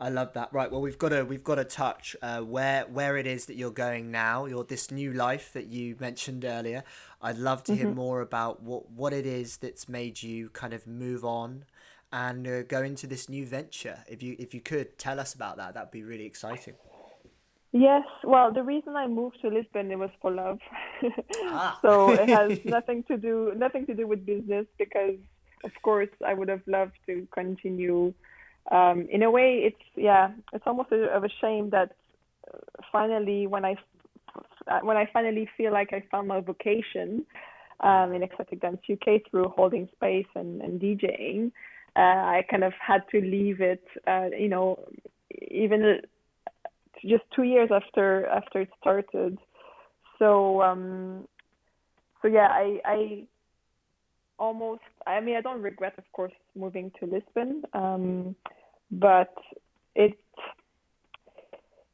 I 0.00 0.08
love 0.08 0.32
that. 0.34 0.52
Right, 0.52 0.70
well, 0.70 0.80
we've 0.80 0.98
got 0.98 1.10
to 1.10 1.24
we've 1.24 1.44
got 1.44 1.56
to 1.56 1.64
touch 1.64 2.16
uh, 2.22 2.40
where 2.40 2.84
where 2.84 3.16
it 3.16 3.26
is 3.26 3.46
that 3.46 3.56
you're 3.56 3.70
going 3.70 4.10
now. 4.10 4.46
Your 4.46 4.64
this 4.64 4.90
new 4.90 5.12
life 5.12 5.52
that 5.52 5.66
you 5.66 5.96
mentioned 6.00 6.44
earlier. 6.44 6.84
I'd 7.20 7.38
love 7.38 7.64
to 7.64 7.74
hear 7.74 7.86
mm-hmm. 7.86 7.96
more 7.96 8.20
about 8.20 8.62
what 8.62 8.90
what 8.90 9.12
it 9.12 9.26
is 9.26 9.56
that's 9.58 9.88
made 9.88 10.22
you 10.22 10.50
kind 10.50 10.72
of 10.72 10.86
move 10.86 11.24
on 11.24 11.64
and 12.12 12.46
uh, 12.46 12.62
go 12.62 12.82
into 12.82 13.06
this 13.06 13.28
new 13.28 13.46
venture. 13.46 14.04
If 14.08 14.22
you 14.22 14.36
if 14.38 14.54
you 14.54 14.60
could 14.60 14.98
tell 14.98 15.18
us 15.18 15.34
about 15.34 15.56
that, 15.56 15.74
that'd 15.74 15.90
be 15.90 16.02
really 16.02 16.26
exciting. 16.26 16.74
Yes, 17.72 18.04
well, 18.24 18.52
the 18.52 18.62
reason 18.62 18.96
I 18.96 19.06
moved 19.06 19.40
to 19.42 19.48
Lisbon 19.48 19.90
it 19.90 19.98
was 19.98 20.10
for 20.22 20.30
love. 20.30 20.60
ah. 21.44 21.78
so 21.82 22.10
it 22.10 22.28
has 22.28 22.58
nothing 22.64 23.02
to 23.04 23.16
do 23.16 23.52
nothing 23.56 23.86
to 23.86 23.94
do 23.94 24.06
with 24.06 24.24
business 24.24 24.66
because 24.78 25.16
of 25.64 25.72
course 25.82 26.08
I 26.24 26.32
would 26.32 26.48
have 26.48 26.62
loved 26.66 26.94
to 27.06 27.26
continue. 27.32 28.14
Um, 28.70 29.06
in 29.10 29.22
a 29.22 29.30
way, 29.30 29.60
it's 29.64 29.82
yeah, 29.94 30.30
it's 30.52 30.64
almost 30.66 30.92
a, 30.92 31.04
of 31.14 31.24
a 31.24 31.28
shame 31.40 31.70
that 31.70 31.92
uh, 32.52 32.58
finally 32.90 33.46
when 33.46 33.64
I 33.64 33.76
uh, 34.68 34.80
when 34.82 34.96
I 34.96 35.08
finally 35.12 35.48
feel 35.56 35.72
like 35.72 35.92
I 35.92 36.02
found 36.10 36.28
my 36.28 36.40
vocation 36.40 37.24
um, 37.80 38.12
in 38.12 38.22
ecstatic 38.22 38.60
dance 38.60 38.80
UK 38.90 39.22
through 39.30 39.48
holding 39.48 39.88
space 39.94 40.26
and, 40.34 40.60
and 40.62 40.80
DJing, 40.80 41.52
uh, 41.94 42.00
I 42.00 42.44
kind 42.50 42.64
of 42.64 42.72
had 42.74 43.02
to 43.12 43.20
leave 43.20 43.60
it. 43.60 43.84
Uh, 44.06 44.28
you 44.36 44.48
know, 44.48 44.78
even 45.48 46.00
just 47.02 47.24
two 47.34 47.44
years 47.44 47.70
after 47.72 48.26
after 48.26 48.62
it 48.62 48.70
started. 48.80 49.38
So 50.18 50.62
um, 50.62 51.28
so 52.22 52.28
yeah, 52.28 52.48
I 52.50 52.80
I 52.84 53.22
almost 54.38 54.82
I 55.06 55.20
mean 55.20 55.36
I 55.36 55.40
don't 55.40 55.62
regret 55.62 55.94
of 55.98 56.04
course 56.12 56.32
moving 56.54 56.90
to 57.00 57.06
Lisbon, 57.06 57.62
um, 57.72 58.34
but 58.90 59.34
it, 59.94 60.18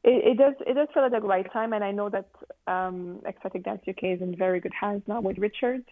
it 0.03 0.31
it 0.31 0.37
does 0.37 0.53
it 0.65 0.73
does 0.73 0.87
feel 0.93 1.03
at 1.03 1.11
the 1.11 1.21
right 1.21 1.51
time, 1.51 1.73
and 1.73 1.83
I 1.83 1.91
know 1.91 2.09
that 2.09 2.29
um, 2.67 3.21
Ecstatic 3.27 3.63
Dance 3.63 3.81
UK 3.87 4.03
is 4.03 4.21
in 4.21 4.35
very 4.35 4.59
good 4.59 4.73
hands 4.79 5.03
now 5.07 5.21
with 5.21 5.37
Richard. 5.37 5.83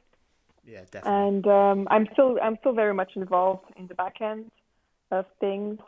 Yeah, 0.66 0.82
definitely. 0.92 1.28
And 1.28 1.48
um, 1.48 1.88
I'm 1.90 2.08
still 2.14 2.38
I'm 2.42 2.58
still 2.60 2.74
very 2.74 2.94
much 2.94 3.12
involved 3.16 3.66
in 3.78 3.88
the 3.88 3.96
back 3.96 4.22
end 4.22 4.52
of 5.12 5.26
things. 5.40 5.80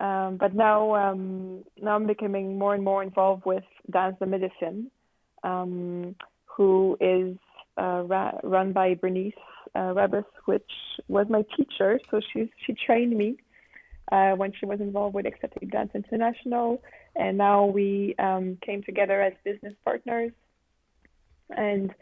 Um, 0.00 0.36
but 0.38 0.54
now, 0.54 0.94
um, 0.96 1.64
now 1.80 1.94
I'm 1.94 2.06
becoming 2.06 2.58
more 2.58 2.74
and 2.74 2.82
more 2.82 3.02
involved 3.02 3.46
with 3.46 3.62
Dance 3.90 4.16
the 4.18 4.26
Medicine, 4.26 4.90
um, 5.44 6.16
who 6.46 6.96
is 7.00 7.36
uh, 7.78 8.02
ra- 8.02 8.38
run 8.42 8.72
by 8.72 8.94
Bernice 8.94 9.32
uh, 9.76 9.94
Rebus, 9.94 10.24
which 10.46 10.70
was 11.08 11.26
my 11.28 11.44
teacher. 11.56 12.00
So 12.10 12.20
she 12.32 12.50
she 12.66 12.74
trained 12.74 13.16
me 13.16 13.36
uh, 14.12 14.32
when 14.32 14.52
she 14.52 14.66
was 14.66 14.80
involved 14.80 15.14
with 15.14 15.26
Ecstatic 15.26 15.70
Dance 15.70 15.90
International, 15.94 16.82
and 17.16 17.38
now 17.38 17.64
we 17.64 18.14
um, 18.18 18.58
came 18.64 18.82
together 18.82 19.22
as 19.22 19.32
business 19.44 19.74
partners. 19.84 20.32
And 21.50 21.94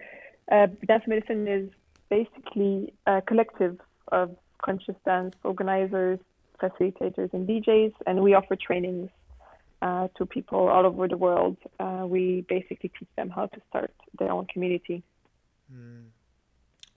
uh, 0.51 0.69
Dance 0.87 1.05
Medicine 1.07 1.47
is 1.49 1.71
basically 2.09 2.93
a 3.07 3.23
collective 3.23 3.79
of 4.09 4.37
conscious 4.63 4.97
dance 5.05 5.35
organizers, 5.45 6.19
facilitators 6.61 7.33
and 7.33 7.49
DJs, 7.49 7.93
and 8.07 8.23
we 8.23 8.35
offer 8.35 8.57
trainings 8.57 9.11
uh, 9.83 10.09
to 10.17 10.27
people 10.27 10.69
all 10.69 10.87
over 10.87 11.09
the 11.09 11.17
world. 11.17 11.57
Uh, 11.81 12.05
we 12.07 12.45
basically 12.49 12.91
teach 12.99 13.09
them 13.17 13.31
how 13.31 13.47
to 13.47 13.61
start 13.69 13.93
their 14.19 14.31
own 14.31 14.47
community. 14.47 15.03
Mm. 15.73 16.05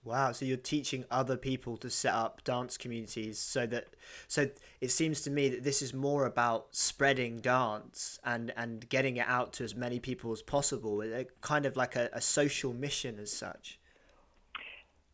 Wow! 0.06 0.30
So 0.30 0.44
you're 0.44 0.56
teaching 0.56 1.04
other 1.10 1.36
people 1.36 1.76
to 1.78 1.90
set 1.90 2.14
up 2.14 2.44
dance 2.44 2.76
communities, 2.76 3.38
so 3.40 3.66
that 3.66 3.88
so 4.28 4.48
it 4.80 4.92
seems 4.92 5.20
to 5.22 5.30
me 5.30 5.48
that 5.48 5.64
this 5.64 5.82
is 5.82 5.92
more 5.92 6.26
about 6.26 6.68
spreading 6.70 7.40
dance 7.40 8.20
and 8.24 8.52
and 8.56 8.88
getting 8.88 9.16
it 9.16 9.26
out 9.26 9.52
to 9.54 9.64
as 9.64 9.74
many 9.74 9.98
people 9.98 10.30
as 10.30 10.42
possible. 10.42 11.02
kind 11.40 11.66
of 11.66 11.76
like 11.76 11.96
a, 11.96 12.08
a 12.12 12.20
social 12.20 12.72
mission 12.72 13.18
as 13.18 13.32
such. 13.32 13.80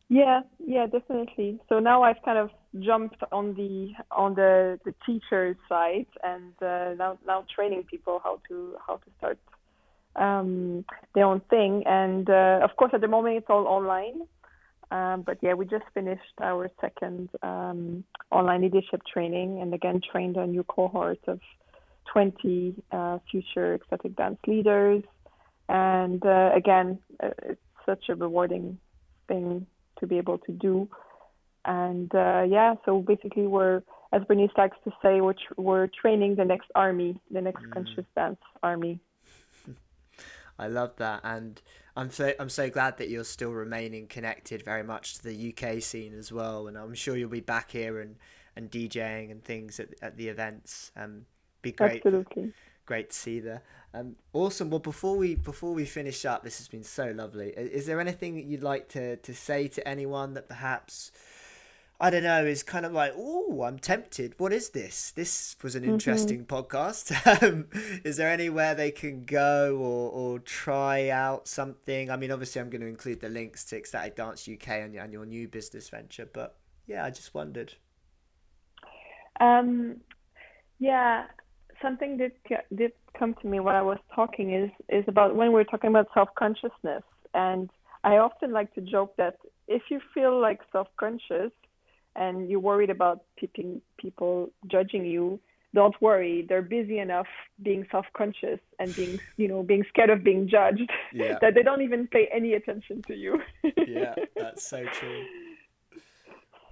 Yeah, 0.09 0.41
yeah, 0.63 0.85
definitely. 0.85 1.59
So 1.69 1.79
now 1.79 2.03
I've 2.03 2.21
kind 2.23 2.37
of 2.37 2.51
jumped 2.79 3.23
on 3.31 3.55
the 3.55 3.93
on 4.11 4.35
the 4.35 4.79
the 4.85 4.93
teacher's 5.07 5.55
side 5.67 6.05
and 6.23 6.53
uh, 6.61 6.93
now 6.95 7.17
now 7.25 7.45
training 7.55 7.85
people 7.89 8.21
how 8.23 8.39
to 8.47 8.75
how 8.85 8.97
to 8.97 9.09
start 9.17 9.39
um, 10.15 10.85
their 11.15 11.25
own 11.25 11.41
thing. 11.49 11.83
And 11.87 12.29
uh, 12.29 12.59
of 12.61 12.75
course, 12.77 12.91
at 12.93 13.01
the 13.01 13.07
moment 13.07 13.37
it's 13.37 13.49
all 13.49 13.65
online. 13.65 14.21
Um, 14.93 15.23
but 15.23 15.39
yeah, 15.41 15.55
we 15.55 15.65
just 15.65 15.85
finished 15.95 16.37
our 16.39 16.69
second 16.79 17.29
um, 17.41 18.03
online 18.29 18.61
leadership 18.61 19.01
training, 19.11 19.59
and 19.59 19.73
again 19.73 20.01
trained 20.11 20.37
a 20.37 20.45
new 20.45 20.63
cohort 20.63 21.17
of 21.27 21.39
20 22.11 22.75
uh, 22.91 23.17
future 23.29 23.73
ecstatic 23.73 24.15
dance 24.15 24.37
leaders. 24.45 25.01
And 25.67 26.23
uh, 26.23 26.51
again, 26.55 26.99
uh, 27.23 27.29
it's 27.43 27.61
such 27.87 28.03
a 28.09 28.15
rewarding 28.15 28.77
thing 29.27 29.65
to 29.99 30.05
be 30.05 30.19
able 30.19 30.37
to 30.37 30.51
do. 30.51 30.87
And 31.65 32.13
uh, 32.13 32.43
yeah, 32.47 32.75
so 32.85 32.99
basically, 33.01 33.47
we're, 33.47 33.81
as 34.11 34.21
Bernice 34.27 34.51
likes 34.57 34.77
to 34.83 34.91
say, 35.01 35.21
we're, 35.21 35.33
tr- 35.33 35.59
we're 35.59 35.87
training 35.87 36.35
the 36.35 36.45
next 36.45 36.69
army, 36.75 37.19
the 37.31 37.41
next 37.41 37.63
mm. 37.63 37.71
conscious 37.71 38.05
dance 38.15 38.41
army. 38.61 38.99
I 40.59 40.67
love 40.67 40.91
that, 40.97 41.21
and 41.23 41.59
I'm 41.95 42.09
so 42.09 42.33
I'm 42.39 42.49
so 42.49 42.69
glad 42.69 42.97
that 42.97 43.09
you're 43.09 43.23
still 43.23 43.51
remaining 43.51 44.07
connected 44.07 44.63
very 44.63 44.83
much 44.83 45.15
to 45.15 45.23
the 45.23 45.55
UK 45.55 45.81
scene 45.81 46.17
as 46.17 46.31
well. 46.31 46.67
And 46.67 46.77
I'm 46.77 46.95
sure 46.95 47.15
you'll 47.15 47.29
be 47.29 47.39
back 47.39 47.71
here 47.71 47.99
and, 47.99 48.15
and 48.55 48.71
DJing 48.71 49.31
and 49.31 49.43
things 49.43 49.79
at 49.79 49.89
at 50.01 50.17
the 50.17 50.29
events. 50.29 50.91
Um, 50.95 51.25
be 51.61 51.71
great. 51.71 51.97
Absolutely 51.97 52.53
great 52.85 53.09
to 53.11 53.15
see 53.15 53.39
there. 53.39 53.61
Um, 53.93 54.15
awesome. 54.33 54.69
Well, 54.69 54.79
before 54.79 55.17
we 55.17 55.35
before 55.35 55.73
we 55.73 55.85
finish 55.85 56.25
up, 56.25 56.43
this 56.43 56.57
has 56.57 56.67
been 56.67 56.83
so 56.83 57.11
lovely. 57.11 57.49
Is 57.49 57.85
there 57.85 57.99
anything 57.99 58.35
that 58.35 58.45
you'd 58.45 58.63
like 58.63 58.89
to 58.89 59.17
to 59.17 59.33
say 59.33 59.67
to 59.69 59.87
anyone 59.87 60.33
that 60.33 60.47
perhaps 60.47 61.11
I 61.99 62.09
don't 62.09 62.23
know 62.23 62.43
is 62.45 62.63
kind 62.63 62.85
of 62.85 62.91
like, 62.91 63.13
oh, 63.15 63.63
I'm 63.63 63.79
tempted. 63.79 64.33
What 64.37 64.51
is 64.51 64.69
this? 64.69 65.11
This 65.11 65.55
was 65.63 65.75
an 65.75 65.83
mm-hmm. 65.83 65.93
interesting 65.93 66.45
mm-hmm. 66.45 66.55
podcast. 66.55 67.13
Um, 67.43 67.67
is 68.03 68.17
there 68.17 68.29
anywhere 68.29 68.75
they 68.75 68.91
can 68.91 69.23
go 69.23 69.77
or 69.77 70.11
or 70.11 70.39
try 70.39 71.09
out 71.09 71.47
something? 71.47 72.11
I 72.11 72.17
mean, 72.17 72.31
obviously, 72.31 72.61
I'm 72.61 72.69
going 72.69 72.81
to 72.81 72.87
include 72.87 73.21
the 73.21 73.29
links 73.29 73.63
to 73.65 73.77
Ecstatic 73.77 74.15
Dance 74.15 74.47
UK 74.47 74.67
and, 74.69 74.95
and 74.95 75.11
your 75.11 75.25
new 75.25 75.47
business 75.47 75.89
venture, 75.89 76.29
but 76.31 76.57
yeah, 76.85 77.05
I 77.05 77.09
just 77.09 77.33
wondered. 77.33 77.73
Um, 79.39 79.97
yeah, 80.79 81.25
something 81.81 82.17
that 82.17 82.33
did 82.75 82.91
come 83.17 83.35
to 83.41 83.47
me 83.47 83.59
while 83.59 83.75
I 83.75 83.81
was 83.81 83.99
talking 84.13 84.53
is 84.53 84.69
is 84.89 85.05
about 85.07 85.35
when 85.35 85.51
we're 85.51 85.63
talking 85.63 85.89
about 85.89 86.07
self 86.13 86.29
consciousness, 86.35 87.03
and 87.33 87.69
I 88.03 88.17
often 88.17 88.51
like 88.51 88.73
to 88.75 88.81
joke 88.81 89.15
that 89.17 89.37
if 89.67 89.83
you 89.89 89.99
feel 90.13 90.39
like 90.39 90.59
self 90.71 90.87
conscious 90.97 91.51
and 92.15 92.49
you're 92.49 92.59
worried 92.59 92.89
about 92.89 93.23
people 93.37 93.81
people 93.97 94.51
judging 94.67 95.05
you, 95.05 95.39
don't 95.73 95.99
worry. 96.01 96.45
They're 96.47 96.61
busy 96.61 96.99
enough 96.99 97.27
being 97.61 97.85
self 97.91 98.05
conscious 98.15 98.59
and 98.79 98.95
being 98.95 99.19
you 99.37 99.47
know 99.47 99.63
being 99.63 99.83
scared 99.89 100.09
of 100.09 100.23
being 100.23 100.47
judged 100.47 100.91
yeah. 101.13 101.37
that 101.41 101.55
they 101.55 101.63
don't 101.63 101.81
even 101.81 102.07
pay 102.07 102.29
any 102.33 102.53
attention 102.53 103.01
to 103.07 103.15
you. 103.15 103.41
yeah, 103.87 104.15
that's 104.35 104.67
so 104.67 104.85
true. 104.85 105.25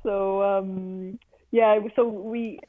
So 0.03 0.41
um, 0.41 1.19
yeah, 1.51 1.77
so 1.95 2.07
we 2.07 2.59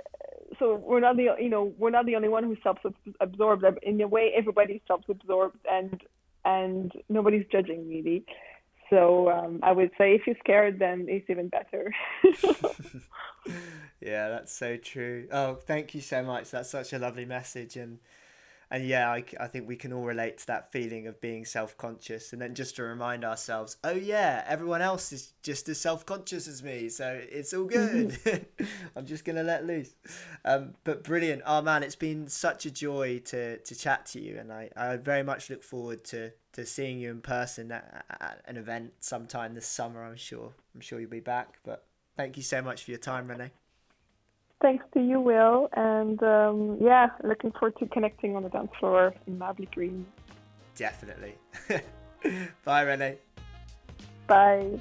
so 0.58 0.76
we're 0.76 1.00
not 1.00 1.16
the 1.16 1.34
you 1.40 1.48
know 1.48 1.72
we're 1.78 1.90
not 1.90 2.06
the 2.06 2.16
only 2.16 2.28
one 2.28 2.44
who 2.44 2.56
self-absorbed. 2.62 3.64
In 3.82 4.00
a 4.02 4.06
way, 4.06 4.32
everybody's 4.36 4.82
self-absorbed, 4.86 5.56
and 5.70 5.98
and 6.44 6.92
nobody's 7.08 7.46
judging 7.50 7.88
really. 7.88 8.24
So 8.92 9.30
um, 9.30 9.60
I 9.62 9.72
would 9.72 9.90
say 9.96 10.14
if 10.14 10.26
you're 10.26 10.36
scared, 10.40 10.78
then 10.78 11.06
it's 11.08 11.30
even 11.30 11.48
better. 11.48 11.94
yeah, 14.02 14.28
that's 14.28 14.54
so 14.54 14.76
true. 14.76 15.28
Oh, 15.32 15.54
thank 15.54 15.94
you 15.94 16.02
so 16.02 16.22
much. 16.22 16.50
That's 16.50 16.68
such 16.68 16.92
a 16.92 16.98
lovely 16.98 17.24
message, 17.24 17.76
and 17.76 18.00
and 18.70 18.84
yeah, 18.86 19.10
I, 19.10 19.24
I 19.40 19.46
think 19.46 19.66
we 19.66 19.76
can 19.76 19.94
all 19.94 20.04
relate 20.04 20.36
to 20.38 20.46
that 20.48 20.72
feeling 20.72 21.06
of 21.06 21.22
being 21.22 21.46
self 21.46 21.74
conscious, 21.78 22.34
and 22.34 22.42
then 22.42 22.54
just 22.54 22.76
to 22.76 22.82
remind 22.82 23.24
ourselves, 23.24 23.78
oh 23.82 23.92
yeah, 23.92 24.44
everyone 24.46 24.82
else 24.82 25.10
is 25.10 25.32
just 25.42 25.70
as 25.70 25.80
self 25.80 26.04
conscious 26.04 26.46
as 26.46 26.62
me, 26.62 26.90
so 26.90 27.18
it's 27.30 27.54
all 27.54 27.64
good. 27.64 28.18
I'm 28.96 29.06
just 29.06 29.24
gonna 29.24 29.42
let 29.42 29.66
loose. 29.66 29.94
Um, 30.44 30.74
but 30.84 31.02
brilliant. 31.02 31.40
Oh 31.46 31.62
man, 31.62 31.82
it's 31.82 31.96
been 31.96 32.28
such 32.28 32.66
a 32.66 32.70
joy 32.70 33.22
to 33.26 33.56
to 33.56 33.74
chat 33.74 34.04
to 34.06 34.20
you, 34.20 34.36
and 34.38 34.52
I, 34.52 34.68
I 34.76 34.96
very 34.98 35.22
much 35.22 35.48
look 35.48 35.62
forward 35.62 36.04
to 36.04 36.32
to 36.52 36.66
seeing 36.66 36.98
you 36.98 37.10
in 37.10 37.20
person 37.20 37.72
at, 37.72 38.04
at 38.08 38.42
an 38.46 38.56
event 38.56 38.92
sometime 39.00 39.54
this 39.54 39.66
summer. 39.66 40.04
I'm 40.04 40.16
sure. 40.16 40.52
I'm 40.74 40.80
sure 40.80 41.00
you'll 41.00 41.10
be 41.10 41.20
back. 41.20 41.58
But 41.64 41.84
thank 42.16 42.36
you 42.36 42.42
so 42.42 42.62
much 42.62 42.84
for 42.84 42.90
your 42.90 42.98
time, 42.98 43.28
Renee. 43.28 43.50
Thanks 44.60 44.84
to 44.94 45.00
you, 45.00 45.20
Will. 45.20 45.68
And 45.72 46.22
um, 46.22 46.78
yeah, 46.80 47.08
looking 47.24 47.50
forward 47.52 47.76
to 47.78 47.86
connecting 47.86 48.36
on 48.36 48.44
the 48.44 48.48
dance 48.48 48.70
floor 48.78 49.12
in 49.26 49.38
Mabley 49.38 49.68
Green. 49.74 50.06
Definitely. 50.76 51.34
Bye, 52.64 52.82
Renee. 52.82 53.18
Bye. 54.26 54.78